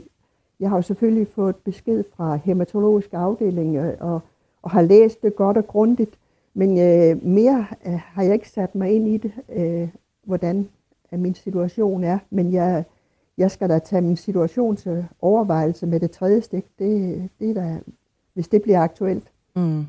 jeg 0.59 0.69
har 0.69 0.75
jo 0.75 0.81
selvfølgelig 0.81 1.27
fået 1.35 1.55
besked 1.55 2.03
fra 2.15 2.35
hematologisk 2.35 3.09
afdeling 3.13 3.77
øh, 3.77 3.93
og, 3.99 4.21
og 4.61 4.71
har 4.71 4.81
læst 4.81 5.21
det 5.21 5.35
godt 5.35 5.57
og 5.57 5.67
grundigt, 5.67 6.17
men 6.53 6.69
øh, 6.69 7.25
mere 7.25 7.65
øh, 7.85 7.99
har 8.05 8.23
jeg 8.23 8.33
ikke 8.33 8.49
sat 8.49 8.75
mig 8.75 8.91
ind 8.91 9.07
i 9.07 9.17
det, 9.17 9.31
øh, 9.55 9.87
hvordan 10.23 10.69
øh, 11.11 11.19
min 11.19 11.35
situation 11.35 12.03
er. 12.03 12.19
Men 12.29 12.53
jeg, 12.53 12.83
jeg 13.39 13.51
skal 13.51 13.69
da 13.69 13.79
tage 13.79 14.01
min 14.01 14.17
situation 14.17 14.75
til 14.75 15.05
overvejelse 15.21 15.85
med 15.87 15.99
det 15.99 16.11
tredje 16.11 16.41
stik. 16.41 16.63
Det, 16.79 17.29
det 17.39 17.49
er 17.49 17.53
da, 17.53 17.79
hvis 18.33 18.47
det 18.47 18.61
bliver 18.61 18.81
aktuelt. 18.81 19.23
Mm. 19.55 19.85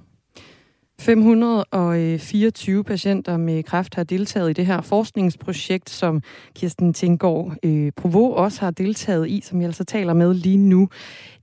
524 1.00 2.84
patienter 2.84 3.36
med 3.36 3.62
kræft 3.62 3.94
har 3.94 4.04
deltaget 4.04 4.50
i 4.50 4.52
det 4.52 4.66
her 4.66 4.80
forskningsprojekt, 4.80 5.90
som 5.90 6.22
Kirsten 6.54 6.92
Tinggaard 6.92 7.56
øh, 7.62 7.92
Provo 7.96 8.32
også 8.32 8.60
har 8.60 8.70
deltaget 8.70 9.28
i, 9.28 9.40
som 9.44 9.60
jeg 9.60 9.66
altså 9.66 9.84
taler 9.84 10.12
med 10.12 10.34
lige 10.34 10.56
nu. 10.56 10.88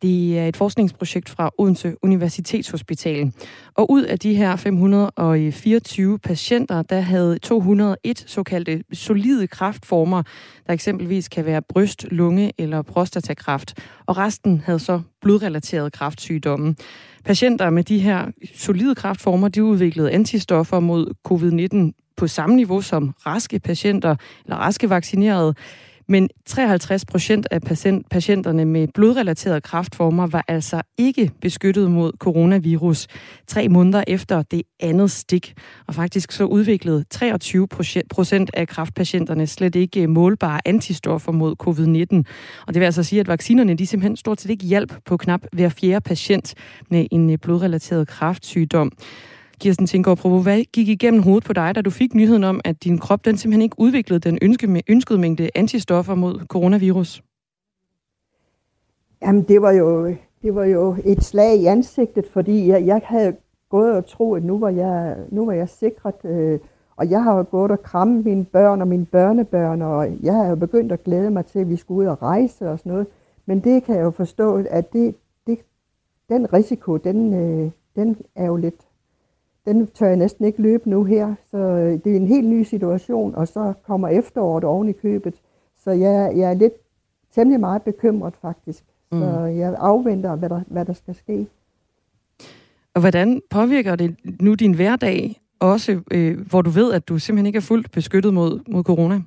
Det 0.01 0.39
er 0.39 0.47
et 0.47 0.57
forskningsprojekt 0.57 1.29
fra 1.29 1.51
Odense 1.57 1.95
Universitetshospital. 2.03 3.31
Og 3.75 3.91
ud 3.91 4.03
af 4.03 4.19
de 4.19 4.33
her 4.33 4.55
524 4.55 6.19
patienter, 6.19 6.81
der 6.81 6.99
havde 6.99 7.39
201 7.39 8.23
såkaldte 8.27 8.83
solide 8.93 9.47
kræftformer, 9.47 10.23
der 10.67 10.73
eksempelvis 10.73 11.29
kan 11.29 11.45
være 11.45 11.61
bryst, 11.69 12.05
lunge 12.11 12.51
eller 12.57 12.81
prostatakræft. 12.81 13.73
Og 14.05 14.17
resten 14.17 14.61
havde 14.65 14.79
så 14.79 15.01
blodrelaterede 15.21 15.91
kræftsygdomme. 15.91 16.75
Patienter 17.25 17.69
med 17.69 17.83
de 17.83 17.99
her 17.99 18.25
solide 18.55 18.95
kræftformer, 18.95 19.47
de 19.47 19.63
udviklede 19.63 20.11
antistoffer 20.11 20.79
mod 20.79 21.13
covid-19 21.27 22.03
på 22.17 22.27
samme 22.27 22.55
niveau 22.55 22.81
som 22.81 23.13
raske 23.25 23.59
patienter 23.59 24.15
eller 24.45 24.57
raske 24.57 24.89
vaccinerede. 24.89 25.53
Men 26.09 26.29
53 26.45 27.05
procent 27.05 27.47
af 27.51 27.61
patienterne 28.11 28.65
med 28.65 28.87
blodrelaterede 28.93 29.61
kræftformer 29.61 30.27
var 30.27 30.45
altså 30.47 30.81
ikke 30.97 31.31
beskyttet 31.41 31.91
mod 31.91 32.11
coronavirus 32.19 33.07
tre 33.47 33.69
måneder 33.69 34.03
efter 34.07 34.41
det 34.41 34.61
andet 34.79 35.11
stik. 35.11 35.53
Og 35.87 35.95
faktisk 35.95 36.31
så 36.31 36.43
udviklede 36.43 37.05
23 37.09 37.67
procent 38.09 38.49
af 38.53 38.67
kraftpatienterne 38.67 39.47
slet 39.47 39.75
ikke 39.75 40.07
målbare 40.07 40.59
antistoffer 40.65 41.31
mod 41.31 41.55
covid-19. 41.63 42.31
Og 42.67 42.73
det 42.73 42.79
vil 42.79 42.85
altså 42.85 43.03
sige, 43.03 43.19
at 43.19 43.27
vaccinerne 43.27 43.75
de 43.75 43.87
simpelthen 43.87 44.17
stort 44.17 44.41
set 44.41 44.49
ikke 44.49 44.65
hjælp 44.65 44.93
på 45.05 45.17
knap 45.17 45.41
hver 45.53 45.69
fjerde 45.69 46.01
patient 46.01 46.53
med 46.89 47.05
en 47.11 47.39
blodrelateret 47.39 48.07
kraftsygdom. 48.07 48.91
Kirsten 49.61 49.87
Tinggaard 49.87 50.17
Provo, 50.17 50.41
hvad 50.41 50.63
gik 50.73 50.87
igennem 50.87 51.21
hovedet 51.21 51.43
på 51.43 51.53
dig, 51.53 51.75
da 51.75 51.81
du 51.81 51.89
fik 51.89 52.15
nyheden 52.15 52.43
om, 52.43 52.61
at 52.65 52.83
din 52.83 52.97
krop 52.97 53.25
den 53.25 53.37
simpelthen 53.37 53.61
ikke 53.61 53.75
udviklede 53.79 54.19
den 54.19 54.39
ønskede, 54.41 54.81
ønskede 54.89 55.19
mængde 55.19 55.49
antistoffer 55.55 56.15
mod 56.15 56.39
coronavirus? 56.39 57.23
Jamen, 59.21 59.43
det 59.43 59.61
var 59.61 59.71
jo, 59.71 60.15
det 60.41 60.55
var 60.55 60.65
jo 60.65 60.95
et 61.05 61.23
slag 61.23 61.57
i 61.57 61.65
ansigtet, 61.65 62.25
fordi 62.33 62.67
jeg, 62.67 62.85
jeg 62.85 63.01
havde 63.05 63.35
gået 63.69 63.91
og 63.91 64.05
troet, 64.05 64.37
at 64.37 64.45
nu 64.45 64.59
var 64.59 64.69
jeg, 64.69 65.17
nu 65.29 65.45
var 65.45 65.53
jeg 65.53 65.69
sikret. 65.69 66.25
Øh, 66.25 66.59
og 66.95 67.09
jeg 67.09 67.23
har 67.23 67.37
jo 67.37 67.45
gået 67.51 67.71
og 67.71 67.83
krammet 67.83 68.25
mine 68.25 68.45
børn 68.45 68.81
og 68.81 68.87
mine 68.87 69.05
børnebørn, 69.05 69.81
og 69.81 70.23
jeg 70.23 70.33
har 70.33 70.45
jo 70.45 70.55
begyndt 70.55 70.91
at 70.91 71.03
glæde 71.03 71.31
mig 71.31 71.45
til, 71.45 71.59
at 71.59 71.69
vi 71.69 71.75
skulle 71.75 71.97
ud 71.97 72.05
og 72.05 72.21
rejse 72.21 72.69
og 72.69 72.79
sådan 72.79 72.91
noget. 72.91 73.07
Men 73.45 73.59
det 73.59 73.83
kan 73.83 73.95
jeg 73.95 74.03
jo 74.03 74.11
forstå, 74.11 74.63
at 74.69 74.93
det, 74.93 75.15
det, 75.47 75.59
den 76.29 76.53
risiko, 76.53 76.97
den, 76.97 77.33
øh, 77.33 77.71
den 77.95 78.17
er 78.35 78.45
jo 78.45 78.55
lidt 78.55 78.86
den 79.67 79.87
tør 79.87 80.07
jeg 80.07 80.15
næsten 80.15 80.45
ikke 80.45 80.61
løbe 80.61 80.89
nu 80.89 81.03
her. 81.03 81.35
Så 81.51 81.57
øh, 81.57 81.99
det 82.03 82.11
er 82.11 82.15
en 82.15 82.27
helt 82.27 82.47
ny 82.47 82.63
situation, 82.63 83.35
og 83.35 83.47
så 83.47 83.73
kommer 83.87 84.07
efteråret 84.07 84.63
oven 84.63 84.89
i 84.89 84.91
købet. 84.91 85.33
Så 85.83 85.91
jeg, 85.91 86.33
jeg 86.35 86.49
er 86.49 86.53
lidt 86.53 86.73
temmelig 87.35 87.59
meget 87.59 87.81
bekymret 87.81 88.33
faktisk. 88.41 88.83
Mm. 89.11 89.19
Så 89.19 89.39
jeg 89.39 89.75
afventer, 89.79 90.35
hvad 90.35 90.49
der, 90.49 90.61
hvad 90.67 90.85
der 90.85 90.93
skal 90.93 91.15
ske. 91.15 91.47
Og 92.93 93.01
hvordan 93.01 93.41
påvirker 93.49 93.95
det 93.95 94.15
nu 94.41 94.53
din 94.53 94.73
hverdag, 94.73 95.41
også 95.59 96.01
øh, 96.11 96.47
hvor 96.49 96.61
du 96.61 96.69
ved, 96.69 96.93
at 96.93 97.07
du 97.07 97.19
simpelthen 97.19 97.45
ikke 97.45 97.57
er 97.57 97.61
fuldt 97.61 97.91
beskyttet 97.91 98.33
mod, 98.33 98.59
mod 98.67 98.83
corona? 98.83 99.21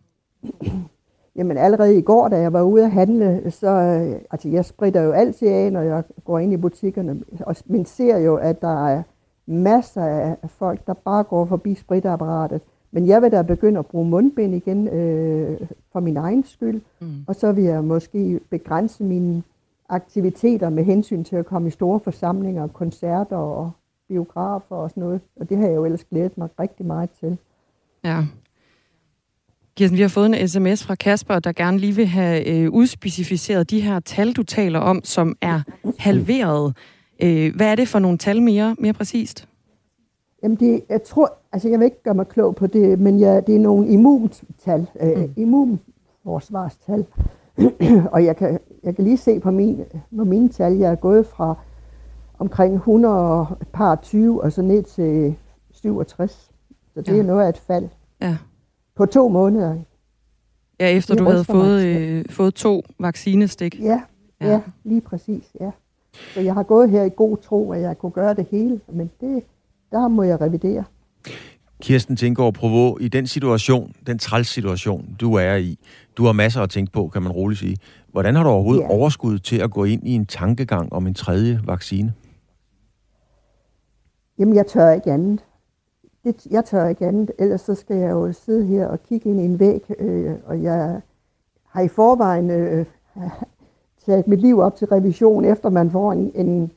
Jamen 1.37 1.57
allerede 1.57 1.99
i 1.99 2.03
går, 2.03 2.29
da 2.29 2.37
jeg 2.37 2.53
var 2.53 2.63
ude 2.63 2.85
at 2.85 2.91
handle, 2.91 3.51
så 3.51 3.69
øh, 3.69 4.21
altså 4.31 4.49
jeg 4.49 4.65
spritter 4.65 5.03
jo 5.03 5.13
altid 5.13 5.49
af, 5.49 5.73
når 5.73 5.81
jeg 5.81 6.03
går 6.25 6.39
ind 6.39 6.53
i 6.53 6.57
butikkerne, 6.57 7.23
og, 7.41 7.57
men 7.67 7.85
ser 7.85 8.19
jo, 8.19 8.37
at 8.37 8.63
der 8.63 8.87
er 8.89 9.03
masser 9.51 10.05
af 10.05 10.51
folk, 10.51 10.87
der 10.87 10.95
bare 10.95 11.25
går 11.25 11.45
forbi 11.45 11.75
spritapparatet. 11.75 12.61
Men 12.93 13.07
jeg 13.07 13.23
vil 13.23 13.33
da 13.33 13.43
begynde 13.43 13.79
at 13.79 13.87
bruge 13.87 14.09
mundbind 14.09 14.55
igen 14.55 14.89
øh, 14.89 15.61
for 15.93 16.01
min 16.01 16.17
egen 16.17 16.45
skyld. 16.45 16.81
Mm. 17.01 17.25
Og 17.27 17.35
så 17.35 17.53
vil 17.53 17.65
jeg 17.65 17.85
måske 17.85 18.41
begrænse 18.51 19.05
mine 19.05 19.43
aktiviteter 19.89 20.69
med 20.69 20.85
hensyn 20.85 21.25
til 21.25 21.37
at 21.37 21.47
komme 21.47 21.69
i 21.69 21.71
store 21.71 22.01
forsamlinger, 22.01 22.67
koncerter 22.67 23.37
og 23.37 23.71
biografer 24.09 24.77
og 24.77 24.91
sådan 24.91 25.03
noget. 25.03 25.21
Og 25.37 25.49
det 25.49 25.57
har 25.57 25.67
jeg 25.67 25.77
jo 25.77 25.85
ellers 25.85 26.05
glædet 26.05 26.39
mig 26.39 26.49
rigtig 26.61 26.87
meget 26.87 27.11
til. 27.21 27.39
Ja. 28.05 28.25
Kirsten, 29.77 29.97
vi 29.97 30.03
har 30.03 30.09
fået 30.09 30.27
en 30.27 30.49
sms 30.49 30.85
fra 30.85 30.95
Kasper, 30.95 31.39
der 31.39 31.53
gerne 31.53 31.79
lige 31.79 31.97
vil 31.97 32.07
have 32.07 32.49
øh, 32.49 32.71
udspecificeret 32.71 33.71
de 33.71 33.81
her 33.81 34.01
tal, 34.01 34.33
du 34.33 34.43
taler 34.43 34.79
om, 34.79 35.01
som 35.05 35.37
er 35.41 35.63
halveret. 35.99 36.77
Øh, 37.23 37.57
hvad 37.57 37.67
er 37.67 37.75
det 37.75 37.89
for 37.89 37.99
nogle 37.99 38.19
tal 38.19 38.43
mere, 38.43 38.77
mere 38.79 38.93
præcist? 38.93 39.49
Jamen, 40.43 40.57
det, 40.57 40.83
jeg 40.89 41.03
tror, 41.03 41.33
altså 41.53 41.69
jeg 41.69 41.79
vil 41.79 41.85
ikke 41.85 42.03
gøre 42.03 42.15
mig 42.15 42.29
klog 42.29 42.57
på 42.57 42.67
det, 42.67 42.99
men 42.99 43.21
jeg, 43.21 43.47
det 43.47 43.55
er 43.55 43.59
nogle 43.59 43.89
immuntal, 43.89 44.87
øh, 45.01 45.19
mm. 45.19 45.33
immunforsvarstal. 45.37 47.07
og 48.13 48.25
jeg 48.25 48.37
kan, 48.37 48.59
jeg 48.83 48.97
kan 48.97 49.05
lige 49.05 49.17
se 49.17 49.41
på, 49.41 49.51
min, 49.51 49.85
på 50.17 50.25
mine 50.25 50.49
tal, 50.49 50.73
jeg 50.77 50.91
er 50.91 50.97
gået 50.97 51.27
fra 51.27 51.55
omkring 52.39 52.75
100 52.75 53.47
par 53.73 53.97
20 53.97 54.43
og 54.43 54.53
så 54.53 54.63
ned 54.63 54.83
til 54.83 55.37
67. 55.71 56.51
Så 56.95 57.01
det 57.01 57.09
ja. 57.09 57.19
er 57.19 57.23
noget 57.23 57.45
af 57.45 57.49
et 57.49 57.59
fald. 57.59 57.89
Ja. 58.21 58.37
På 58.97 59.07
to 59.07 59.29
måneder. 59.29 59.77
Ja, 60.81 60.89
efter 60.89 61.15
du 61.15 61.25
havde 61.25 61.45
fået, 61.45 61.85
øh, 61.87 62.25
fået 62.31 62.55
to 62.55 62.83
vaccinestik. 62.99 63.81
Ja, 63.81 64.03
ja, 64.41 64.51
ja, 64.51 64.61
lige 64.85 65.01
præcis, 65.01 65.45
ja. 65.61 65.71
Så 66.35 66.41
jeg 66.41 66.55
har 66.55 66.63
gået 66.63 66.91
her 66.91 67.05
i 67.05 67.11
god 67.17 67.37
tro, 67.37 67.73
at 67.73 67.81
jeg 67.81 67.99
kunne 67.99 68.13
gøre 68.13 68.35
det 68.35 68.47
hele, 68.51 68.81
men 68.89 69.11
det, 69.21 69.43
der 69.91 70.09
må 70.09 70.23
jeg 70.23 70.41
revidere. 70.41 70.85
Kirsten 71.81 72.17
Tinggaard 72.17 72.55
Provo, 72.55 72.97
i 73.01 73.09
den 73.09 73.27
situation, 73.27 73.93
den 74.07 74.19
træls 74.19 74.49
situation, 74.49 75.17
du 75.21 75.35
er 75.35 75.55
i, 75.55 75.79
du 76.17 76.25
har 76.25 76.33
masser 76.33 76.63
at 76.63 76.71
tænke 76.71 76.93
på, 76.93 77.09
kan 77.09 77.23
man 77.23 77.33
roligt 77.33 77.61
sige. 77.61 77.77
Hvordan 78.13 78.35
har 78.35 78.43
du 78.43 78.49
overhovedet 78.49 78.83
ja. 78.83 78.89
overskud 78.89 79.39
til 79.39 79.57
at 79.61 79.71
gå 79.71 79.85
ind 79.85 80.09
i 80.09 80.15
en 80.15 80.27
tankegang 80.27 80.93
om 80.93 81.07
en 81.07 81.15
tredje 81.15 81.61
vaccine? 81.65 82.15
Jamen, 84.39 84.55
jeg 84.55 84.67
tør 84.67 84.91
ikke 84.91 85.13
andet. 85.13 85.45
Det, 86.25 86.47
jeg 86.51 86.65
tør 86.65 86.89
ikke 86.89 87.07
andet, 87.07 87.31
ellers 87.39 87.61
så 87.61 87.75
skal 87.75 87.97
jeg 87.97 88.11
jo 88.11 88.33
sidde 88.33 88.67
her 88.67 88.87
og 88.87 89.03
kigge 89.03 89.31
ind 89.31 89.41
i 89.41 89.45
en 89.45 89.61
væg, 89.61 89.83
øh, 89.99 90.35
og 90.47 90.63
jeg 90.63 91.01
har 91.69 91.83
i 91.83 91.89
forvejen 91.89 92.51
øh, 92.51 92.87
sat 94.11 94.29
mit 94.29 94.41
liv 94.41 94.59
op 94.59 94.77
til 94.77 94.87
revision, 94.87 95.45
efter 95.45 95.71
man 95.71 95.91
får 95.91 96.13
en, 96.13 96.33
en 96.35 96.71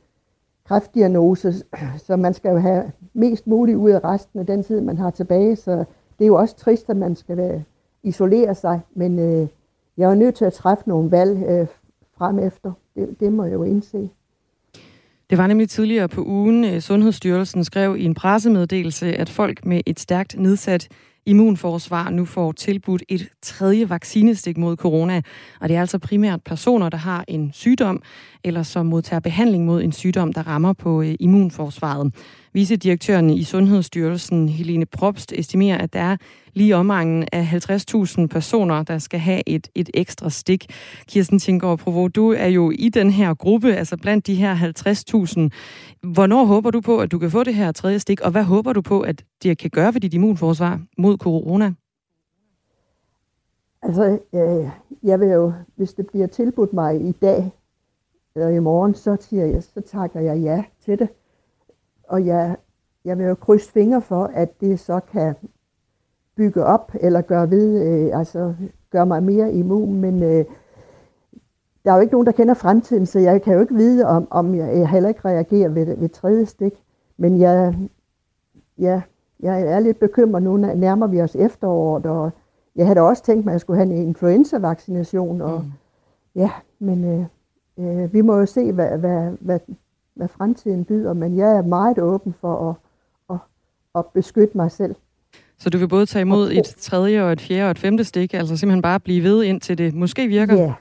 kræftdiagnose, 0.68 1.54
så 2.06 2.16
man 2.16 2.34
skal 2.34 2.50
jo 2.50 2.58
have 2.58 2.92
mest 3.14 3.46
muligt 3.46 3.76
ud 3.76 3.90
af 3.90 4.04
resten 4.04 4.40
af 4.40 4.46
den 4.46 4.62
tid, 4.62 4.80
man 4.80 4.98
har 4.98 5.10
tilbage, 5.10 5.56
så 5.56 5.72
det 6.18 6.24
er 6.24 6.26
jo 6.26 6.34
også 6.34 6.56
trist, 6.56 6.90
at 6.90 6.96
man 6.96 7.16
skal 7.16 7.36
være, 7.36 7.62
isolere 8.02 8.54
sig, 8.54 8.80
men 8.94 9.18
øh, 9.18 9.48
jeg 9.96 10.10
er 10.10 10.14
nødt 10.14 10.34
til 10.34 10.44
at 10.44 10.52
træffe 10.52 10.88
nogle 10.88 11.10
valg 11.10 11.44
øh, 11.48 11.66
frem 12.18 12.38
efter. 12.38 12.72
Det, 12.96 13.16
det 13.20 13.32
må 13.32 13.44
jeg 13.44 13.52
jo 13.52 13.62
indse. 13.62 14.10
Det 15.30 15.38
var 15.38 15.46
nemlig 15.46 15.68
tidligere 15.68 16.08
på 16.08 16.22
ugen, 16.22 16.64
øh, 16.64 16.80
Sundhedsstyrelsen 16.80 17.64
skrev 17.64 17.96
i 17.96 18.04
en 18.04 18.14
pressemeddelelse, 18.14 19.06
at 19.06 19.28
folk 19.28 19.66
med 19.66 19.80
et 19.86 20.00
stærkt 20.00 20.38
nedsat 20.38 20.88
immunforsvar 21.26 22.10
nu 22.10 22.24
får 22.24 22.52
tilbudt 22.52 23.02
et 23.08 23.28
tredje 23.42 23.88
vaccinestik 23.88 24.58
mod 24.58 24.76
corona. 24.76 25.22
Og 25.60 25.68
det 25.68 25.76
er 25.76 25.80
altså 25.80 25.98
primært 25.98 26.42
personer, 26.42 26.88
der 26.88 26.98
har 26.98 27.24
en 27.28 27.52
sygdom, 27.52 28.02
eller 28.44 28.62
som 28.62 28.86
modtager 28.86 29.20
behandling 29.20 29.64
mod 29.64 29.82
en 29.82 29.92
sygdom, 29.92 30.32
der 30.32 30.42
rammer 30.46 30.72
på 30.72 31.02
øh, 31.02 31.14
immunforsvaret. 31.20 32.12
Vicedirektøren 32.54 33.30
i 33.30 33.42
Sundhedsstyrelsen, 33.42 34.48
Helene 34.48 34.86
Probst, 34.86 35.32
estimerer, 35.32 35.78
at 35.78 35.92
der 35.92 36.00
er 36.00 36.16
lige 36.52 36.76
omgangen 36.76 37.28
af 37.32 37.42
50.000 37.42 38.26
personer, 38.26 38.82
der 38.82 38.98
skal 38.98 39.20
have 39.20 39.42
et, 39.46 39.68
et 39.74 39.90
ekstra 39.94 40.30
stik. 40.30 40.66
Kirsten 41.08 41.38
Tinggaard 41.38 41.78
Provo, 41.78 42.08
du 42.08 42.32
er 42.32 42.46
jo 42.46 42.70
i 42.70 42.88
den 42.88 43.10
her 43.10 43.34
gruppe, 43.34 43.74
altså 43.74 43.96
blandt 43.96 44.26
de 44.26 44.34
her 44.34 44.56
50.000. 44.56 46.08
Hvornår 46.12 46.44
håber 46.44 46.70
du 46.70 46.80
på, 46.80 46.98
at 46.98 47.12
du 47.12 47.18
kan 47.18 47.30
få 47.30 47.44
det 47.44 47.54
her 47.54 47.72
tredje 47.72 47.98
stik, 47.98 48.20
og 48.20 48.30
hvad 48.30 48.42
håber 48.42 48.72
du 48.72 48.82
på, 48.82 49.00
at 49.00 49.24
det 49.42 49.58
kan 49.58 49.70
gøre 49.70 49.94
ved 49.94 50.00
dit 50.00 50.14
immunforsvar 50.14 50.80
mod 50.98 51.16
corona? 51.18 51.74
Altså, 53.82 54.18
øh, 54.34 54.70
jeg 55.02 55.20
vil 55.20 55.28
jo, 55.28 55.52
hvis 55.76 55.92
det 55.92 56.06
bliver 56.06 56.26
tilbudt 56.26 56.72
mig 56.72 57.08
i 57.08 57.12
dag 57.12 57.50
eller 58.34 58.48
i 58.48 58.58
morgen, 58.58 58.94
så, 58.94 59.16
siger 59.20 59.46
jeg, 59.46 59.62
så 59.62 59.80
takker 59.80 60.20
jeg 60.20 60.38
ja 60.38 60.64
til 60.84 60.98
det. 60.98 61.08
Og 62.08 62.26
jeg, 62.26 62.56
jeg 63.04 63.18
vil 63.18 63.26
jo 63.26 63.34
krydse 63.34 63.72
fingre 63.72 64.02
for, 64.02 64.30
at 64.34 64.60
det 64.60 64.80
så 64.80 65.00
kan 65.12 65.34
bygge 66.36 66.64
op 66.64 66.92
eller 67.00 67.20
gøre 67.20 67.50
ved, 67.50 67.82
øh, 67.82 68.18
altså 68.18 68.54
gøre 68.90 69.06
mig 69.06 69.22
mere 69.22 69.52
immun, 69.52 70.00
men 70.00 70.22
øh, 70.22 70.44
der 71.84 71.92
er 71.92 71.94
jo 71.94 72.00
ikke 72.00 72.12
nogen, 72.14 72.26
der 72.26 72.32
kender 72.32 72.54
fremtiden, 72.54 73.06
så 73.06 73.18
jeg 73.18 73.42
kan 73.42 73.54
jo 73.54 73.60
ikke 73.60 73.74
vide, 73.74 74.06
om, 74.06 74.28
om 74.30 74.54
jeg, 74.54 74.78
jeg 74.78 74.88
heller 74.88 75.08
ikke 75.08 75.28
reagerer 75.28 75.68
ved, 75.68 75.96
ved 75.96 76.08
tredje 76.08 76.46
stik. 76.46 76.82
Men 77.16 77.40
jeg, 77.40 77.74
ja, 78.78 79.02
jeg 79.40 79.62
er 79.62 79.80
lidt 79.80 79.98
bekymret 79.98 80.42
nu, 80.42 80.56
nærmer 80.56 81.06
vi 81.06 81.20
os 81.20 81.36
efteråret, 81.36 82.06
og 82.06 82.30
jeg 82.76 82.86
havde 82.86 83.00
også 83.00 83.22
tænkt 83.22 83.44
mig, 83.44 83.52
at 83.52 83.54
jeg 83.54 83.60
skulle 83.60 83.76
have 83.76 83.94
en 83.94 84.06
influenza-vaccination, 84.06 85.40
og 85.40 85.60
mm. 85.60 85.72
ja, 86.34 86.50
men 86.78 87.04
øh, 87.04 87.24
øh, 87.78 88.12
vi 88.12 88.20
må 88.20 88.38
jo 88.38 88.46
se, 88.46 88.72
hvad, 88.72 88.98
hvad, 88.98 89.30
hvad, 89.40 89.58
hvad 90.14 90.28
fremtiden 90.28 90.84
byder, 90.84 91.12
men 91.12 91.36
jeg 91.36 91.56
er 91.56 91.62
meget 91.62 91.98
åben 91.98 92.34
for 92.40 92.70
at, 92.70 92.76
at, 93.30 93.38
at 93.94 94.06
beskytte 94.14 94.56
mig 94.56 94.70
selv. 94.70 94.94
Så 95.58 95.70
du 95.70 95.78
vil 95.78 95.88
både 95.88 96.06
tage 96.06 96.20
imod 96.20 96.50
et 96.50 96.74
tredje 96.78 97.22
og 97.22 97.32
et 97.32 97.40
fjerde 97.40 97.64
og 97.64 97.70
et 97.70 97.78
femte 97.78 98.04
stik, 98.04 98.34
altså 98.34 98.56
simpelthen 98.56 98.82
bare 98.82 99.00
blive 99.00 99.22
ved 99.22 99.42
indtil 99.42 99.78
det 99.78 99.94
måske 99.94 100.26
virker? 100.26 100.54
Ja, 100.54 100.74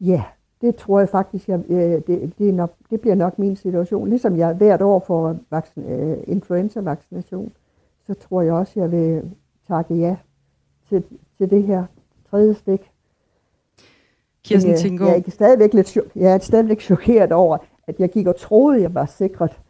ja 0.00 0.22
det 0.60 0.76
tror 0.76 0.98
jeg 0.98 1.08
faktisk, 1.08 1.48
jeg, 1.48 1.60
det, 1.68 2.32
det, 2.38 2.48
er 2.48 2.52
nok, 2.52 2.72
det 2.90 3.00
bliver 3.00 3.14
nok 3.14 3.38
min 3.38 3.56
situation. 3.56 4.08
Ligesom 4.08 4.36
jeg 4.36 4.54
hvert 4.54 4.82
år 4.82 5.04
får 5.06 5.36
vaccin, 5.50 5.84
uh, 5.84 6.16
influenza-vaccination, 6.26 7.52
så 8.06 8.14
tror 8.14 8.42
jeg 8.42 8.52
også, 8.52 8.72
jeg 8.76 8.92
vil 8.92 9.22
takke 9.68 9.94
ja 9.94 10.16
til, 10.88 11.04
til 11.38 11.50
det 11.50 11.62
her 11.62 11.84
tredje 12.30 12.54
stik. 12.54 12.90
Kirsten 14.44 14.72
øh, 14.72 14.78
Tinggaard. 14.78 15.10
Jeg 15.10 15.24
er 15.26 15.30
stadigvæk 15.30 15.74
lidt 15.74 15.98
jeg 16.16 16.34
er 16.34 16.38
stadigvæk 16.38 16.80
chokeret 16.80 17.32
over, 17.32 17.58
at 17.88 17.94
jeg 17.98 18.10
gik 18.10 18.26
og 18.26 18.36
troede, 18.36 18.82
jeg 18.82 18.94
var 18.94 19.06
sikret. 19.06 19.60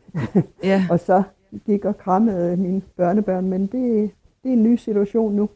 Ja. 0.62 0.86
og 0.90 1.00
så 1.00 1.22
gik 1.66 1.84
og 1.84 1.98
krammede 1.98 2.56
mine 2.56 2.82
børnebørn, 2.96 3.50
men 3.50 3.60
det, 3.60 4.10
det 4.42 4.48
er 4.48 4.52
en 4.52 4.62
ny 4.62 4.76
situation 4.76 5.34
nu. 5.34 5.48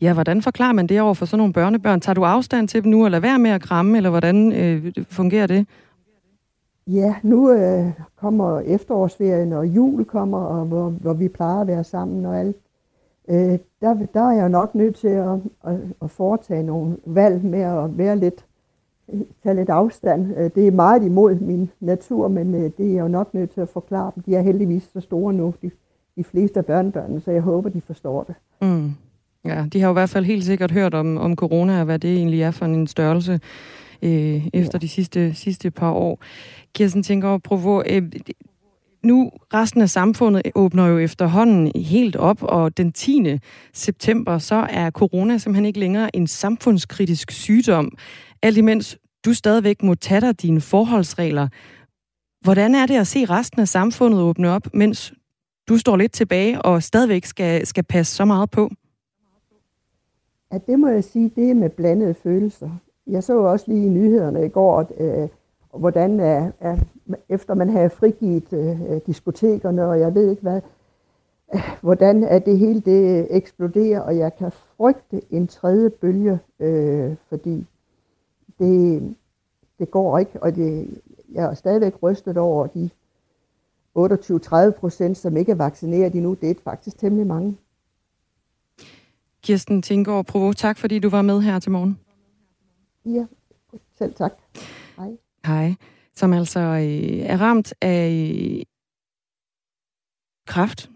Ja, 0.00 0.12
hvordan 0.12 0.42
forklarer 0.42 0.72
man 0.72 0.86
det 0.86 1.00
over 1.00 1.14
for 1.14 1.26
sådan 1.26 1.38
nogle 1.38 1.52
børnebørn? 1.52 2.00
Tager 2.00 2.14
du 2.14 2.24
afstand 2.24 2.68
til 2.68 2.84
dem 2.84 2.90
nu, 2.90 3.04
eller 3.04 3.20
være 3.20 3.38
med 3.38 3.50
at 3.50 3.62
kramme, 3.62 3.96
eller 3.96 4.10
hvordan 4.10 4.52
øh, 4.52 4.92
fungerer 5.08 5.46
det? 5.46 5.66
Ja, 6.86 7.14
nu 7.22 7.52
øh, 7.52 7.86
kommer 8.16 8.60
efterårsferien, 8.60 9.52
og 9.52 9.66
jul 9.66 10.04
kommer, 10.04 10.38
og 10.38 10.64
hvor, 10.66 10.88
hvor 10.88 11.12
vi 11.12 11.28
plejer 11.28 11.60
at 11.60 11.66
være 11.66 11.84
sammen 11.84 12.26
og 12.26 12.40
alt. 12.40 12.56
Øh, 13.28 13.58
der, 13.80 14.06
der 14.14 14.20
er 14.20 14.32
jeg 14.32 14.48
nok 14.48 14.74
nødt 14.74 14.96
til 14.96 15.08
at, 15.08 15.38
at, 15.66 15.76
at 16.02 16.10
foretage 16.10 16.62
nogle 16.62 16.96
valg 17.06 17.44
med 17.44 17.60
at 17.60 17.98
være 17.98 18.16
lidt 18.16 18.44
tage 19.42 19.54
lidt 19.54 19.68
afstand. 19.68 20.36
Øh, 20.36 20.50
det 20.54 20.66
er 20.66 20.70
meget 20.70 21.04
imod 21.04 21.34
min 21.34 21.70
natur, 21.80 22.28
men 22.28 22.54
øh, 22.54 22.70
det 22.78 22.86
er 22.86 22.92
jeg 22.92 23.00
jo 23.00 23.08
nok 23.08 23.34
nødt 23.34 23.50
til 23.50 23.60
at 23.60 23.68
forklare 23.68 24.12
dem. 24.14 24.22
De 24.22 24.34
er 24.34 24.42
heldigvis 24.42 24.82
så 24.92 25.00
store 25.00 25.32
nu, 25.32 25.54
de, 25.62 25.70
de 26.16 26.24
fleste 26.24 26.58
af 26.58 26.66
børnebørnene, 26.66 27.20
så 27.20 27.30
jeg 27.30 27.42
håber, 27.42 27.68
de 27.68 27.80
forstår 27.80 28.22
det. 28.22 28.34
Mm. 28.62 28.90
Ja, 29.44 29.64
de 29.72 29.80
har 29.80 29.88
jo 29.88 29.92
i 29.92 30.00
hvert 30.00 30.10
fald 30.10 30.24
helt 30.24 30.44
sikkert 30.44 30.70
hørt 30.70 30.94
om, 30.94 31.16
om 31.16 31.36
corona, 31.36 31.78
og 31.78 31.84
hvad 31.84 31.98
det 31.98 32.16
egentlig 32.16 32.42
er 32.42 32.50
for 32.50 32.64
en 32.64 32.86
størrelse 32.86 33.40
øh, 34.02 34.46
efter 34.52 34.78
ja. 34.78 34.78
de 34.78 34.88
sidste, 34.88 35.34
sidste 35.34 35.70
par 35.70 35.92
år. 35.92 36.18
Kirsten 36.74 37.02
tænker 37.02 37.38
Provo, 37.38 37.82
øh, 37.90 38.02
nu 39.02 39.30
resten 39.54 39.82
af 39.82 39.90
samfundet 39.90 40.42
åbner 40.54 40.86
jo 40.86 40.98
efterhånden 40.98 41.72
helt 41.74 42.16
op, 42.16 42.42
og 42.42 42.76
den 42.76 42.92
10. 42.92 43.38
september, 43.72 44.38
så 44.38 44.66
er 44.70 44.90
corona 44.90 45.38
simpelthen 45.38 45.64
ikke 45.64 45.78
længere 45.78 46.16
en 46.16 46.26
samfundskritisk 46.26 47.30
sygdom. 47.30 47.98
Alt 48.46 48.58
imens 48.58 48.98
du 49.24 49.34
stadigvæk 49.34 49.82
må 49.82 49.94
tage 49.94 50.20
dig 50.20 50.42
dine 50.42 50.60
forholdsregler. 50.60 51.48
Hvordan 52.40 52.74
er 52.74 52.86
det 52.86 52.96
at 52.96 53.06
se 53.06 53.24
resten 53.24 53.60
af 53.60 53.68
samfundet 53.68 54.20
åbne 54.20 54.50
op, 54.50 54.62
mens 54.74 55.14
du 55.68 55.78
står 55.78 55.96
lidt 55.96 56.12
tilbage 56.12 56.62
og 56.62 56.82
stadigvæk 56.82 57.24
skal, 57.24 57.66
skal 57.66 57.84
passe 57.84 58.14
så 58.14 58.24
meget 58.24 58.50
på? 58.50 58.70
Ja, 60.52 60.58
det 60.66 60.78
må 60.78 60.88
jeg 60.88 61.04
sige, 61.04 61.32
det 61.36 61.50
er 61.50 61.54
med 61.54 61.70
blandede 61.70 62.14
følelser. 62.14 62.70
Jeg 63.06 63.24
så 63.24 63.38
også 63.38 63.64
lige 63.68 63.86
i 63.86 63.88
nyhederne 63.88 64.46
i 64.46 64.48
går, 64.48 64.80
at, 64.80 64.86
øh, 65.00 65.28
hvordan 65.80 66.20
øh, 66.20 66.26
er, 66.26 66.50
er, 66.60 66.76
efter 67.28 67.54
man 67.54 67.68
havde 67.68 67.90
frigivet 67.90 68.52
øh, 68.52 69.00
diskotekerne, 69.06 69.86
og 69.86 70.00
jeg 70.00 70.14
ved 70.14 70.30
ikke 70.30 70.42
hvad, 70.42 70.60
øh, 71.54 71.60
hvordan 71.80 72.24
er 72.24 72.38
det 72.38 72.58
hele 72.58 72.80
det 72.80 73.26
eksploderer, 73.30 74.00
og 74.00 74.18
jeg 74.18 74.36
kan 74.36 74.52
frygte 74.76 75.22
en 75.30 75.46
tredje 75.46 75.90
bølge, 75.90 76.38
øh, 76.60 77.14
fordi 77.28 77.66
det, 78.58 79.14
det 79.78 79.90
går 79.90 80.18
ikke, 80.18 80.42
og 80.42 80.54
det, 80.54 81.00
jeg 81.32 81.44
er 81.44 81.54
stadigvæk 81.54 82.02
rystet 82.02 82.36
over 82.36 82.66
de 82.66 82.90
28-30 83.98 84.70
procent, 84.70 85.18
som 85.18 85.36
ikke 85.36 85.52
er 85.52 85.56
vaccineret 85.56 86.14
endnu. 86.14 86.36
Det 86.40 86.50
er 86.50 86.54
faktisk 86.64 86.98
temmelig 86.98 87.26
mange. 87.26 87.56
Kirsten 89.42 89.82
Tinggaard 89.82 90.26
Provo, 90.26 90.52
tak 90.52 90.78
fordi 90.78 90.98
du 90.98 91.08
var 91.08 91.22
med 91.22 91.40
her 91.40 91.58
til 91.58 91.72
morgen. 91.72 91.98
Ja, 93.04 93.26
selv 93.98 94.14
tak. 94.14 94.32
Hej. 94.96 95.16
Hej. 95.46 95.74
Som 96.14 96.32
altså 96.32 96.60
øh, 96.60 97.18
er 97.18 97.36
ramt 97.40 97.74
af 97.82 98.66
kræft, 100.46 100.90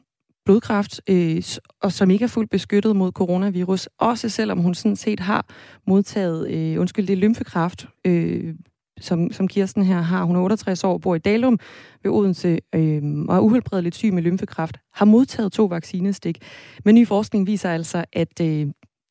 blodkræft, 0.45 1.01
øh, 1.09 1.43
og 1.82 1.93
som 1.93 2.11
ikke 2.11 2.22
er 2.22 2.28
fuldt 2.28 2.51
beskyttet 2.51 2.97
mod 2.97 3.12
coronavirus, 3.12 3.88
også 3.99 4.28
selvom 4.28 4.59
hun 4.59 4.74
sådan 4.74 4.97
set 4.97 5.20
har 5.20 5.47
modtaget, 5.86 6.51
øh, 6.51 6.80
undskyld, 6.80 7.07
det 7.07 7.12
er 7.12 7.16
lymfekræft, 7.16 7.88
øh, 8.05 8.55
som, 9.01 9.32
som 9.32 9.49
Kirsten 9.49 9.82
her 9.82 10.01
har. 10.01 10.24
Hun 10.24 10.36
er 10.36 10.41
68 10.41 10.84
år, 10.84 10.99
bor 10.99 11.14
i 11.14 11.18
Dalum 11.18 11.59
ved 12.03 12.11
Odense 12.11 12.59
øh, 12.74 13.03
og 13.28 13.36
er 13.36 13.41
uhelbredeligt 13.41 13.95
syg 13.95 14.14
med 14.14 14.22
lymfekræft. 14.22 14.76
Har 14.95 15.05
modtaget 15.05 15.53
to 15.53 15.64
vaccinestik. 15.64 16.38
Men 16.84 16.95
ny 16.95 17.07
forskning 17.07 17.47
viser 17.47 17.70
altså, 17.70 18.05
at 18.12 18.41
øh, 18.41 18.66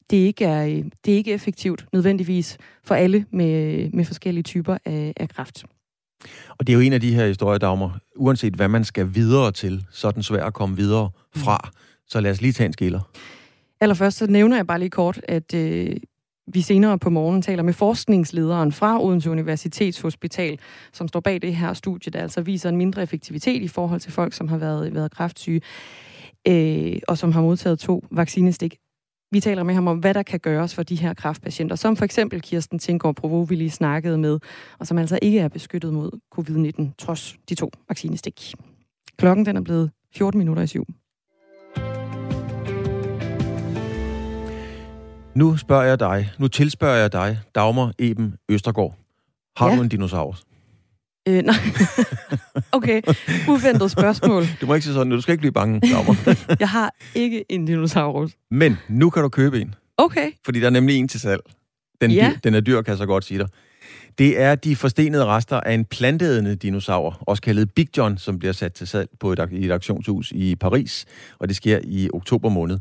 det 0.09 0.17
ikke 0.17 0.45
er, 0.45 0.65
øh, 0.65 0.83
det 1.05 1.13
er 1.13 1.17
ikke 1.17 1.33
effektivt 1.33 1.85
nødvendigvis 1.93 2.57
for 2.83 2.95
alle 2.95 3.25
med, 3.31 3.79
øh, 3.79 3.89
med 3.93 4.05
forskellige 4.05 4.43
typer 4.43 4.77
af, 4.85 5.13
af 5.17 5.29
kræft. 5.29 5.65
Og 6.49 6.67
det 6.67 6.73
er 6.73 6.77
jo 6.77 6.79
en 6.79 6.93
af 6.93 7.01
de 7.01 7.13
her 7.13 7.27
historier, 7.27 7.57
Dagmar. 7.57 7.99
Uanset 8.15 8.53
hvad 8.53 8.67
man 8.67 8.83
skal 8.83 9.15
videre 9.15 9.51
til, 9.51 9.85
så 9.91 10.07
er 10.07 10.11
den 10.11 10.23
svær 10.23 10.45
at 10.45 10.53
komme 10.53 10.75
videre 10.75 11.09
fra. 11.35 11.69
Så 12.07 12.19
lad 12.19 12.31
os 12.31 12.41
lige 12.41 12.53
tage 12.53 12.65
en 12.65 12.73
skiller. 12.73 13.01
Allerførst 13.81 14.17
så 14.17 14.27
nævner 14.27 14.55
jeg 14.55 14.67
bare 14.67 14.79
lige 14.79 14.89
kort, 14.89 15.21
at 15.27 15.53
øh, 15.53 15.95
vi 16.53 16.61
senere 16.61 16.99
på 16.99 17.09
morgen 17.09 17.41
taler 17.41 17.63
med 17.63 17.73
forskningslederen 17.73 18.71
fra 18.71 19.03
Odense 19.03 19.31
Universitetshospital, 19.31 20.59
som 20.93 21.07
står 21.07 21.19
bag 21.19 21.41
det 21.41 21.55
her 21.55 21.73
studie, 21.73 22.11
der 22.11 22.19
altså 22.19 22.41
viser 22.41 22.69
en 22.69 22.77
mindre 22.77 23.03
effektivitet 23.03 23.61
i 23.61 23.67
forhold 23.67 23.99
til 23.99 24.11
folk, 24.11 24.33
som 24.33 24.47
har 24.47 24.57
været, 24.57 24.93
været 24.93 25.11
kræftsyge, 25.11 25.61
øh, 26.47 26.99
og 27.07 27.17
som 27.17 27.31
har 27.31 27.41
modtaget 27.41 27.79
to 27.79 28.05
vaccinestik. 28.11 28.77
Vi 29.31 29.39
taler 29.39 29.63
med 29.63 29.73
ham 29.73 29.87
om, 29.87 29.97
hvad 29.97 30.13
der 30.13 30.23
kan 30.23 30.39
gøres 30.39 30.75
for 30.75 30.83
de 30.83 30.95
her 30.95 31.13
kræftpatienter, 31.13 31.75
som 31.75 31.95
for 31.95 32.05
eksempel 32.05 32.41
Kirsten 32.41 32.79
Tinggaard 32.79 33.15
Provo, 33.15 33.41
vi 33.41 33.55
lige 33.55 33.71
snakkede 33.71 34.17
med, 34.17 34.39
og 34.79 34.87
som 34.87 34.97
altså 34.97 35.19
ikke 35.21 35.39
er 35.39 35.47
beskyttet 35.47 35.93
mod 35.93 36.11
covid-19, 36.35 36.95
trods 36.97 37.35
de 37.49 37.55
to 37.55 37.71
vaccinestik. 37.89 38.53
Klokken 39.17 39.45
den 39.45 39.57
er 39.57 39.61
blevet 39.61 39.91
14 40.15 40.37
minutter 40.37 40.63
i 40.63 40.67
syv. 40.67 40.85
Nu 45.35 45.57
spørger 45.57 45.83
jeg 45.83 45.99
dig, 45.99 46.29
nu 46.39 46.47
tilspørger 46.47 46.97
jeg 46.97 47.11
dig, 47.11 47.39
Dagmar 47.55 47.93
Eben 47.99 48.35
Østergaard. 48.49 48.95
Har 49.57 49.69
ja. 49.69 49.75
du 49.75 49.81
en 49.81 49.89
dinosaurus? 49.89 50.48
Øh, 51.29 51.43
nej. 51.43 51.55
okay, 52.71 53.01
uventet 53.49 53.91
spørgsmål. 53.91 54.43
Du 54.61 54.65
må 54.65 54.73
ikke 54.73 54.83
sige 54.83 54.93
sådan, 54.93 55.11
du 55.11 55.21
skal 55.21 55.31
ikke 55.31 55.41
blive 55.41 55.51
bange, 55.51 55.81
jeg 56.59 56.69
har 56.69 56.93
ikke 57.15 57.45
en 57.49 57.65
dinosaurus. 57.65 58.31
Men 58.51 58.77
nu 58.89 59.09
kan 59.09 59.23
du 59.23 59.29
købe 59.29 59.61
en. 59.61 59.75
Okay. 59.97 60.31
Fordi 60.45 60.59
der 60.59 60.65
er 60.65 60.69
nemlig 60.69 60.95
en 60.95 61.07
til 61.07 61.19
salg. 61.19 61.41
Den, 62.01 62.11
Ja. 62.11 62.33
den 62.43 62.53
er 62.55 62.59
dyr, 62.59 62.81
kan 62.81 62.91
jeg 62.91 62.97
så 62.97 63.05
godt 63.05 63.25
sige 63.25 63.37
dig. 63.37 63.47
Det 64.17 64.41
er 64.41 64.55
de 64.55 64.75
forstenede 64.75 65.25
rester 65.25 65.59
af 65.59 65.73
en 65.73 65.85
planteædende 65.85 66.55
dinosaur, 66.55 67.23
også 67.27 67.41
kaldet 67.41 67.73
Big 67.75 67.97
John, 67.97 68.17
som 68.17 68.39
bliver 68.39 68.51
sat 68.51 68.73
til 68.73 68.87
salg 68.87 69.09
på 69.19 69.31
et, 69.31 69.39
et 69.51 69.71
auktionshus 69.71 70.31
i 70.35 70.55
Paris, 70.55 71.05
og 71.39 71.47
det 71.47 71.55
sker 71.55 71.79
i 71.83 72.09
oktober 72.13 72.49
måned. 72.49 72.79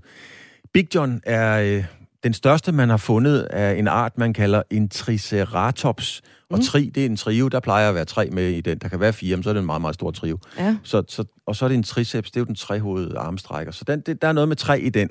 Big 0.74 0.94
John 0.94 1.20
er 1.26 1.60
øh, 1.60 1.84
den 2.24 2.32
største, 2.34 2.72
man 2.72 2.88
har 2.88 2.96
fundet 2.96 3.40
af 3.42 3.78
en 3.78 3.88
art, 3.88 4.18
man 4.18 4.32
kalder 4.32 4.62
en 4.70 4.88
Triceratops. 4.88 6.22
Og 6.50 6.58
Mm. 6.58 6.64
tri, 6.64 6.90
det 6.94 7.02
er 7.02 7.06
en 7.06 7.16
trio, 7.16 7.48
der 7.48 7.60
plejer 7.60 7.88
at 7.88 7.94
være 7.94 8.04
tre 8.04 8.30
med 8.30 8.48
i 8.48 8.60
den. 8.60 8.78
Der 8.78 8.88
kan 8.88 9.00
være 9.00 9.12
fire, 9.12 9.36
men 9.36 9.42
så 9.42 9.48
er 9.48 9.52
det 9.54 9.60
en 9.60 9.66
meget, 9.66 9.80
meget 9.80 9.94
stor 9.94 10.10
trio. 10.10 10.38
Ja. 10.58 10.76
Så, 10.82 11.02
så, 11.08 11.24
og 11.46 11.56
så 11.56 11.64
er 11.64 11.68
det 11.68 11.74
en 11.76 11.82
triceps, 11.82 12.30
det 12.30 12.36
er 12.36 12.40
jo 12.40 12.44
den 12.44 12.54
trehovedede 12.54 13.18
armstrækker. 13.18 13.72
Så 13.72 13.84
den, 13.86 14.00
det, 14.00 14.22
der 14.22 14.28
er 14.28 14.32
noget 14.32 14.48
med 14.48 14.56
træ 14.56 14.78
i 14.82 14.88
den. 14.88 15.10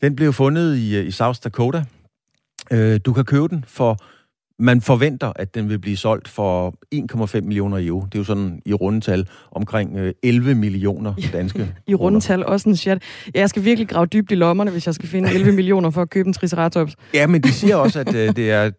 Den 0.00 0.16
blev 0.16 0.32
fundet 0.32 0.76
i, 0.76 0.96
øh, 0.96 1.06
i 1.06 1.10
South 1.10 1.38
Dakota. 1.44 1.84
Øh, 2.70 3.00
du 3.04 3.12
kan 3.12 3.24
købe 3.24 3.48
den 3.48 3.64
for... 3.68 3.98
Man 4.58 4.80
forventer, 4.80 5.32
at 5.36 5.54
den 5.54 5.68
vil 5.68 5.78
blive 5.78 5.96
solgt 5.96 6.28
for 6.28 6.74
1,5 7.34 7.40
millioner 7.40 7.78
euro. 7.80 8.04
Det 8.04 8.14
er 8.14 8.18
jo 8.18 8.24
sådan 8.24 8.62
i 8.64 8.74
rundetal 8.74 9.28
omkring 9.50 9.96
øh, 9.96 10.12
11 10.22 10.54
millioner 10.54 11.14
danske 11.32 11.74
I 11.86 11.94
rundetal 11.94 12.46
også 12.46 12.68
en 12.68 12.76
chat. 12.76 13.02
Ja, 13.34 13.40
jeg 13.40 13.48
skal 13.48 13.64
virkelig 13.64 13.88
grave 13.88 14.06
dybt 14.06 14.32
i 14.32 14.34
lommerne, 14.34 14.70
hvis 14.70 14.86
jeg 14.86 14.94
skal 14.94 15.08
finde 15.08 15.34
11 15.34 15.52
millioner 15.60 15.90
for 15.90 16.02
at 16.02 16.10
købe 16.10 16.26
en 16.26 16.32
Triceratops. 16.32 16.96
Ja, 17.14 17.26
men 17.26 17.42
de 17.42 17.52
siger 17.52 17.76
også, 17.76 18.00
at 18.00 18.14
øh, 18.14 18.36
det, 18.36 18.50
er, 18.50 18.70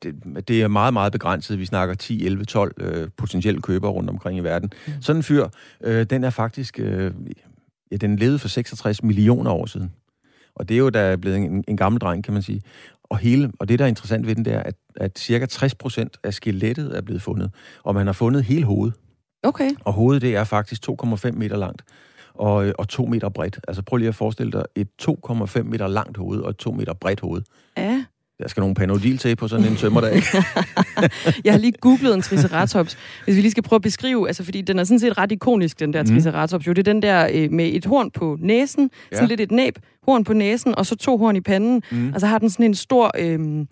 det, 0.47 0.61
er 0.61 0.67
meget, 0.67 0.93
meget 0.93 1.11
begrænset. 1.11 1.59
Vi 1.59 1.65
snakker 1.65 1.95
10, 1.95 2.25
11, 2.25 2.45
12 2.45 2.73
øh, 2.79 3.07
potentielle 3.17 3.61
købere 3.61 3.91
rundt 3.91 4.09
omkring 4.09 4.37
i 4.39 4.41
verden. 4.41 4.69
Mm. 4.87 4.93
Sådan 5.01 5.19
en 5.19 5.23
fyr, 5.23 5.47
øh, 5.83 6.05
den 6.09 6.23
er 6.23 6.29
faktisk... 6.29 6.79
Øh, 6.79 7.11
ja, 7.91 7.95
den 7.97 8.15
levede 8.15 8.39
for 8.39 8.47
66 8.47 9.03
millioner 9.03 9.51
år 9.51 9.65
siden. 9.65 9.91
Og 10.55 10.69
det 10.69 10.75
er 10.75 10.79
jo 10.79 10.89
da 10.89 11.15
blevet 11.15 11.37
en, 11.37 11.63
en 11.67 11.77
gammel 11.77 12.01
dreng, 12.01 12.23
kan 12.23 12.33
man 12.33 12.41
sige. 12.41 12.61
Og, 13.09 13.17
hele, 13.17 13.51
og 13.59 13.69
det, 13.69 13.79
der 13.79 13.85
er 13.85 13.89
interessant 13.89 14.27
ved 14.27 14.35
den, 14.35 14.45
det 14.45 14.53
er, 14.53 14.63
at, 14.63 14.75
at 14.95 15.19
cirka 15.19 15.45
60 15.45 15.75
procent 15.75 16.17
af 16.23 16.33
skelettet 16.33 16.97
er 16.97 17.01
blevet 17.01 17.21
fundet. 17.21 17.51
Og 17.83 17.95
man 17.95 18.05
har 18.05 18.13
fundet 18.13 18.43
hele 18.43 18.65
hovedet. 18.65 18.95
Okay. 19.43 19.69
Og 19.85 19.93
hovedet, 19.93 20.21
det 20.21 20.35
er 20.35 20.43
faktisk 20.43 20.89
2,5 20.89 21.31
meter 21.31 21.57
langt 21.57 21.83
og, 22.33 22.67
øh, 22.67 22.73
og 22.77 22.87
2 22.87 23.05
meter 23.05 23.29
bredt. 23.29 23.59
Altså 23.67 23.81
prøv 23.81 23.97
lige 23.97 24.07
at 24.07 24.15
forestille 24.15 24.51
dig 24.51 24.65
et 24.75 24.87
2,5 25.01 25.61
meter 25.63 25.87
langt 25.87 26.17
hoved 26.17 26.39
og 26.39 26.49
et 26.49 26.57
2 26.57 26.71
meter 26.71 26.93
bredt 26.93 27.19
hoved. 27.19 27.41
Ja. 27.77 28.05
Der 28.41 28.47
skal 28.47 28.61
nogle 28.61 28.75
panodil 28.75 29.17
til 29.17 29.35
på 29.35 29.47
sådan 29.47 29.65
en 29.65 29.75
tømmerdag? 29.75 30.13
Jeg 31.45 31.53
har 31.53 31.57
lige 31.57 31.73
googlet 31.81 32.13
en 32.13 32.21
triceratops. 32.21 32.97
Hvis 33.25 33.35
vi 33.35 33.41
lige 33.41 33.51
skal 33.51 33.63
prøve 33.63 33.77
at 33.77 33.81
beskrive, 33.81 34.27
altså 34.27 34.43
fordi 34.43 34.61
den 34.61 34.79
er 34.79 34.83
sådan 34.83 34.99
set 34.99 35.17
ret 35.17 35.31
ikonisk, 35.31 35.79
den 35.79 35.93
der 35.93 36.03
Mhm. 36.03 36.11
triceratops. 36.11 36.67
Jo, 36.67 36.73
det 36.73 36.87
er 36.87 36.93
den 36.93 37.01
der 37.01 37.29
øh, 37.33 37.51
med 37.51 37.65
et 37.73 37.85
horn 37.85 38.11
på 38.11 38.37
næsen, 38.39 38.89
ja. 39.11 39.15
sådan 39.15 39.29
lidt 39.29 39.41
et 39.41 39.51
næb, 39.51 39.79
horn 40.03 40.23
på 40.23 40.33
næsen, 40.33 40.75
og 40.75 40.85
så 40.85 40.95
to 40.95 41.17
horn 41.17 41.35
i 41.35 41.41
panden. 41.41 41.83
Mm. 41.91 42.11
Og 42.13 42.19
så 42.19 42.27
har 42.27 42.37
den 42.37 42.49
sådan 42.49 42.65
en 42.65 42.75
stor, 42.75 43.11
øh, 43.19 43.65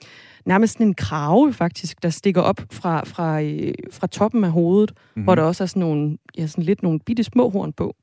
nærmest 0.45 0.73
sådan 0.73 0.87
en 0.87 0.93
krave 0.93 1.53
faktisk, 1.53 2.03
der 2.03 2.09
stikker 2.09 2.41
op 2.41 2.61
fra, 2.71 3.03
fra, 3.05 3.41
øh, 3.41 3.73
fra 3.91 4.07
toppen 4.07 4.43
af 4.43 4.51
hovedet, 4.51 4.91
mm-hmm. 4.95 5.23
hvor 5.23 5.35
der 5.35 5.41
også 5.43 5.63
er 5.63 5.67
sådan, 5.67 5.79
nogle, 5.79 6.17
ja, 6.37 6.47
sådan 6.47 6.63
lidt 6.63 6.83
nogle 6.83 6.99
bitte 7.05 7.23
små 7.23 7.49
horn 7.49 7.73
på. 7.73 7.95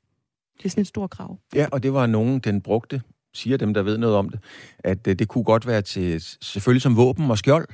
Det 0.57 0.65
er 0.65 0.69
sådan 0.69 0.81
en 0.81 0.85
stor 0.85 1.07
krav. 1.07 1.37
Ja, 1.55 1.65
og 1.71 1.83
det 1.83 1.93
var 1.93 2.05
nogen, 2.05 2.39
den 2.39 2.61
brugte, 2.61 3.01
siger 3.33 3.57
dem, 3.57 3.73
der 3.73 3.83
ved 3.83 3.97
noget 3.97 4.15
om 4.15 4.29
det, 4.29 4.39
at 4.79 5.07
øh, 5.07 5.15
det 5.15 5.27
kunne 5.27 5.43
godt 5.43 5.67
være 5.67 5.81
til, 5.81 6.23
selvfølgelig 6.41 6.81
som 6.81 6.97
våben 6.97 7.31
og 7.31 7.37
skjold, 7.37 7.67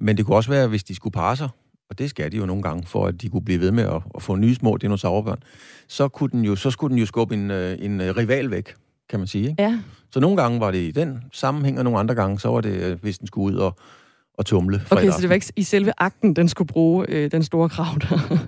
men 0.00 0.16
det 0.16 0.26
kunne 0.26 0.36
også 0.36 0.50
være, 0.50 0.68
hvis 0.68 0.84
de 0.84 0.94
skulle 0.94 1.12
parre 1.12 1.36
sig, 1.36 1.48
og 1.90 1.98
det 1.98 2.10
skal 2.10 2.32
de 2.32 2.36
jo 2.36 2.46
nogle 2.46 2.62
gange, 2.62 2.86
for 2.86 3.06
at 3.06 3.22
de 3.22 3.28
kunne 3.28 3.44
blive 3.44 3.60
ved 3.60 3.70
med 3.70 3.84
at, 3.84 4.02
at 4.14 4.22
få 4.22 4.36
nye 4.36 4.54
små 4.54 4.76
dinosaurbørn, 4.76 5.38
så, 5.88 6.08
kunne 6.08 6.30
den 6.30 6.44
jo, 6.44 6.56
så 6.56 6.70
skulle 6.70 6.90
den 6.90 6.98
jo 6.98 7.06
skubbe 7.06 7.34
en, 7.34 7.50
øh, 7.50 7.76
en 7.80 8.00
øh, 8.00 8.16
rival 8.16 8.50
væk, 8.50 8.74
kan 9.08 9.18
man 9.18 9.26
sige. 9.28 9.50
Ikke? 9.50 9.62
Ja, 9.62 9.78
Så 10.10 10.20
nogle 10.20 10.36
gange 10.36 10.60
var 10.60 10.70
det 10.70 10.78
i 10.78 10.90
den 10.90 11.22
sammenhæng, 11.32 11.78
og 11.78 11.84
nogle 11.84 11.98
andre 11.98 12.14
gange, 12.14 12.40
så 12.40 12.48
var 12.48 12.60
det, 12.60 12.70
øh, 12.70 13.02
hvis 13.02 13.18
den 13.18 13.26
skulle 13.26 13.54
ud 13.54 13.58
og, 13.60 13.76
og 14.34 14.46
tumle 14.46 14.82
okay, 14.90 15.10
så 15.10 15.20
det 15.20 15.28
var 15.28 15.34
ikke 15.34 15.52
i 15.56 15.62
selve 15.62 15.92
akten, 15.98 16.36
den 16.36 16.48
skulle 16.48 16.68
bruge 16.68 17.06
øh, 17.08 17.30
den 17.30 17.42
store 17.42 17.68
krav 17.68 17.94
der. 18.00 18.38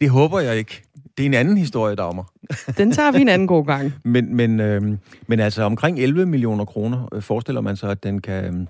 Det 0.00 0.10
håber 0.10 0.40
jeg 0.40 0.56
ikke. 0.56 0.82
Det 1.16 1.22
er 1.22 1.26
en 1.26 1.34
anden 1.34 1.56
historie, 1.56 1.94
Dagmar. 1.94 2.32
den 2.78 2.92
tager 2.92 3.12
vi 3.12 3.20
en 3.20 3.28
anden 3.28 3.48
god 3.48 3.66
gang. 3.66 3.92
Men, 4.04 4.34
men, 4.34 4.60
øh, 4.60 4.82
men 5.26 5.40
altså 5.40 5.62
omkring 5.62 5.98
11 5.98 6.26
millioner 6.26 6.64
kroner 6.64 7.08
øh, 7.14 7.22
forestiller 7.22 7.60
man 7.60 7.76
sig, 7.76 7.90
at 7.90 8.02
den 8.02 8.20
kan, 8.20 8.44
øh, 8.44 8.66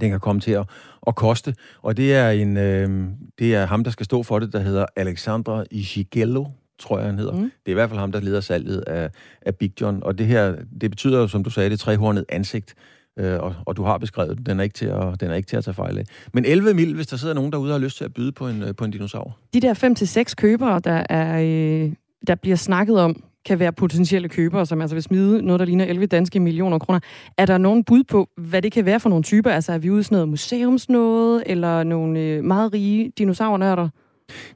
den 0.00 0.10
kan 0.10 0.20
komme 0.20 0.40
til 0.40 0.52
at, 0.52 0.68
at 1.06 1.14
koste. 1.14 1.54
Og 1.82 1.96
det 1.96 2.14
er, 2.14 2.30
en, 2.30 2.56
øh, 2.56 3.08
det 3.38 3.54
er 3.54 3.66
ham, 3.66 3.84
der 3.84 3.90
skal 3.90 4.06
stå 4.06 4.22
for 4.22 4.38
det, 4.38 4.52
der 4.52 4.60
hedder 4.60 4.86
Alexandra 4.96 5.64
Ishigello, 5.70 6.44
tror 6.78 6.98
jeg, 6.98 7.06
han 7.06 7.18
hedder. 7.18 7.32
Mm. 7.32 7.40
Det 7.40 7.66
er 7.66 7.70
i 7.70 7.74
hvert 7.74 7.88
fald 7.88 8.00
ham, 8.00 8.12
der 8.12 8.20
leder 8.20 8.40
salget 8.40 8.80
af, 8.80 9.10
af 9.42 9.56
Big 9.56 9.80
John. 9.80 10.02
Og 10.02 10.18
det 10.18 10.26
her, 10.26 10.56
det 10.80 10.90
betyder 10.90 11.18
jo, 11.18 11.28
som 11.28 11.44
du 11.44 11.50
sagde, 11.50 11.70
det 11.70 11.80
trehornet 11.80 12.24
ansigt. 12.28 12.74
Øh, 13.18 13.40
og, 13.40 13.54
og 13.66 13.76
du 13.76 13.82
har 13.82 13.98
beskrevet 13.98 14.36
den. 14.36 14.46
Den 14.46 14.60
er, 14.60 14.64
ikke 14.64 14.74
til 14.74 14.86
at, 14.86 15.20
den 15.20 15.30
er 15.30 15.34
ikke 15.34 15.46
til 15.46 15.56
at 15.56 15.64
tage 15.64 15.74
fejl 15.74 15.98
af. 15.98 16.04
Men 16.34 16.44
11 16.44 16.74
mil, 16.74 16.94
hvis 16.94 17.06
der 17.06 17.16
sidder 17.16 17.34
nogen 17.34 17.52
derude 17.52 17.70
og 17.70 17.74
har 17.74 17.84
lyst 17.84 17.96
til 17.96 18.04
at 18.04 18.14
byde 18.14 18.32
på 18.32 18.48
en, 18.48 18.62
øh, 18.62 18.74
på 18.74 18.84
en 18.84 18.90
dinosaur. 18.90 19.38
De 19.54 19.60
der 19.60 19.74
fem 19.74 19.94
til 19.94 20.08
seks 20.08 20.34
købere, 20.34 20.80
der, 20.84 21.02
er, 21.08 21.40
øh, 21.40 21.92
der 22.26 22.34
bliver 22.34 22.56
snakket 22.56 23.00
om, 23.00 23.22
kan 23.46 23.58
være 23.58 23.72
potentielle 23.72 24.28
købere, 24.28 24.66
som 24.66 24.80
altså 24.80 24.96
vil 24.96 25.02
smide 25.02 25.42
noget, 25.42 25.60
der 25.60 25.66
ligner 25.66 25.84
11 25.84 26.06
danske 26.06 26.40
millioner 26.40 26.78
kroner. 26.78 27.00
Er 27.38 27.46
der 27.46 27.58
nogen 27.58 27.84
bud 27.84 28.04
på, 28.04 28.28
hvad 28.36 28.62
det 28.62 28.72
kan 28.72 28.84
være 28.84 29.00
for 29.00 29.08
nogle 29.08 29.22
typer? 29.22 29.50
Altså 29.50 29.72
er 29.72 29.78
vi 29.78 29.90
ude 29.90 30.00
i 30.00 30.02
sådan 30.02 30.14
noget 30.16 30.28
museumsnåde, 30.28 31.42
eller 31.46 31.82
nogle 31.82 32.20
øh, 32.20 32.44
meget 32.44 32.72
rige 32.72 33.12
dinosaurnørder? 33.18 33.88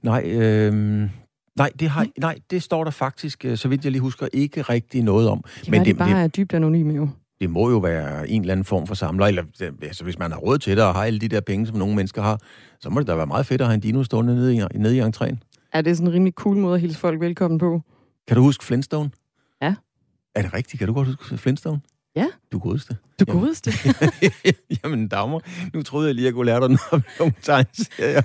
Nej, 0.03 0.23
øh, 0.27 0.73
nej, 1.57 1.71
det 1.81 1.89
har, 1.89 2.07
nej, 2.19 2.39
det 2.51 2.63
står 2.63 2.85
der 2.85 2.91
faktisk, 2.91 3.45
øh, 3.45 3.57
så 3.57 3.69
vidt 3.69 3.85
jeg 3.85 3.93
lige 3.93 4.03
husker, 4.03 4.29
ikke 4.33 4.63
rigtig 4.63 5.03
noget 5.03 5.29
om. 5.29 5.43
Det 5.61 5.71
Men 5.71 5.85
det, 5.85 5.99
bare 5.99 6.23
er 6.23 6.29
dybt 6.29 6.55
anonyme 6.55 6.95
jo. 6.95 7.09
Det 7.41 7.51
må 7.51 7.71
jo 7.71 7.79
være 7.79 8.29
en 8.29 8.41
eller 8.41 8.53
anden 8.53 8.65
form 8.65 8.87
for 8.87 8.95
samler, 8.95 9.27
eller 9.27 9.43
altså, 9.83 10.05
hvis 10.05 10.19
man 10.19 10.33
har 10.33 10.39
råd 10.39 10.59
til 10.59 10.77
det 10.77 10.85
og 10.85 10.95
har 10.95 11.05
alle 11.05 11.19
de 11.19 11.29
der 11.29 11.41
penge, 11.41 11.67
som 11.67 11.77
nogle 11.77 11.95
mennesker 11.97 12.23
har, 12.23 12.41
så 12.81 12.91
må 12.91 13.01
det 13.01 13.07
da 13.07 13.15
være 13.15 13.27
meget 13.27 13.47
fedt 13.47 13.61
at 13.61 13.67
have 13.67 13.75
en 13.75 13.81
dino 13.81 14.05
stående 14.05 14.35
nede 14.35 14.55
i, 14.57 14.63
nede 14.75 14.97
i 14.97 15.01
entréen. 15.01 15.37
Er 15.73 15.81
det 15.81 15.97
sådan 15.97 16.09
en 16.09 16.15
rimelig 16.15 16.33
cool 16.33 16.57
måde 16.57 16.75
at 16.75 16.81
hilse 16.81 16.99
folk 16.99 17.21
velkommen 17.21 17.59
på? 17.59 17.83
Kan 18.29 18.37
du 18.37 18.43
huske 18.43 18.65
Flintstone? 18.65 19.11
Ja. 19.63 19.75
Er 20.35 20.43
det 20.43 20.55
rigtigt? 20.55 20.79
Kan 20.79 20.89
du 20.89 20.95
godt 20.95 21.09
huske 21.09 21.39
Flintstone? 21.39 21.81
Ja. 22.17 22.27
Du 22.53 22.59
godeste. 22.59 22.97
Du 23.21 23.25
Jamen. 23.29 23.41
godeste. 23.43 23.73
Jamen, 24.85 25.09
damer, 25.09 25.41
nu 25.75 25.83
troede 25.83 26.07
jeg 26.07 26.15
lige, 26.15 26.25
at 26.25 26.27
jeg 26.27 26.35
kunne 26.35 26.47
lære 26.47 26.61
dig 26.61 26.69
noget 26.69 26.93
om 26.93 27.03
nogle 27.19 27.35
tegneserier. 27.43 28.23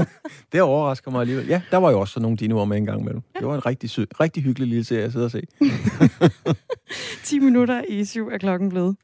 det 0.52 0.62
overrasker 0.62 1.10
mig 1.10 1.20
alligevel. 1.20 1.46
Ja, 1.46 1.60
der 1.70 1.76
var 1.76 1.90
jo 1.90 2.00
også 2.00 2.12
sådan 2.12 2.22
nogle 2.22 2.36
dinoer 2.36 2.64
med 2.64 2.76
en 2.76 2.84
gang 2.86 3.00
imellem. 3.00 3.22
Det 3.38 3.46
var 3.46 3.54
en 3.54 3.66
rigtig, 3.66 3.90
sø- 3.90 4.04
rigtig 4.20 4.42
hyggelig 4.42 4.68
lille 4.68 4.84
serie 4.84 5.04
at 5.04 5.12
sidde 5.12 5.24
og 5.24 5.30
se. 5.30 5.42
10 7.28 7.38
minutter 7.38 7.82
i 7.88 8.04
syv 8.04 8.28
er 8.32 8.38
klokken 8.38 8.68
blevet. 8.68 8.96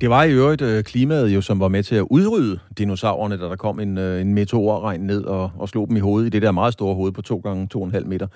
Det 0.00 0.10
var 0.10 0.22
i 0.24 0.32
øvrigt 0.32 0.62
øh, 0.62 0.84
klimaet 0.84 1.28
jo, 1.28 1.40
som 1.40 1.60
var 1.60 1.68
med 1.68 1.82
til 1.82 1.94
at 1.94 2.04
udrydde 2.10 2.58
dinosaurerne, 2.78 3.36
da 3.36 3.44
der 3.44 3.56
kom 3.56 3.80
en, 3.80 3.98
øh, 3.98 4.20
en 4.20 4.34
meteorregn 4.34 5.00
ned 5.00 5.24
og, 5.24 5.50
og 5.58 5.68
slog 5.68 5.88
dem 5.88 5.96
i 5.96 6.00
hovedet 6.00 6.26
i 6.26 6.30
det 6.30 6.42
der 6.42 6.50
meget 6.50 6.72
store 6.72 6.94
hoved 6.94 7.12
på 7.12 7.22
2 7.22 7.36
gange 7.36 7.68
2,5 7.76 8.04
meter. 8.04 8.26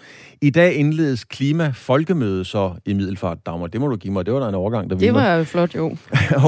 I 0.43 0.51
dag 0.51 0.75
indledes 0.75 1.25
klima-folkemøde 1.25 2.45
så 2.45 2.73
i 2.87 2.93
Middelfart, 2.93 3.39
Dagmar. 3.47 3.67
Det 3.67 3.81
må 3.81 3.89
du 3.89 3.97
give 3.97 4.13
mig. 4.13 4.27
Det 4.27 4.35
var 4.35 4.41
da 4.41 4.49
en 4.49 4.55
overgang, 4.55 4.91
der 4.91 4.97
Det 4.97 5.15
var 5.15 5.45
flot, 5.45 5.75
jo. 5.75 5.87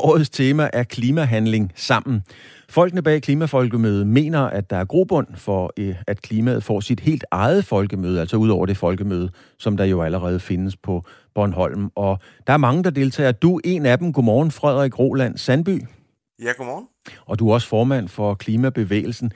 Årets 0.04 0.30
tema 0.30 0.70
er 0.72 0.82
klimahandling 0.82 1.72
sammen. 1.74 2.22
Folkene 2.68 3.02
bag 3.02 3.22
Klimafolkemødet 3.22 4.06
mener, 4.06 4.40
at 4.40 4.70
der 4.70 4.76
er 4.76 4.84
grobund 4.84 5.26
for, 5.34 5.72
øh, 5.78 5.94
at 6.06 6.22
klimaet 6.22 6.62
får 6.62 6.80
sit 6.80 7.00
helt 7.00 7.24
eget 7.30 7.64
folkemøde, 7.64 8.20
altså 8.20 8.36
ud 8.36 8.48
over 8.48 8.66
det 8.66 8.76
folkemøde, 8.76 9.30
som 9.58 9.76
der 9.76 9.84
jo 9.84 10.02
allerede 10.02 10.40
findes 10.40 10.76
på 10.76 11.04
Bornholm. 11.34 11.90
Og 11.94 12.18
der 12.46 12.52
er 12.52 12.56
mange, 12.56 12.84
der 12.84 12.90
deltager. 12.90 13.32
Du 13.32 13.56
er 13.56 13.60
en 13.64 13.86
af 13.86 13.98
dem. 13.98 14.12
Godmorgen, 14.12 14.50
Frederik 14.50 14.98
Roland 14.98 15.36
Sandby. 15.36 15.82
Ja, 16.42 16.50
godmorgen. 16.56 16.86
Og 17.26 17.38
du 17.38 17.48
er 17.48 17.54
også 17.54 17.68
formand 17.68 18.08
for 18.08 18.34
Klimabevægelsen. 18.34 19.32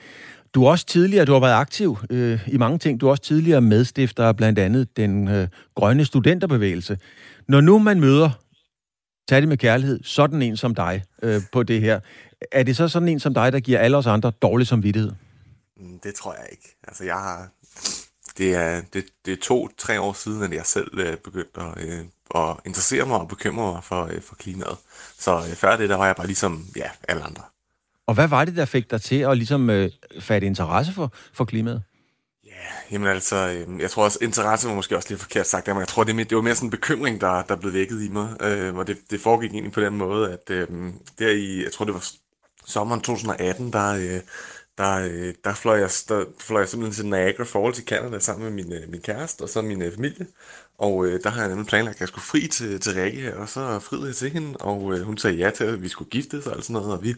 Du 0.53 0.65
er 0.65 0.69
også 0.69 0.85
tidligere, 0.85 1.25
du 1.25 1.33
har 1.33 1.39
været 1.39 1.53
aktiv 1.53 1.97
øh, 2.09 2.47
i 2.47 2.57
mange 2.57 2.77
ting. 2.77 3.01
Du 3.01 3.07
er 3.07 3.11
også 3.11 3.23
tidligere 3.23 3.61
medstifter 3.61 4.25
af 4.25 4.37
blandt 4.37 4.59
andet 4.59 4.97
den 4.97 5.27
øh, 5.27 5.47
grønne 5.75 6.05
studenterbevægelse. 6.05 6.97
Når 7.47 7.61
nu 7.61 7.79
man 7.79 7.99
møder, 7.99 8.29
tag 9.29 9.41
det 9.41 9.49
med 9.49 9.57
kærlighed, 9.57 9.99
sådan 10.03 10.41
en 10.41 10.57
som 10.57 10.75
dig 10.75 11.03
øh, 11.23 11.41
på 11.51 11.63
det 11.63 11.81
her, 11.81 11.99
er 12.51 12.63
det 12.63 12.75
så 12.75 12.87
sådan 12.87 13.07
en 13.07 13.19
som 13.19 13.33
dig, 13.33 13.53
der 13.53 13.59
giver 13.59 13.79
alle 13.79 13.97
os 13.97 14.07
andre 14.07 14.31
dårlig 14.41 14.67
samvittighed? 14.67 15.11
Mm, 15.77 15.99
det 16.03 16.15
tror 16.15 16.33
jeg 16.33 16.47
ikke. 16.51 16.77
Altså, 16.87 17.03
jeg 17.03 17.15
har... 17.15 17.49
Det 18.37 18.55
er, 18.55 18.81
det, 18.93 19.05
det 19.25 19.31
er 19.33 19.37
to-tre 19.41 20.01
år 20.01 20.13
siden, 20.13 20.43
at 20.43 20.53
jeg 20.53 20.65
selv 20.65 20.99
øh, 20.99 21.17
begyndte 21.17 21.61
at, 21.61 21.85
øh, 21.85 22.05
at 22.35 22.57
interessere 22.65 23.05
mig 23.05 23.17
og 23.19 23.27
bekymre 23.27 23.73
mig 23.73 23.83
for, 23.83 24.03
øh, 24.03 24.21
for 24.21 24.35
klimaet. 24.35 24.77
Så 25.19 25.37
øh, 25.37 25.55
før 25.55 25.77
det, 25.77 25.89
der 25.89 25.95
var 25.95 26.05
jeg 26.05 26.15
bare 26.15 26.27
ligesom, 26.27 26.65
ja, 26.75 26.89
alle 27.07 27.23
andre. 27.23 27.43
Og 28.07 28.13
hvad 28.13 28.27
var 28.27 28.45
det, 28.45 28.55
der 28.55 28.65
fik 28.65 28.91
dig 28.91 29.01
til 29.01 29.15
at 29.15 29.37
ligesom 29.37 29.69
øh, 29.69 29.91
fatte 30.19 30.47
interesse 30.47 30.93
for, 30.93 31.13
for 31.33 31.45
klimaet? 31.45 31.83
Ja, 32.45 32.51
jamen 32.91 33.07
altså, 33.07 33.35
øh, 33.35 33.81
jeg 33.81 33.91
tror 33.91 34.03
også, 34.03 34.19
interesse 34.21 34.67
var 34.67 34.75
måske 34.75 34.97
også 34.97 35.09
lidt 35.09 35.21
forkert 35.21 35.47
sagt, 35.47 35.67
men 35.67 35.79
jeg 35.79 35.87
tror, 35.87 36.03
det, 36.03 36.29
det 36.29 36.35
var 36.35 36.41
mere 36.41 36.55
sådan 36.55 36.67
en 36.67 36.71
bekymring, 36.71 37.21
der, 37.21 37.41
der 37.41 37.55
blev 37.55 37.73
vækket 37.73 38.01
i 38.01 38.09
mig, 38.09 38.41
øh, 38.41 38.75
og 38.75 38.87
det, 38.87 38.97
det 39.09 39.21
foregik 39.21 39.51
egentlig 39.51 39.73
på 39.73 39.81
den 39.81 39.97
måde, 39.97 40.31
at 40.31 40.49
øh, 40.49 40.67
der 41.19 41.29
i, 41.29 41.63
jeg 41.63 41.71
tror 41.71 41.85
det 41.85 41.93
var 41.93 42.05
sommeren 42.65 43.01
2018, 43.01 43.73
der, 43.73 43.93
øh, 43.93 44.21
der, 44.77 45.09
øh, 45.11 45.33
der, 45.43 45.53
fløj 45.53 45.79
jeg, 45.79 45.89
der 46.09 46.25
fløj 46.39 46.61
jeg 46.61 46.69
simpelthen 46.69 47.03
til 47.03 47.09
Niagara 47.09 47.43
Falls 47.43 47.79
i 47.79 47.83
Canada 47.83 48.19
sammen 48.19 48.43
med 48.43 48.63
min, 48.63 48.73
øh, 48.73 48.89
min 48.89 49.01
kæreste 49.01 49.41
og 49.41 49.49
så 49.49 49.61
min 49.61 49.81
øh, 49.81 49.95
familie. 49.95 50.27
Og 50.77 51.05
øh, 51.05 51.23
der 51.23 51.29
har 51.29 51.41
jeg 51.41 51.49
nemlig 51.49 51.67
planlagt, 51.67 51.95
at 51.95 51.99
jeg 51.99 52.07
skulle 52.07 52.25
fri 52.25 52.47
til, 52.47 52.79
til 52.79 52.93
Rikke 52.93 53.21
her, 53.21 53.35
og 53.35 53.49
så 53.49 53.79
friede 53.79 54.07
jeg 54.07 54.15
til 54.15 54.29
hende, 54.31 54.57
og 54.57 54.93
øh, 54.93 55.01
hun 55.01 55.17
sagde 55.17 55.37
ja 55.37 55.49
til, 55.49 55.63
at 55.63 55.81
vi 55.81 55.87
skulle 55.87 56.09
giftes 56.09 56.47
og 56.47 56.55
alt 56.55 56.65
sådan 56.65 56.73
noget, 56.73 56.97
og 56.97 57.03
vi 57.03 57.15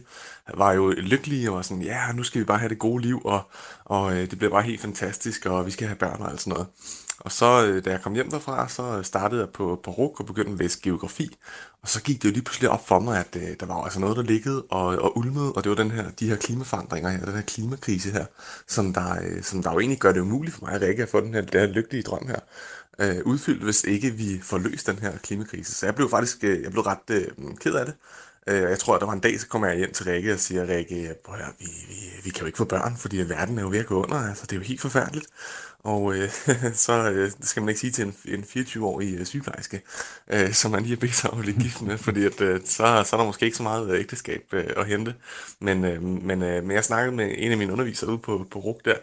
var 0.54 0.72
jo 0.72 0.90
lykkelige 0.90 1.50
og 1.50 1.56
var 1.56 1.62
sådan, 1.62 1.82
ja, 1.82 2.12
nu 2.12 2.22
skal 2.22 2.40
vi 2.40 2.44
bare 2.44 2.58
have 2.58 2.68
det 2.68 2.78
gode 2.78 3.02
liv, 3.02 3.20
og, 3.24 3.42
og 3.84 4.12
øh, 4.12 4.30
det 4.30 4.38
bliver 4.38 4.50
bare 4.50 4.62
helt 4.62 4.80
fantastisk, 4.80 5.46
og 5.46 5.66
vi 5.66 5.70
skal 5.70 5.86
have 5.86 5.96
børn 5.96 6.22
og 6.22 6.30
alt 6.30 6.40
sådan 6.40 6.52
noget. 6.52 6.66
Og 7.18 7.32
så, 7.32 7.66
øh, 7.66 7.84
da 7.84 7.90
jeg 7.90 8.02
kom 8.02 8.14
hjem 8.14 8.30
derfra, 8.30 8.68
så 8.68 8.82
øh, 8.82 9.04
startede 9.04 9.40
jeg 9.40 9.50
på, 9.50 9.80
på 9.84 9.90
RUK 9.90 10.20
og 10.20 10.26
begyndte 10.26 10.52
at 10.52 10.58
læse 10.58 10.78
geografi. 10.82 11.36
Og 11.82 11.88
så 11.88 12.02
gik 12.02 12.22
det 12.22 12.28
jo 12.28 12.32
lige 12.32 12.42
pludselig 12.42 12.70
op 12.70 12.88
for 12.88 12.98
mig, 12.98 13.18
at 13.20 13.36
øh, 13.36 13.56
der 13.60 13.66
var 13.66 13.84
altså 13.84 14.00
noget, 14.00 14.16
der 14.16 14.22
liggede 14.22 14.62
og, 14.62 14.86
og 14.86 15.18
ulmede, 15.18 15.52
og 15.52 15.64
det 15.64 15.70
var 15.70 15.76
den 15.76 15.90
her, 15.90 16.10
de 16.10 16.28
her 16.28 16.36
klimaforandringer 16.36 17.10
her, 17.10 17.24
den 17.24 17.34
her 17.34 17.42
klimakrise 17.42 18.10
her, 18.10 18.26
som 18.66 18.92
der, 18.92 19.22
øh, 19.22 19.42
som 19.42 19.62
der 19.62 19.72
jo 19.72 19.80
egentlig 19.80 20.00
gør 20.00 20.12
det 20.12 20.20
umuligt 20.20 20.56
for 20.56 20.66
mig 20.66 20.74
at 20.74 20.80
Rikke 20.80 21.02
at 21.02 21.08
få 21.08 21.20
den 21.20 21.34
her, 21.34 21.40
den 21.40 21.60
her 21.60 21.66
lykkelige 21.66 22.02
drøm 22.02 22.26
her 22.26 22.40
øh, 22.98 23.22
udfyldt, 23.24 23.64
hvis 23.64 23.84
ikke 23.84 24.10
vi 24.10 24.40
får 24.42 24.58
løst 24.58 24.86
den 24.86 24.98
her 24.98 25.18
klimakrise. 25.18 25.74
Så 25.74 25.86
jeg 25.86 25.94
blev 25.94 26.10
faktisk 26.10 26.44
øh, 26.44 26.62
jeg 26.62 26.70
blev 26.70 26.82
ret 26.82 27.10
øh, 27.10 27.26
ked 27.60 27.74
af 27.74 27.86
det. 27.86 27.94
Øh, 28.46 28.62
jeg 28.62 28.78
tror, 28.78 28.94
at 28.94 29.00
der 29.00 29.06
var 29.06 29.12
en 29.12 29.20
dag, 29.20 29.40
så 29.40 29.48
kommer 29.48 29.68
jeg 29.68 29.76
hjem 29.76 29.92
til 29.92 30.04
Rikke 30.04 30.32
og 30.32 30.40
siger, 30.40 30.68
Rikke, 30.68 31.14
prøv 31.24 31.36
vi, 31.58 31.66
vi, 31.88 31.94
vi 32.24 32.30
kan 32.30 32.40
jo 32.40 32.46
ikke 32.46 32.58
få 32.58 32.64
børn, 32.64 32.96
fordi 32.96 33.16
verden 33.16 33.58
er 33.58 33.62
jo 33.62 33.68
ved 33.70 33.78
at 33.78 33.86
gå 33.86 34.02
under. 34.02 34.28
Altså, 34.28 34.42
det 34.46 34.52
er 34.52 34.56
jo 34.56 34.62
helt 34.62 34.80
forfærdeligt. 34.80 35.26
Og 35.84 36.14
øh, 36.16 36.30
så 36.86 37.10
øh, 37.10 37.30
skal 37.40 37.62
man 37.62 37.68
ikke 37.68 37.80
sige 37.80 37.90
til 37.90 38.04
en, 38.04 38.16
en 38.24 38.42
24-årig 38.42 39.14
øh, 39.14 39.26
sygeplejerske, 39.26 39.82
øh, 40.32 40.52
som 40.52 40.70
man 40.70 40.82
lige 40.82 40.94
har 40.94 41.00
bedt 41.00 41.14
sig 41.14 41.30
om 41.30 41.38
at 41.38 41.44
blive 41.44 41.60
gift 41.60 41.82
med, 41.82 41.98
fordi 41.98 42.24
at, 42.24 42.40
øh, 42.40 42.60
så, 42.64 42.76
så 43.06 43.16
er 43.16 43.20
der 43.20 43.24
måske 43.24 43.44
ikke 43.44 43.56
så 43.56 43.62
meget 43.62 43.90
øh, 43.90 44.00
ægteskab 44.00 44.42
øh, 44.52 44.66
at 44.76 44.86
hente. 44.86 45.14
Men, 45.60 45.84
øh, 45.84 46.02
men, 46.02 46.42
øh, 46.42 46.64
men 46.64 46.70
jeg 46.70 46.84
snakkede 46.84 47.16
med 47.16 47.34
en 47.38 47.52
af 47.52 47.58
mine 47.58 47.72
undervisere 47.72 48.10
ude 48.10 48.18
på, 48.18 48.46
på 48.50 48.58
RUG 48.58 48.80
der, 48.84 48.96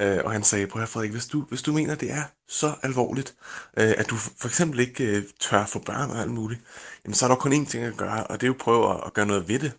øh, 0.00 0.20
og 0.24 0.32
han 0.32 0.42
sagde, 0.42 0.66
prøv 0.66 0.82
at 0.82 0.88
Frederik, 0.88 1.10
hvis 1.10 1.26
du, 1.26 1.40
hvis 1.48 1.62
du 1.62 1.72
mener, 1.72 1.94
det 1.94 2.10
er 2.10 2.22
så 2.48 2.74
alvorligt, 2.82 3.34
øh, 3.76 3.94
at 3.96 4.10
du 4.10 4.16
for 4.16 4.48
eksempel 4.48 4.80
ikke 4.80 5.04
øh, 5.04 5.22
tør 5.40 5.66
få 5.66 5.78
børn 5.78 6.10
og 6.10 6.20
alt 6.20 6.30
muligt, 6.30 6.60
jamen 7.04 7.14
så 7.14 7.26
er 7.26 7.28
der 7.28 7.36
kun 7.36 7.52
én 7.52 7.66
ting 7.70 7.84
at 7.84 7.96
gøre, 7.96 8.26
og 8.26 8.40
det 8.40 8.46
er 8.46 8.48
jo 8.48 8.54
at 8.54 8.60
prøve 8.60 8.94
at, 8.94 9.00
at 9.06 9.14
gøre 9.14 9.26
noget 9.26 9.48
ved 9.48 9.58
det. 9.58 9.72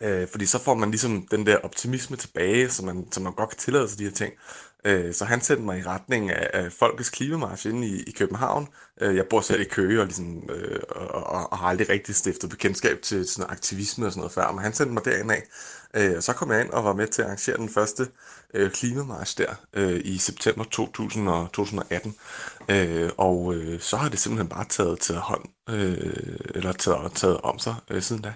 Øh, 0.00 0.28
fordi 0.28 0.46
så 0.46 0.58
får 0.58 0.74
man 0.74 0.90
ligesom 0.90 1.26
den 1.30 1.46
der 1.46 1.56
optimisme 1.58 2.16
tilbage, 2.16 2.70
så 2.70 2.84
man, 2.84 3.12
så 3.12 3.20
man 3.20 3.32
godt 3.32 3.50
kan 3.50 3.58
tillade 3.58 3.88
sig 3.88 3.98
de 3.98 4.04
her 4.04 4.10
ting. 4.10 4.34
Øh, 4.86 5.14
så 5.14 5.24
han 5.24 5.40
sendte 5.40 5.64
mig 5.64 5.78
i 5.78 5.82
retning 5.82 6.30
af, 6.30 6.50
af 6.52 6.72
Folkets 6.72 7.10
Klimamarch 7.10 7.66
inde 7.66 7.88
i, 7.88 8.02
i 8.02 8.10
København. 8.10 8.68
Øh, 9.00 9.16
jeg 9.16 9.24
bor 9.30 9.40
selv 9.40 9.60
i 9.60 9.64
Køge 9.64 10.00
og, 10.00 10.06
ligesom, 10.06 10.50
øh, 10.50 10.80
og, 10.90 11.26
og, 11.26 11.52
og 11.52 11.58
har 11.58 11.68
aldrig 11.68 11.88
rigtig 11.88 12.14
stiftet 12.14 12.50
bekendtskab 12.50 13.02
til 13.02 13.28
sådan 13.28 13.50
aktivisme 13.50 14.06
og 14.06 14.12
sådan 14.12 14.20
noget 14.20 14.32
før, 14.32 14.52
men 14.52 14.62
han 14.62 14.74
sendte 14.74 14.94
mig 14.94 15.04
derind 15.04 15.32
af. 15.32 15.42
Øh, 15.94 16.16
og 16.16 16.22
så 16.22 16.32
kom 16.32 16.50
jeg 16.50 16.60
ind 16.60 16.70
og 16.70 16.84
var 16.84 16.92
med 16.92 17.06
til 17.06 17.22
at 17.22 17.26
arrangere 17.26 17.56
den 17.56 17.68
første 17.68 18.06
øh, 18.54 18.70
klimamarsch 18.70 19.38
der 19.38 19.54
øh, 19.72 20.00
i 20.04 20.18
september 20.18 20.64
2000 20.64 21.28
og 21.28 21.48
2018. 21.52 22.14
Øh, 22.68 23.10
og 23.16 23.54
øh, 23.54 23.80
så 23.80 23.96
har 23.96 24.08
det 24.08 24.18
simpelthen 24.18 24.48
bare 24.48 24.64
taget 24.68 25.00
til 25.00 25.14
hånd, 25.14 25.44
øh, 25.70 26.36
eller 26.54 26.72
taget, 26.72 27.12
taget 27.12 27.40
om 27.40 27.58
sig 27.58 27.74
øh, 27.90 28.02
siden 28.02 28.22
da. 28.22 28.32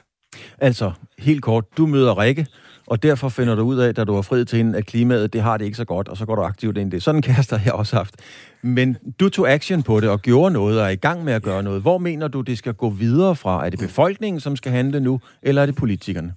Altså, 0.59 0.93
helt 1.19 1.43
kort, 1.43 1.65
du 1.77 1.87
møder 1.87 2.19
Rikke, 2.19 2.47
og 2.91 3.03
derfor 3.03 3.29
finder 3.29 3.55
du 3.55 3.63
ud 3.63 3.77
af, 3.77 3.95
da 3.95 4.05
du 4.05 4.15
har 4.15 4.23
friet 4.23 4.49
til 4.49 4.57
hende, 4.57 4.79
at 4.79 4.87
klimaet, 4.87 5.33
det 5.33 5.43
har 5.43 5.57
det 5.57 5.65
ikke 5.65 5.77
så 5.77 5.85
godt, 5.85 6.09
og 6.09 6.17
så 6.17 6.27
går 6.27 6.35
du 6.35 6.43
aktivt 6.43 6.77
ind 6.77 6.93
i 6.93 6.97
det. 6.97 7.03
Sådan 7.03 7.19
en 7.19 7.23
kæreste 7.23 7.57
har 7.57 7.65
jeg 7.65 7.73
også 7.73 7.97
haft. 7.97 8.15
Men 8.63 8.97
du 9.21 9.29
tog 9.29 9.51
action 9.51 9.83
på 9.83 10.01
det 10.01 10.09
og 10.09 10.23
gjorde 10.23 10.53
noget 10.53 10.81
og 10.81 10.87
er 10.87 10.91
i 10.91 10.97
gang 10.97 11.25
med 11.25 11.33
at 11.33 11.43
gøre 11.43 11.63
noget. 11.63 11.83
Hvor 11.83 11.99
mener 11.99 12.29
du, 12.29 12.41
det 12.41 12.59
skal 12.59 12.75
gå 12.75 12.91
videre 12.91 13.37
fra? 13.37 13.67
Er 13.67 13.71
det 13.71 13.79
befolkningen, 13.79 14.41
som 14.41 14.57
skal 14.57 14.73
handle 14.73 15.01
nu, 15.01 15.21
eller 15.43 15.63
er 15.63 15.67
det 15.67 15.77
politikerne? 15.77 16.35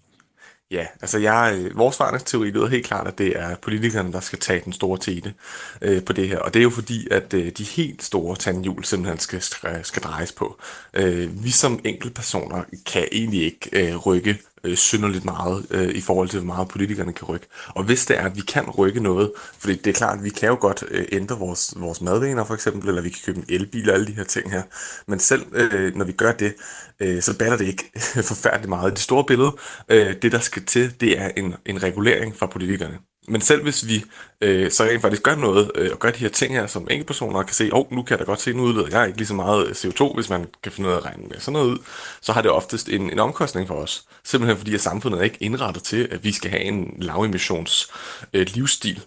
Ja, 0.72 0.86
altså 1.02 1.20
jeg, 1.20 1.56
øh, 1.58 1.78
vores 1.78 1.98
forandringsteori 1.98 2.50
lyder 2.50 2.68
helt 2.68 2.86
klart, 2.86 3.08
at 3.08 3.18
det 3.18 3.40
er 3.40 3.56
politikerne, 3.62 4.12
der 4.12 4.20
skal 4.20 4.40
tage 4.40 4.62
den 4.66 4.74
store 4.74 4.98
tete 4.98 5.34
øh, 5.82 6.04
på 6.04 6.14
det 6.14 6.28
her. 6.28 6.40
Og 6.40 6.54
det 6.54 6.60
er 6.60 6.64
jo 6.64 6.70
fordi, 6.70 7.08
at 7.12 7.34
øh, 7.34 7.52
de 7.58 7.64
helt 7.64 8.04
store 8.04 8.36
tandhjul 8.36 8.84
simpelthen 8.84 9.20
skal, 9.20 9.42
skal 9.84 10.04
drejes 10.04 10.32
på. 10.32 10.60
Øh, 10.94 11.44
vi 11.44 11.52
som 11.52 11.80
enkeltpersoner 11.84 12.64
kan 12.86 13.08
egentlig 13.12 13.44
ikke 13.44 13.70
øh, 13.72 13.96
rykke 13.98 14.38
øh, 14.64 14.78
synderligt 14.78 15.26
meget 15.26 15.66
øh, 15.70 15.90
i 15.90 16.02
forhold 16.02 16.30
til, 16.30 16.40
hvor 16.40 16.54
meget 16.56 16.68
politikerne 16.68 17.14
kan 17.14 17.28
rykke. 17.28 17.48
Og 17.68 17.84
hvis 17.84 18.06
det 18.06 18.20
er, 18.20 18.26
at 18.26 18.36
vi 18.36 18.42
kan 18.42 18.70
rykke 18.70 19.00
noget, 19.00 19.32
fordi 19.58 19.76
det 19.76 19.88
er 19.88 19.94
klart, 19.94 20.18
at 20.18 20.24
vi 20.24 20.30
kan 20.30 20.50
jo 20.50 20.58
godt 20.60 20.84
øh, 20.92 21.06
ændre 21.12 21.40
vores, 21.40 21.74
vores 21.78 22.02
madvaner 22.02 22.44
for 22.44 22.54
eksempel, 22.54 22.90
eller 22.90 23.02
vi 23.02 23.10
kan 23.10 23.20
købe 23.26 23.38
en 23.38 23.46
elbil 23.50 23.90
og 23.90 23.96
alle 23.96 24.08
de 24.08 24.14
her 24.14 24.24
ting 24.24 24.52
her. 24.52 24.64
Men 25.08 25.20
selv 25.20 25.46
øh, 25.54 25.96
når 25.96 26.06
vi 26.06 26.12
gør 26.12 26.32
det, 26.32 26.56
øh, 27.00 27.22
så 27.22 27.38
batter 27.38 27.58
det 27.58 27.66
ikke 27.66 27.92
forfærdeligt 28.32 28.70
meget. 28.70 28.94
Det 28.94 29.00
store 29.00 29.24
billede, 29.24 29.56
øh, 29.90 30.16
det 30.22 30.32
der 30.32 30.40
skal 30.40 30.66
til, 30.66 31.02
det 31.02 31.20
er 31.20 31.30
en, 31.38 31.56
en 31.66 31.84
regulering 31.84 32.36
fra 32.36 32.46
politikerne. 32.46 32.98
Men 33.28 33.42
selv 33.42 33.64
hvis 33.64 33.88
vi 33.88 34.04
øh, 34.42 34.72
så 34.72 34.84
rent 34.84 35.02
faktisk 35.02 35.24
gør 35.24 35.36
noget, 35.36 35.72
øh, 35.76 35.90
og 35.92 36.00
gør 36.00 36.12
de 36.12 36.18
her 36.18 36.30
ting 36.30 36.54
her, 36.54 36.68
som 36.68 36.88
enkeltpersoner 36.92 37.44
kan 37.44 37.54
se, 37.54 37.74
åh, 37.74 37.80
oh, 37.80 37.92
nu 37.92 38.04
kan 38.04 38.12
jeg 38.12 38.20
da 38.20 38.24
godt 38.24 38.42
se, 38.42 38.54
nu 38.54 38.64
udleder 38.64 39.00
jeg 39.00 39.08
ikke 39.08 39.18
lige 39.18 39.28
så 39.28 39.34
meget 39.34 39.68
øh, 39.68 39.72
CO2, 39.72 40.14
hvis 40.14 40.30
man 40.30 40.48
kan 40.64 40.72
finde 40.72 40.90
ud 40.90 40.94
af 40.94 40.98
at 40.98 41.06
regne 41.06 41.24
med 41.28 41.40
sådan 41.40 41.54
noget 41.54 41.70
ud, 41.70 41.78
så 42.22 42.34
har 42.34 42.42
det 42.42 42.52
oftest 42.52 42.90
en, 42.90 43.10
en 43.10 43.20
omkostning 43.20 43.68
for 43.68 43.76
os. 43.76 44.06
Simpelthen 44.24 44.58
fordi, 44.58 44.74
at 44.74 44.82
samfundet 44.82 45.20
er 45.20 45.24
ikke 45.24 45.38
indrettet 45.40 45.84
til, 45.84 46.08
at 46.12 46.24
vi 46.24 46.32
skal 46.32 46.52
have 46.52 46.64
en 46.64 46.94
lavemissions 47.00 47.92
øh, 48.34 48.48
livsstil. 48.54 49.04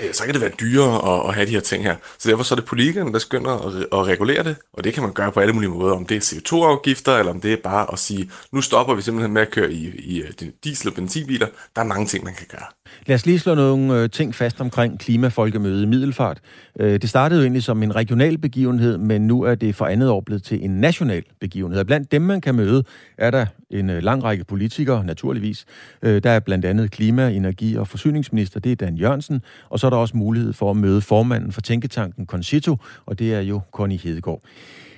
Øh, 0.00 0.14
så 0.14 0.24
kan 0.24 0.34
det 0.34 0.40
være 0.40 0.50
dyrere 0.60 1.14
at, 1.14 1.28
at 1.28 1.34
have 1.34 1.46
de 1.46 1.50
her 1.50 1.60
ting 1.60 1.84
her. 1.84 1.96
Så 2.18 2.30
derfor 2.30 2.42
så 2.42 2.54
er 2.54 2.56
det 2.56 2.64
politikerne, 2.64 3.12
der 3.12 3.18
skynder 3.18 3.50
at, 3.50 3.86
at 3.92 4.06
regulere 4.06 4.44
det, 4.44 4.56
og 4.72 4.84
det 4.84 4.94
kan 4.94 5.02
man 5.02 5.12
gøre 5.12 5.32
på 5.32 5.40
alle 5.40 5.52
mulige 5.52 5.70
måder, 5.70 5.94
om 5.94 6.06
det 6.06 6.16
er 6.16 6.20
CO2-afgifter, 6.20 7.16
eller 7.16 7.32
om 7.32 7.40
det 7.40 7.52
er 7.52 7.56
bare 7.56 7.92
at 7.92 7.98
sige, 7.98 8.30
nu 8.52 8.60
stopper 8.60 8.94
vi 8.94 9.02
simpelthen 9.02 9.32
med 9.32 9.42
at 9.42 9.50
køre 9.50 9.72
i, 9.72 9.88
i 9.88 10.22
øh, 10.22 10.30
diesel- 10.64 10.88
og 10.88 10.94
benzinbiler. 10.94 11.46
Der 11.76 11.82
er 11.82 11.86
mange 11.86 12.06
ting, 12.06 12.24
man 12.24 12.34
kan 12.34 12.46
gøre. 12.50 12.66
Lad 13.06 13.14
os 13.14 13.26
lige 13.26 13.38
slå 13.38 13.54
nogle 13.54 14.02
øh, 14.02 14.10
ting 14.10 14.34
fast 14.34 14.60
omkring 14.60 14.98
klimafolkemødet 14.98 15.82
i 15.82 15.86
Middelfart. 15.86 16.40
Øh, 16.80 17.00
det 17.02 17.10
startede 17.10 17.40
jo 17.40 17.44
egentlig 17.44 17.62
som 17.62 17.82
en 17.82 17.96
regional 17.96 18.38
begivenhed, 18.38 18.98
men 18.98 19.26
nu 19.26 19.42
er 19.42 19.54
det 19.54 19.74
for 19.74 19.86
andet 19.86 20.10
år 20.10 20.20
blevet 20.20 20.42
til 20.42 20.64
en 20.64 20.70
national 20.70 21.22
begivenhed. 21.40 21.84
blandt 21.84 22.12
dem, 22.12 22.22
man 22.22 22.40
kan 22.40 22.54
møde, 22.54 22.84
er 23.18 23.30
der 23.30 23.46
en 23.70 23.90
øh, 23.90 24.02
lang 24.02 24.24
række 24.24 24.44
politikere, 24.44 25.04
naturligvis. 25.04 25.64
Der 26.02 26.30
er 26.30 26.40
blandt 26.40 26.64
andet 26.64 26.90
klima-, 26.90 27.30
energi- 27.30 27.76
og 27.76 27.88
forsyningsminister, 27.88 28.60
det 28.60 28.72
er 28.72 28.76
Dan 28.76 28.96
Jørgensen, 28.96 29.42
og 29.68 29.80
så 29.80 29.86
er 29.86 29.90
der 29.90 29.96
også 29.96 30.16
mulighed 30.16 30.52
for 30.52 30.70
at 30.70 30.76
møde 30.76 31.00
formanden 31.00 31.52
for 31.52 31.60
Tænketanken 31.60 32.26
Concito, 32.26 32.76
og 33.06 33.18
det 33.18 33.34
er 33.34 33.40
jo 33.40 33.60
Connie 33.72 33.98
Hedegaard. 33.98 34.42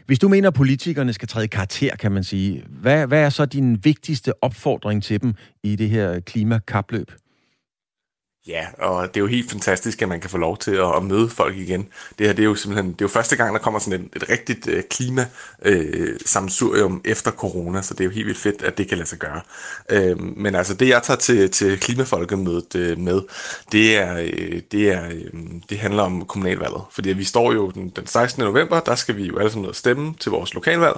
Hvis 0.07 0.19
du 0.19 0.29
mener, 0.29 0.49
at 0.49 0.55
politikerne 0.55 1.13
skal 1.13 1.29
træde 1.29 1.49
karakter, 1.49 1.97
kan 1.97 2.13
man 2.13 2.25
sige, 2.25 2.65
hvad, 2.69 3.07
hvad 3.07 3.21
er 3.21 3.29
så 3.29 3.47
din 3.47 3.85
vigtigste 3.85 4.45
opfordring 4.45 5.03
til 5.03 5.23
dem 5.23 5.35
i 5.63 5.77
det 5.77 5.91
her 5.91 6.21
klimakapløb? 6.21 7.11
Ja, 8.47 8.67
og 8.79 9.09
det 9.09 9.17
er 9.17 9.21
jo 9.21 9.27
helt 9.27 9.51
fantastisk, 9.51 10.03
at 10.03 10.09
man 10.09 10.21
kan 10.21 10.31
få 10.31 10.39
lov 10.39 10.59
til 10.59 10.71
at, 10.71 10.97
at 10.97 11.03
møde 11.03 11.29
folk 11.29 11.57
igen. 11.57 11.89
Det 12.19 12.27
her 12.27 12.35
det 12.35 12.43
er 12.43 12.47
jo 12.47 12.55
simpelthen 12.55 12.93
det 12.93 13.01
er 13.01 13.05
jo 13.05 13.09
første 13.09 13.37
gang, 13.37 13.55
der 13.55 13.61
kommer 13.61 13.81
sådan 13.81 14.01
et, 14.01 14.23
et 14.23 14.29
rigtigt 14.29 14.69
øh, 14.69 14.83
klima 14.91 15.27
øh, 15.63 16.19
samsurium 16.27 17.01
efter 17.05 17.31
corona, 17.31 17.83
så 17.83 17.95
det 17.95 18.01
er 18.01 18.05
jo 18.05 18.11
helt 18.11 18.27
vildt 18.27 18.39
fedt, 18.39 18.63
at 18.63 18.79
det 18.79 18.89
kan 18.89 18.99
lade 18.99 19.09
sig 19.09 19.19
gøre. 19.19 19.41
Øh, 19.91 20.21
men 20.21 20.55
altså 20.55 20.75
det, 20.75 20.89
jeg 20.89 21.03
tager 21.03 21.19
til, 21.19 21.51
til 21.51 21.81
klimafolkemødet 21.81 22.77
øh, 22.77 22.99
med, 22.99 23.23
det 23.73 23.97
er, 23.97 24.17
øh, 24.19 24.61
det 24.73 24.93
er 24.93 25.07
øh, 25.07 25.41
det 25.71 25.79
handler 25.79 26.03
om 26.03 26.25
kommunalvalget. 26.25 26.83
Fordi 26.91 27.13
vi 27.13 27.25
står 27.25 27.53
jo 27.53 27.71
den, 27.71 27.89
den 27.89 28.07
16. 28.07 28.45
november, 28.45 28.81
der 28.81 28.95
skal 28.95 29.17
vi 29.17 29.27
jo 29.27 29.39
alle 29.39 29.51
sammen 29.51 29.75
stemme 29.75 30.15
til 30.21 30.31
vores 30.31 30.55
lokalvalg. 30.55 30.97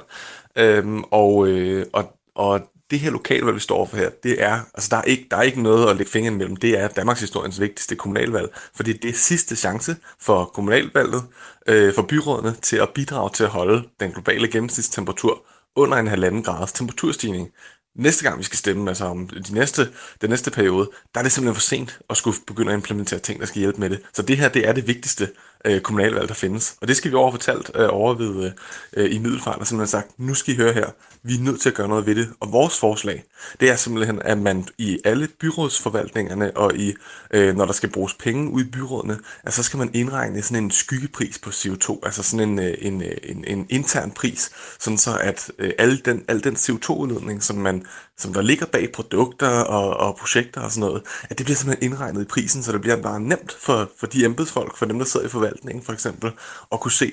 Øh, 0.56 0.84
og, 1.10 1.48
øh, 1.48 1.86
og, 1.92 2.18
og 2.34 2.70
det 2.90 3.00
her 3.00 3.10
lokalvalg, 3.10 3.54
vi 3.54 3.60
står 3.60 3.86
for 3.86 3.96
her, 3.96 4.10
det 4.22 4.42
er, 4.42 4.60
altså 4.74 4.88
der 4.90 4.96
er 4.96 5.02
ikke, 5.02 5.26
der 5.30 5.36
er 5.36 5.42
ikke 5.42 5.62
noget 5.62 5.90
at 5.90 5.96
lægge 5.96 6.12
fingeren 6.12 6.34
imellem. 6.34 6.56
Det 6.56 6.78
er 6.78 6.88
Danmarks 6.88 7.20
historiens 7.20 7.60
vigtigste 7.60 7.96
kommunalvalg, 7.96 8.48
fordi 8.74 8.92
det 8.92 9.08
er 9.08 9.14
sidste 9.14 9.56
chance 9.56 9.96
for 10.20 10.44
kommunalvalget, 10.44 11.22
øh, 11.66 11.94
for 11.94 12.02
byrådene 12.02 12.56
til 12.62 12.76
at 12.76 12.88
bidrage 12.94 13.30
til 13.30 13.44
at 13.44 13.50
holde 13.50 13.88
den 14.00 14.12
globale 14.12 14.48
gennemsnitstemperatur 14.48 15.42
under 15.76 15.98
en 15.98 16.06
halvanden 16.06 16.42
grads 16.42 16.72
temperaturstigning. 16.72 17.48
Næste 17.96 18.24
gang 18.24 18.38
vi 18.38 18.44
skal 18.44 18.58
stemme, 18.58 18.90
altså 18.90 19.04
om 19.04 19.28
de 19.28 19.54
næste, 19.54 19.88
den 20.20 20.30
næste 20.30 20.50
periode, 20.50 20.90
der 21.14 21.20
er 21.20 21.22
det 21.22 21.32
simpelthen 21.32 21.54
for 21.54 21.60
sent 21.60 21.98
at 22.10 22.16
skulle 22.16 22.36
begynde 22.46 22.72
at 22.72 22.76
implementere 22.76 23.20
ting, 23.20 23.40
der 23.40 23.46
skal 23.46 23.58
hjælpe 23.60 23.80
med 23.80 23.90
det. 23.90 24.00
Så 24.14 24.22
det 24.22 24.36
her, 24.36 24.48
det 24.48 24.68
er 24.68 24.72
det 24.72 24.86
vigtigste 24.86 25.28
øh, 25.64 25.80
kommunalvalg, 25.80 26.28
der 26.28 26.34
findes. 26.34 26.76
Og 26.80 26.88
det 26.88 26.96
skal 26.96 27.10
vi 27.10 27.16
overfortalt 27.16 27.70
øh, 27.74 27.88
over 27.90 28.14
ved 28.14 28.52
øh, 28.92 29.14
i 29.14 29.18
Middelfart, 29.18 29.58
der 29.58 29.64
simpelthen 29.64 29.90
sagt, 29.90 30.18
nu 30.18 30.34
skal 30.34 30.54
I 30.54 30.56
høre 30.56 30.72
her, 30.72 30.86
vi 31.22 31.34
er 31.34 31.40
nødt 31.40 31.60
til 31.60 31.68
at 31.68 31.74
gøre 31.74 31.88
noget 31.88 32.06
ved 32.06 32.14
det. 32.14 32.28
Og 32.40 32.52
vores 32.52 32.78
forslag, 32.78 33.24
det 33.60 33.70
er 33.70 33.76
simpelthen, 33.76 34.22
at 34.22 34.38
man 34.38 34.66
i 34.78 34.98
alle 35.04 35.28
byrådsforvaltningerne 35.40 36.56
og 36.56 36.76
i, 36.76 36.94
øh, 37.30 37.56
når 37.56 37.64
der 37.64 37.72
skal 37.72 37.90
bruges 37.90 38.14
penge 38.14 38.50
ud 38.50 38.64
i 38.64 38.70
byrådene, 38.70 39.18
at 39.42 39.52
så 39.52 39.62
skal 39.62 39.78
man 39.78 39.90
indregne 39.94 40.42
sådan 40.42 40.64
en 40.64 40.70
skyggepris 40.70 41.38
på 41.38 41.50
CO2, 41.50 41.98
altså 42.02 42.22
sådan 42.22 42.48
en, 42.48 42.58
øh, 42.58 42.74
en, 42.78 43.02
øh, 43.02 43.16
en, 43.22 43.44
en 43.46 43.66
intern 43.68 44.10
pris, 44.10 44.50
sådan 44.78 44.98
så 44.98 45.18
at 45.20 45.50
øh, 45.58 45.72
al, 45.78 46.04
den, 46.04 46.24
al 46.28 46.44
den 46.44 46.54
CO2-udledning, 46.54 47.42
som, 47.42 47.56
man, 47.56 47.86
som 48.18 48.32
der 48.32 48.42
ligger 48.42 48.66
bag 48.66 48.92
produkter 48.92 49.48
og, 49.48 49.96
og 49.96 50.16
projekter 50.16 50.60
og 50.60 50.70
sådan 50.70 50.88
noget, 50.88 51.02
at 51.30 51.38
det 51.38 51.46
bliver 51.46 51.56
simpelthen 51.56 51.92
indregnet 51.92 52.22
i 52.22 52.24
prisen, 52.24 52.62
så 52.62 52.72
det 52.72 52.80
bliver 52.80 53.02
bare 53.02 53.20
nemt 53.20 53.52
for, 53.60 53.90
for 53.98 54.06
de 54.06 54.24
embedsfolk, 54.24 54.76
for 54.76 54.86
dem, 54.86 54.98
der 54.98 55.06
sidder 55.06 55.26
i 55.26 55.30
forvaltningen 55.30 55.84
for 55.84 55.92
eksempel, 55.92 56.30
at 56.72 56.80
kunne 56.80 56.92
se, 56.92 57.12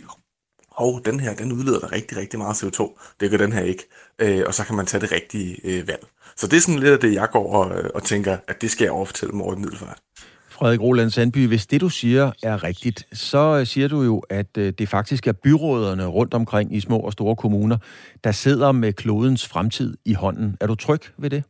hov, 0.77 1.01
den 1.05 1.19
her, 1.19 1.35
den 1.35 1.51
udleder 1.51 1.79
der 1.79 1.91
rigtig, 1.91 2.17
rigtig 2.17 2.39
meget 2.39 2.63
CO2. 2.63 2.99
Det 3.19 3.31
gør 3.31 3.37
den 3.37 3.53
her 3.53 3.63
ikke. 3.63 3.89
Øh, 4.19 4.43
og 4.47 4.53
så 4.53 4.63
kan 4.63 4.75
man 4.75 4.85
tage 4.85 5.01
det 5.01 5.11
rigtige 5.11 5.59
øh, 5.63 5.87
valg. 5.87 6.07
Så 6.35 6.47
det 6.47 6.57
er 6.57 6.61
sådan 6.61 6.79
lidt 6.79 6.93
af 6.93 6.99
det, 6.99 7.13
jeg 7.13 7.29
går 7.31 7.53
og, 7.53 7.91
og 7.95 8.03
tænker, 8.03 8.37
at 8.47 8.61
det 8.61 8.71
skal 8.71 8.85
jeg 8.85 8.91
overfortælle 8.91 9.31
dem 9.31 9.41
over 9.41 9.55
i 9.55 9.59
Middelfart. 9.59 9.99
Frederik 10.55 10.81
Roland 10.81 11.11
Sandby, 11.11 11.47
hvis 11.47 11.67
det 11.67 11.81
du 11.81 11.89
siger 11.89 12.31
er 12.43 12.63
rigtigt, 12.63 13.07
så 13.13 13.57
øh, 13.59 13.67
siger 13.67 13.87
du 13.87 14.01
jo, 14.01 14.19
at 14.29 14.57
øh, 14.57 14.73
det 14.77 14.89
faktisk 14.89 15.27
er 15.27 15.31
byråderne 15.31 16.05
rundt 16.05 16.33
omkring 16.33 16.75
i 16.75 16.79
små 16.79 16.99
og 16.99 17.11
store 17.11 17.35
kommuner, 17.35 17.77
der 18.23 18.31
sidder 18.31 18.71
med 18.71 18.93
klodens 18.93 19.47
fremtid 19.47 19.97
i 20.05 20.13
hånden. 20.13 20.57
Er 20.61 20.67
du 20.67 20.75
tryg 20.75 21.01
ved 21.17 21.29
det? 21.29 21.43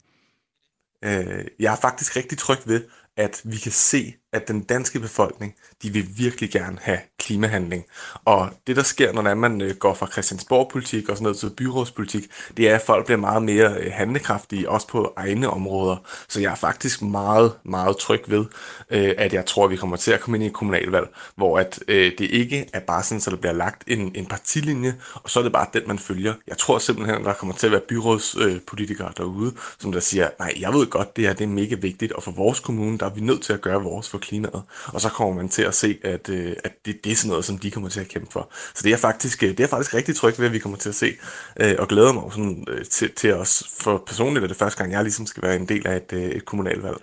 Øh, 1.06 1.46
jeg 1.60 1.72
er 1.72 1.78
faktisk 1.82 2.16
rigtig 2.16 2.38
tryg 2.38 2.58
ved, 2.66 2.84
at 3.18 3.42
vi 3.44 3.58
kan 3.58 3.72
se, 3.72 4.14
at 4.34 4.48
den 4.48 4.62
danske 4.62 5.00
befolkning, 5.00 5.56
de 5.86 5.94
vil 5.94 6.08
virkelig 6.18 6.52
gerne 6.52 6.78
have 6.82 7.00
klimahandling. 7.20 7.86
Og 8.26 8.50
det, 8.68 8.76
der 8.76 8.84
sker, 8.84 9.12
når 9.14 9.34
man 9.34 9.62
øh, 9.62 9.76
går 9.76 9.94
fra 9.94 10.08
Christiansborg-politik 10.12 11.10
og 11.10 11.18
sådan 11.18 11.24
noget 11.24 11.38
til 11.38 11.50
byrådspolitik, 11.50 12.24
det 12.58 12.70
er, 12.70 12.76
at 12.76 12.82
folk 12.82 13.06
bliver 13.06 13.18
meget 13.18 13.44
mere 13.44 13.74
øh, 13.80 13.92
handlekraftige, 13.94 14.70
også 14.70 14.88
på 14.88 15.14
egne 15.16 15.50
områder. 15.50 15.96
Så 16.28 16.42
jeg 16.42 16.52
er 16.52 16.56
faktisk 16.56 17.02
meget, 17.02 17.54
meget 17.64 17.98
tryg 17.98 18.24
ved, 18.28 18.46
øh, 18.90 19.14
at 19.18 19.34
jeg 19.34 19.46
tror, 19.46 19.66
at 19.66 19.72
vi 19.72 19.76
kommer 19.76 19.98
til 19.98 20.12
at 20.12 20.20
komme 20.20 20.38
ind 20.38 20.44
i 20.44 20.48
et 20.48 20.54
kommunalvalg, 20.54 21.08
hvor 21.36 21.60
at 21.60 21.80
det 21.88 22.22
ikke 22.22 22.70
er 22.74 22.80
bare 22.80 23.04
sådan, 23.04 23.22
så 23.22 23.30
der 23.30 23.38
bliver 23.38 23.54
lagt 23.54 23.84
en, 23.88 24.12
en 24.16 24.26
partilinje, 24.26 24.96
og 25.14 25.30
så 25.30 25.40
er 25.40 25.44
det 25.44 25.52
bare 25.52 25.68
den, 25.74 25.82
man 25.88 26.00
følger. 26.00 26.34
Jeg 26.48 26.58
tror 26.58 26.78
simpelthen, 26.80 27.16
at 27.18 27.26
der 27.26 27.34
kommer 27.34 27.56
til 27.56 27.68
at 27.68 27.72
være 27.72 27.82
byrådspolitikere 27.90 29.12
derude, 29.18 29.54
som 29.80 29.92
der 29.92 30.00
siger, 30.00 30.30
nej, 30.40 30.54
jeg 30.60 30.74
ved 30.74 30.88
godt, 30.88 31.16
det 31.16 31.28
her 31.28 31.34
det 31.34 31.44
er 31.44 31.48
mega 31.48 31.76
vigtigt, 31.76 32.12
og 32.12 32.24
for 32.24 32.32
vores 32.32 32.60
kommune, 32.60 32.98
der 32.98 33.06
er 33.06 33.14
vi 33.14 33.22
nødt 33.22 33.42
til 33.42 33.54
at 33.54 33.62
gøre 33.62 33.84
vores 33.84 34.10
for 34.10 34.18
klimaet. 34.18 34.62
Og 34.86 35.02
så 35.02 35.10
kommer 35.10 35.36
man 35.36 35.50
til 35.50 35.62
at 35.62 35.75
se, 35.76 35.98
at, 36.04 36.30
øh, 36.30 36.56
at 36.64 36.72
det, 36.86 37.04
det 37.04 37.12
er 37.12 37.16
sådan 37.16 37.30
noget, 37.30 37.46
som 37.46 37.58
de 37.58 37.72
kommer 37.72 37.90
til 37.90 38.00
at 38.00 38.08
kæmpe 38.08 38.32
for. 38.32 38.54
Så 38.76 38.82
det 38.84 38.94
er 38.94 38.98
faktisk, 38.98 39.44
øh, 39.44 39.50
det 39.50 39.60
er 39.60 39.68
faktisk 39.68 39.94
rigtig 39.94 40.16
trygt 40.16 40.40
ved, 40.40 40.46
at 40.46 40.54
vi 40.54 40.60
kommer 40.60 40.78
til 40.78 40.90
at 40.90 40.96
se, 40.96 41.14
øh, 41.60 41.76
og 41.80 41.88
glæder 41.88 42.14
mig 42.14 42.24
sådan, 42.32 42.66
øh, 42.68 42.86
til, 42.86 43.12
til 43.12 43.34
os. 43.34 43.64
For 43.80 44.04
personligt 44.08 44.44
er 44.44 44.48
det 44.48 44.58
første 44.58 44.78
gang, 44.78 44.92
jeg 44.92 45.04
ligesom 45.04 45.26
skal 45.26 45.44
være 45.44 45.56
en 45.56 45.66
del 45.66 45.88
af 45.88 45.96
et, 45.96 46.14
øh, 46.14 46.24
et 46.24 46.46
kommunalvalg. 46.46 46.98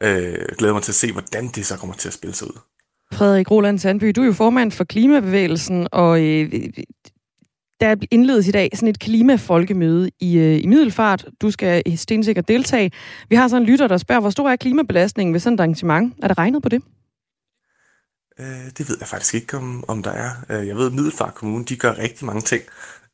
Jeg 0.00 0.56
glæder 0.58 0.74
mig 0.74 0.82
til 0.82 0.92
at 0.92 0.96
se, 0.96 1.12
hvordan 1.12 1.48
det 1.48 1.66
så 1.66 1.76
kommer 1.76 1.94
til 1.96 2.08
at 2.08 2.14
spille 2.14 2.34
sig 2.34 2.48
ud. 2.48 2.58
Frederik 3.12 3.50
Roland 3.50 3.78
Sandby, 3.78 4.12
du 4.16 4.22
er 4.22 4.26
jo 4.26 4.32
formand 4.32 4.72
for 4.72 4.84
Klimabevægelsen, 4.84 5.88
og 5.92 6.22
øh, 6.22 6.52
der 7.80 7.96
indledes 8.10 8.48
i 8.48 8.50
dag 8.50 8.70
sådan 8.74 8.88
et 8.88 8.98
klimafolkemøde 8.98 10.10
i, 10.20 10.38
øh, 10.38 10.64
i 10.64 10.66
Middelfart. 10.66 11.26
Du 11.40 11.50
skal 11.50 11.98
stensikkert 11.98 12.48
deltage. 12.48 12.90
Vi 13.28 13.36
har 13.36 13.48
sådan 13.48 13.62
en 13.62 13.68
lytter, 13.68 13.88
der 13.88 13.96
spørger, 13.96 14.20
hvor 14.20 14.30
stor 14.30 14.50
er 14.50 14.56
klimabelastningen 14.56 15.32
ved 15.32 15.40
sådan 15.40 15.54
et 15.54 15.60
arrangement? 15.60 16.14
Er 16.22 16.28
der 16.28 16.38
regnet 16.38 16.62
på 16.62 16.68
det? 16.68 16.82
Øh, 18.40 18.70
det 18.78 18.88
ved 18.88 18.96
jeg 19.00 19.08
faktisk 19.08 19.34
ikke, 19.34 19.56
om, 19.56 19.84
om 19.88 20.02
der 20.02 20.10
er. 20.10 20.30
Øh, 20.50 20.66
jeg 20.66 20.76
ved, 20.76 20.86
at 20.86 20.92
Middelfart 20.92 21.34
Kommune, 21.34 21.64
de 21.64 21.76
gør 21.76 21.98
rigtig 21.98 22.26
mange 22.26 22.42
ting 22.42 22.62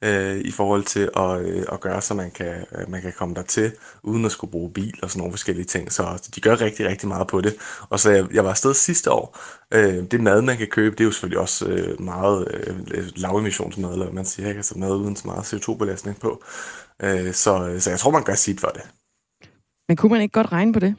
øh, 0.03 0.39
i 0.39 0.51
forhold 0.51 0.85
til 0.85 1.11
at, 1.17 1.41
øh, 1.41 1.65
at 1.73 1.81
gøre, 1.81 2.03
så 2.03 2.15
man 2.15 2.31
kan, 2.31 2.65
øh, 2.79 2.91
man 2.91 3.03
kan 3.03 3.13
komme 3.13 3.35
der 3.35 3.43
til 3.43 3.73
uden 4.03 4.25
at 4.25 4.33
skulle 4.33 4.51
bruge 4.51 4.73
bil 4.73 4.99
og 5.03 5.11
sådan 5.11 5.19
nogle 5.19 5.33
forskellige 5.33 5.67
ting. 5.67 5.93
Så 5.93 6.31
de 6.35 6.41
gør 6.41 6.61
rigtig, 6.61 6.87
rigtig 6.87 7.09
meget 7.09 7.27
på 7.27 7.41
det. 7.41 7.55
Og 7.89 8.01
så 8.01 8.11
jeg, 8.11 8.35
jeg 8.35 8.45
var 8.45 8.51
afsted 8.51 8.75
sidste 8.75 9.11
år. 9.11 9.39
Øh, 9.75 10.05
det 10.11 10.21
mad, 10.21 10.43
man 10.43 10.57
kan 10.57 10.69
købe, 10.69 10.97
det 10.97 11.01
er 11.01 11.05
jo 11.05 11.13
selvfølgelig 11.13 11.41
også 11.41 11.67
øh, 11.67 12.01
meget 12.01 12.49
øh, 12.51 13.05
lavemissionsmad, 13.17 13.93
eller 13.93 14.13
man 14.13 14.25
siger, 14.25 14.49
ikke? 14.49 14.59
altså 14.59 14.79
mad 14.79 14.97
uden 14.97 15.17
så 15.17 15.27
meget 15.27 15.55
CO2-belastning 15.55 16.21
på. 16.21 16.45
Øh, 17.03 17.33
så, 17.33 17.77
så 17.79 17.91
jeg 17.91 17.99
tror, 17.99 18.11
man 18.11 18.25
gør 18.25 18.35
sit 18.35 18.61
for 18.61 18.69
det. 18.69 18.83
Men 19.89 19.97
kunne 19.97 20.13
man 20.13 20.23
ikke 20.23 20.33
godt 20.33 20.53
regne 20.53 20.73
på 20.73 20.81
det? 20.81 20.95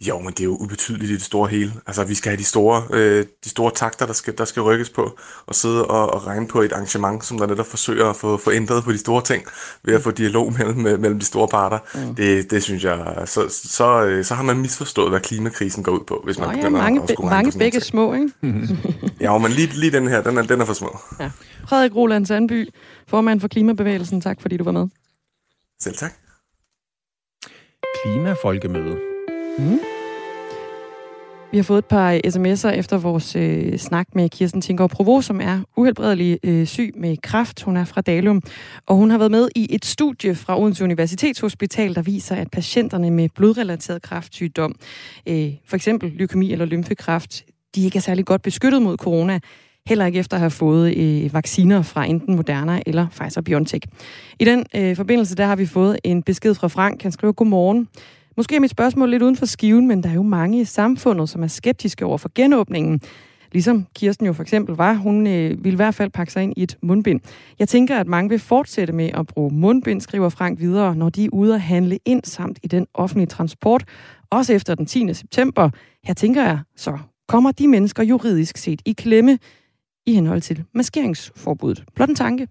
Jo, 0.00 0.18
men 0.18 0.28
det 0.32 0.40
er 0.40 0.44
jo 0.44 0.56
ubetydeligt 0.60 1.10
i 1.10 1.14
det 1.14 1.22
store 1.22 1.48
hele. 1.48 1.72
Altså, 1.86 2.04
vi 2.04 2.14
skal 2.14 2.30
have 2.30 2.38
de 2.38 2.44
store, 2.44 2.82
øh, 2.90 3.26
de 3.44 3.48
store 3.48 3.70
takter, 3.74 4.06
der 4.06 4.12
skal, 4.12 4.38
der 4.38 4.44
skal 4.44 4.62
rykkes 4.62 4.90
på, 4.90 5.18
og 5.46 5.54
sidde 5.54 5.86
og, 5.86 6.14
og 6.14 6.26
regne 6.26 6.48
på 6.48 6.60
et 6.60 6.72
arrangement, 6.72 7.24
som 7.24 7.38
der 7.38 7.46
netop 7.46 7.66
forsøger 7.66 8.10
at 8.10 8.16
få, 8.16 8.36
få 8.36 8.52
ændret 8.52 8.84
på 8.84 8.92
de 8.92 8.98
store 8.98 9.22
ting, 9.22 9.44
ved 9.84 9.94
at 9.94 10.02
få 10.02 10.10
dialog 10.10 10.52
mellem, 10.52 10.76
mellem 10.76 11.18
de 11.18 11.24
store 11.24 11.48
parter. 11.48 11.78
Mm. 11.94 12.14
Det, 12.14 12.50
det 12.50 12.62
synes 12.62 12.84
jeg, 12.84 13.22
så, 13.24 13.48
så, 13.48 14.04
øh, 14.04 14.24
så 14.24 14.34
har 14.34 14.42
man 14.42 14.56
misforstået, 14.56 15.10
hvad 15.10 15.20
klimakrisen 15.20 15.82
går 15.82 15.92
ud 15.92 16.04
på, 16.06 16.22
hvis 16.24 16.38
man 16.38 16.48
Nå, 16.48 16.54
begynder 16.54 16.78
ja, 16.78 16.84
mange, 16.84 17.02
at 17.02 17.10
skulle 17.10 17.30
mange 17.30 17.58
begge 17.58 17.80
små, 17.80 18.14
ikke? 18.14 18.30
ja, 19.20 19.38
men 19.38 19.52
lige, 19.52 19.66
lige 19.66 19.92
den 19.92 20.08
her, 20.08 20.22
den 20.22 20.38
er, 20.38 20.42
den 20.42 20.60
er 20.60 20.64
for 20.64 20.74
små. 20.74 20.98
Ja. 21.20 21.30
Frederik 21.68 21.94
Roland 21.94 22.26
Sandby, 22.26 22.68
formand 23.08 23.40
for 23.40 23.48
Klimabevægelsen, 23.48 24.20
tak 24.20 24.40
fordi 24.40 24.56
du 24.56 24.64
var 24.64 24.72
med. 24.72 24.86
Selv 25.80 25.96
tak. 25.96 26.12
Klimafolkemøde. 28.02 29.15
Mm. 29.58 29.78
Vi 31.50 31.58
har 31.58 31.64
fået 31.64 31.78
et 31.78 31.84
par 31.84 32.20
sms'er 32.26 32.68
efter 32.68 32.98
vores 32.98 33.36
øh, 33.36 33.78
snak 33.78 34.06
med 34.14 34.28
Kirsten 34.28 34.60
Tinker 34.60 34.86
Provo, 34.86 35.20
som 35.20 35.40
er 35.40 35.60
uhelbredelig 35.76 36.38
øh, 36.42 36.66
syg 36.66 36.92
med 36.96 37.16
kræft. 37.22 37.62
Hun 37.62 37.76
er 37.76 37.84
fra 37.84 38.00
Dalum, 38.00 38.42
og 38.86 38.96
hun 38.96 39.10
har 39.10 39.18
været 39.18 39.30
med 39.30 39.48
i 39.54 39.66
et 39.70 39.84
studie 39.84 40.34
fra 40.34 40.60
Odense 40.60 40.84
Universitetshospital, 40.84 41.94
der 41.94 42.02
viser, 42.02 42.36
at 42.36 42.50
patienterne 42.50 43.10
med 43.10 43.28
blodrelateret 43.34 44.02
kræftsygdom, 44.02 44.74
øh, 45.28 45.52
for 45.66 45.76
eksempel 45.76 46.12
leukemi 46.16 46.52
eller 46.52 46.64
lymfekræft, 46.64 47.44
de 47.74 47.84
ikke 47.84 47.96
er 47.96 48.00
særlig 48.00 48.24
godt 48.24 48.42
beskyttet 48.42 48.82
mod 48.82 48.96
corona, 48.96 49.40
heller 49.86 50.06
ikke 50.06 50.18
efter 50.18 50.36
at 50.36 50.40
have 50.40 50.50
fået 50.50 50.96
øh, 50.96 51.34
vacciner 51.34 51.82
fra 51.82 52.04
enten 52.04 52.36
Moderna 52.36 52.80
eller 52.86 53.06
Pfizer-BioNTech. 53.06 53.80
I 54.40 54.44
den 54.44 54.66
øh, 54.76 54.96
forbindelse 54.96 55.34
der 55.34 55.46
har 55.46 55.56
vi 55.56 55.66
fået 55.66 55.98
en 56.04 56.22
besked 56.22 56.54
fra 56.54 56.68
Frank. 56.68 57.02
Han 57.02 57.12
skriver, 57.12 57.32
godmorgen. 57.32 57.88
Måske 58.36 58.56
er 58.56 58.60
mit 58.60 58.70
spørgsmål 58.70 59.10
lidt 59.10 59.22
uden 59.22 59.36
for 59.36 59.46
skiven, 59.46 59.88
men 59.88 60.02
der 60.02 60.08
er 60.08 60.14
jo 60.14 60.22
mange 60.22 60.60
i 60.60 60.64
samfundet, 60.64 61.28
som 61.28 61.42
er 61.42 61.46
skeptiske 61.46 62.04
over 62.06 62.18
for 62.18 62.30
genåbningen. 62.34 63.00
Ligesom 63.52 63.86
Kirsten 63.94 64.26
jo 64.26 64.32
for 64.32 64.42
eksempel 64.42 64.74
var, 64.74 64.94
hun 64.94 65.26
øh, 65.26 65.64
ville 65.64 65.72
i 65.72 65.76
hvert 65.76 65.94
fald 65.94 66.10
pakke 66.10 66.32
sig 66.32 66.42
ind 66.42 66.52
i 66.56 66.62
et 66.62 66.78
mundbind. 66.82 67.20
Jeg 67.58 67.68
tænker, 67.68 67.98
at 67.98 68.06
mange 68.06 68.28
vil 68.30 68.38
fortsætte 68.38 68.92
med 68.92 69.10
at 69.14 69.26
bruge 69.26 69.54
mundbind, 69.54 70.00
skriver 70.00 70.28
Frank 70.28 70.60
videre, 70.60 70.96
når 70.96 71.08
de 71.08 71.24
er 71.24 71.28
ude 71.32 71.54
at 71.54 71.60
handle 71.60 71.98
ind 72.04 72.24
samt 72.24 72.58
i 72.62 72.66
den 72.66 72.86
offentlige 72.94 73.26
transport, 73.26 73.84
også 74.30 74.52
efter 74.52 74.74
den 74.74 74.86
10. 74.86 75.14
september. 75.14 75.70
Her 76.04 76.14
tænker 76.14 76.42
jeg, 76.42 76.58
så 76.76 76.98
kommer 77.28 77.52
de 77.52 77.68
mennesker 77.68 78.02
juridisk 78.02 78.56
set 78.56 78.82
i 78.84 78.92
klemme 78.92 79.38
i 80.06 80.12
henhold 80.12 80.40
til 80.40 80.64
maskeringsforbuddet. 80.74 81.84
Blot 81.94 82.08
en 82.08 82.14
tanke. 82.14 82.48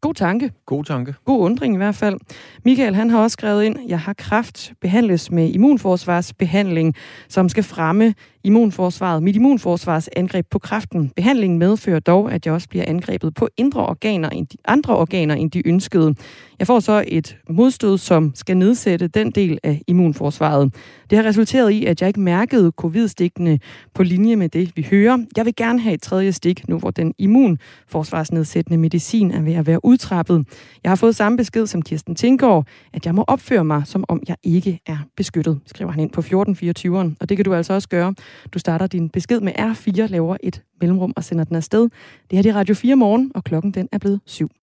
God 0.00 0.14
tanke. 0.14 0.50
God 0.66 0.84
tanke. 0.84 1.14
God 1.24 1.40
undring 1.40 1.74
i 1.74 1.76
hvert 1.76 1.94
fald. 1.94 2.16
Michael, 2.64 2.94
han 2.94 3.10
har 3.10 3.22
også 3.22 3.32
skrevet 3.32 3.64
ind, 3.64 3.76
jeg 3.88 4.00
har 4.00 4.12
kraft 4.12 4.72
behandles 4.80 5.30
med 5.30 5.50
immunforsvarsbehandling, 5.50 6.94
som 7.28 7.48
skal 7.48 7.64
fremme 7.64 8.14
immunforsvaret, 8.44 9.22
mit 9.22 9.36
immunforsvars 9.36 10.08
angreb 10.16 10.46
på 10.50 10.58
kræften. 10.58 11.10
Behandlingen 11.16 11.58
medfører 11.58 12.00
dog, 12.00 12.32
at 12.32 12.46
jeg 12.46 12.54
også 12.54 12.68
bliver 12.68 12.84
angrebet 12.86 13.34
på 13.34 13.48
indre 13.56 13.86
organer 13.86 14.28
end 14.28 14.46
de, 14.46 14.56
andre 14.64 14.96
organer 14.96 15.34
end 15.34 15.50
de 15.50 15.68
ønskede. 15.68 16.14
Jeg 16.58 16.66
får 16.66 16.80
så 16.80 17.04
et 17.08 17.36
modstød, 17.50 17.98
som 17.98 18.32
skal 18.34 18.56
nedsætte 18.56 19.08
den 19.08 19.30
del 19.30 19.58
af 19.62 19.82
immunforsvaret. 19.86 20.74
Det 21.10 21.18
har 21.18 21.24
resulteret 21.24 21.70
i, 21.70 21.84
at 21.84 22.00
jeg 22.00 22.08
ikke 22.08 22.20
mærkede 22.20 22.72
covid-stikkene 22.76 23.58
på 23.94 24.02
linje 24.02 24.36
med 24.36 24.48
det, 24.48 24.72
vi 24.76 24.86
hører. 24.90 25.18
Jeg 25.36 25.44
vil 25.44 25.56
gerne 25.56 25.80
have 25.80 25.94
et 25.94 26.02
tredje 26.02 26.32
stik, 26.32 26.68
nu 26.68 26.78
hvor 26.78 26.90
den 26.90 27.14
immunforsvarsnedsættende 27.18 28.78
medicin 28.78 29.30
er 29.30 29.42
ved 29.42 29.54
at 29.54 29.66
være 29.66 29.84
udtrappet. 29.84 30.46
Jeg 30.82 30.90
har 30.90 30.96
fået 30.96 31.16
samme 31.16 31.38
besked 31.38 31.66
som 31.66 31.82
Kirsten 31.82 32.14
Tinkgaard, 32.14 32.66
at 32.92 33.06
jeg 33.06 33.14
må 33.14 33.24
opføre 33.28 33.64
mig, 33.64 33.82
som 33.86 34.04
om 34.08 34.22
jeg 34.28 34.36
ikke 34.42 34.80
er 34.86 34.98
beskyttet, 35.16 35.60
skriver 35.66 35.90
han 35.90 36.00
ind 36.00 36.10
på 36.10 36.20
1424'eren. 36.20 37.14
Og 37.20 37.28
det 37.28 37.36
kan 37.36 37.44
du 37.44 37.54
altså 37.54 37.72
også 37.72 37.88
gøre. 37.88 38.14
Du 38.54 38.58
starter 38.58 38.86
din 38.86 39.08
besked 39.08 39.40
med 39.40 39.52
R4, 39.58 40.06
laver 40.06 40.36
et 40.42 40.62
mellemrum 40.80 41.12
og 41.16 41.24
sender 41.24 41.44
den 41.44 41.56
afsted. 41.56 41.88
Det 42.30 42.44
her 42.44 42.52
er 42.52 42.56
Radio 42.56 42.74
4 42.74 42.96
morgen, 42.96 43.32
og 43.34 43.44
klokken 43.44 43.70
den 43.70 43.88
er 43.92 43.98
blevet 43.98 44.20
syv. 44.24 44.56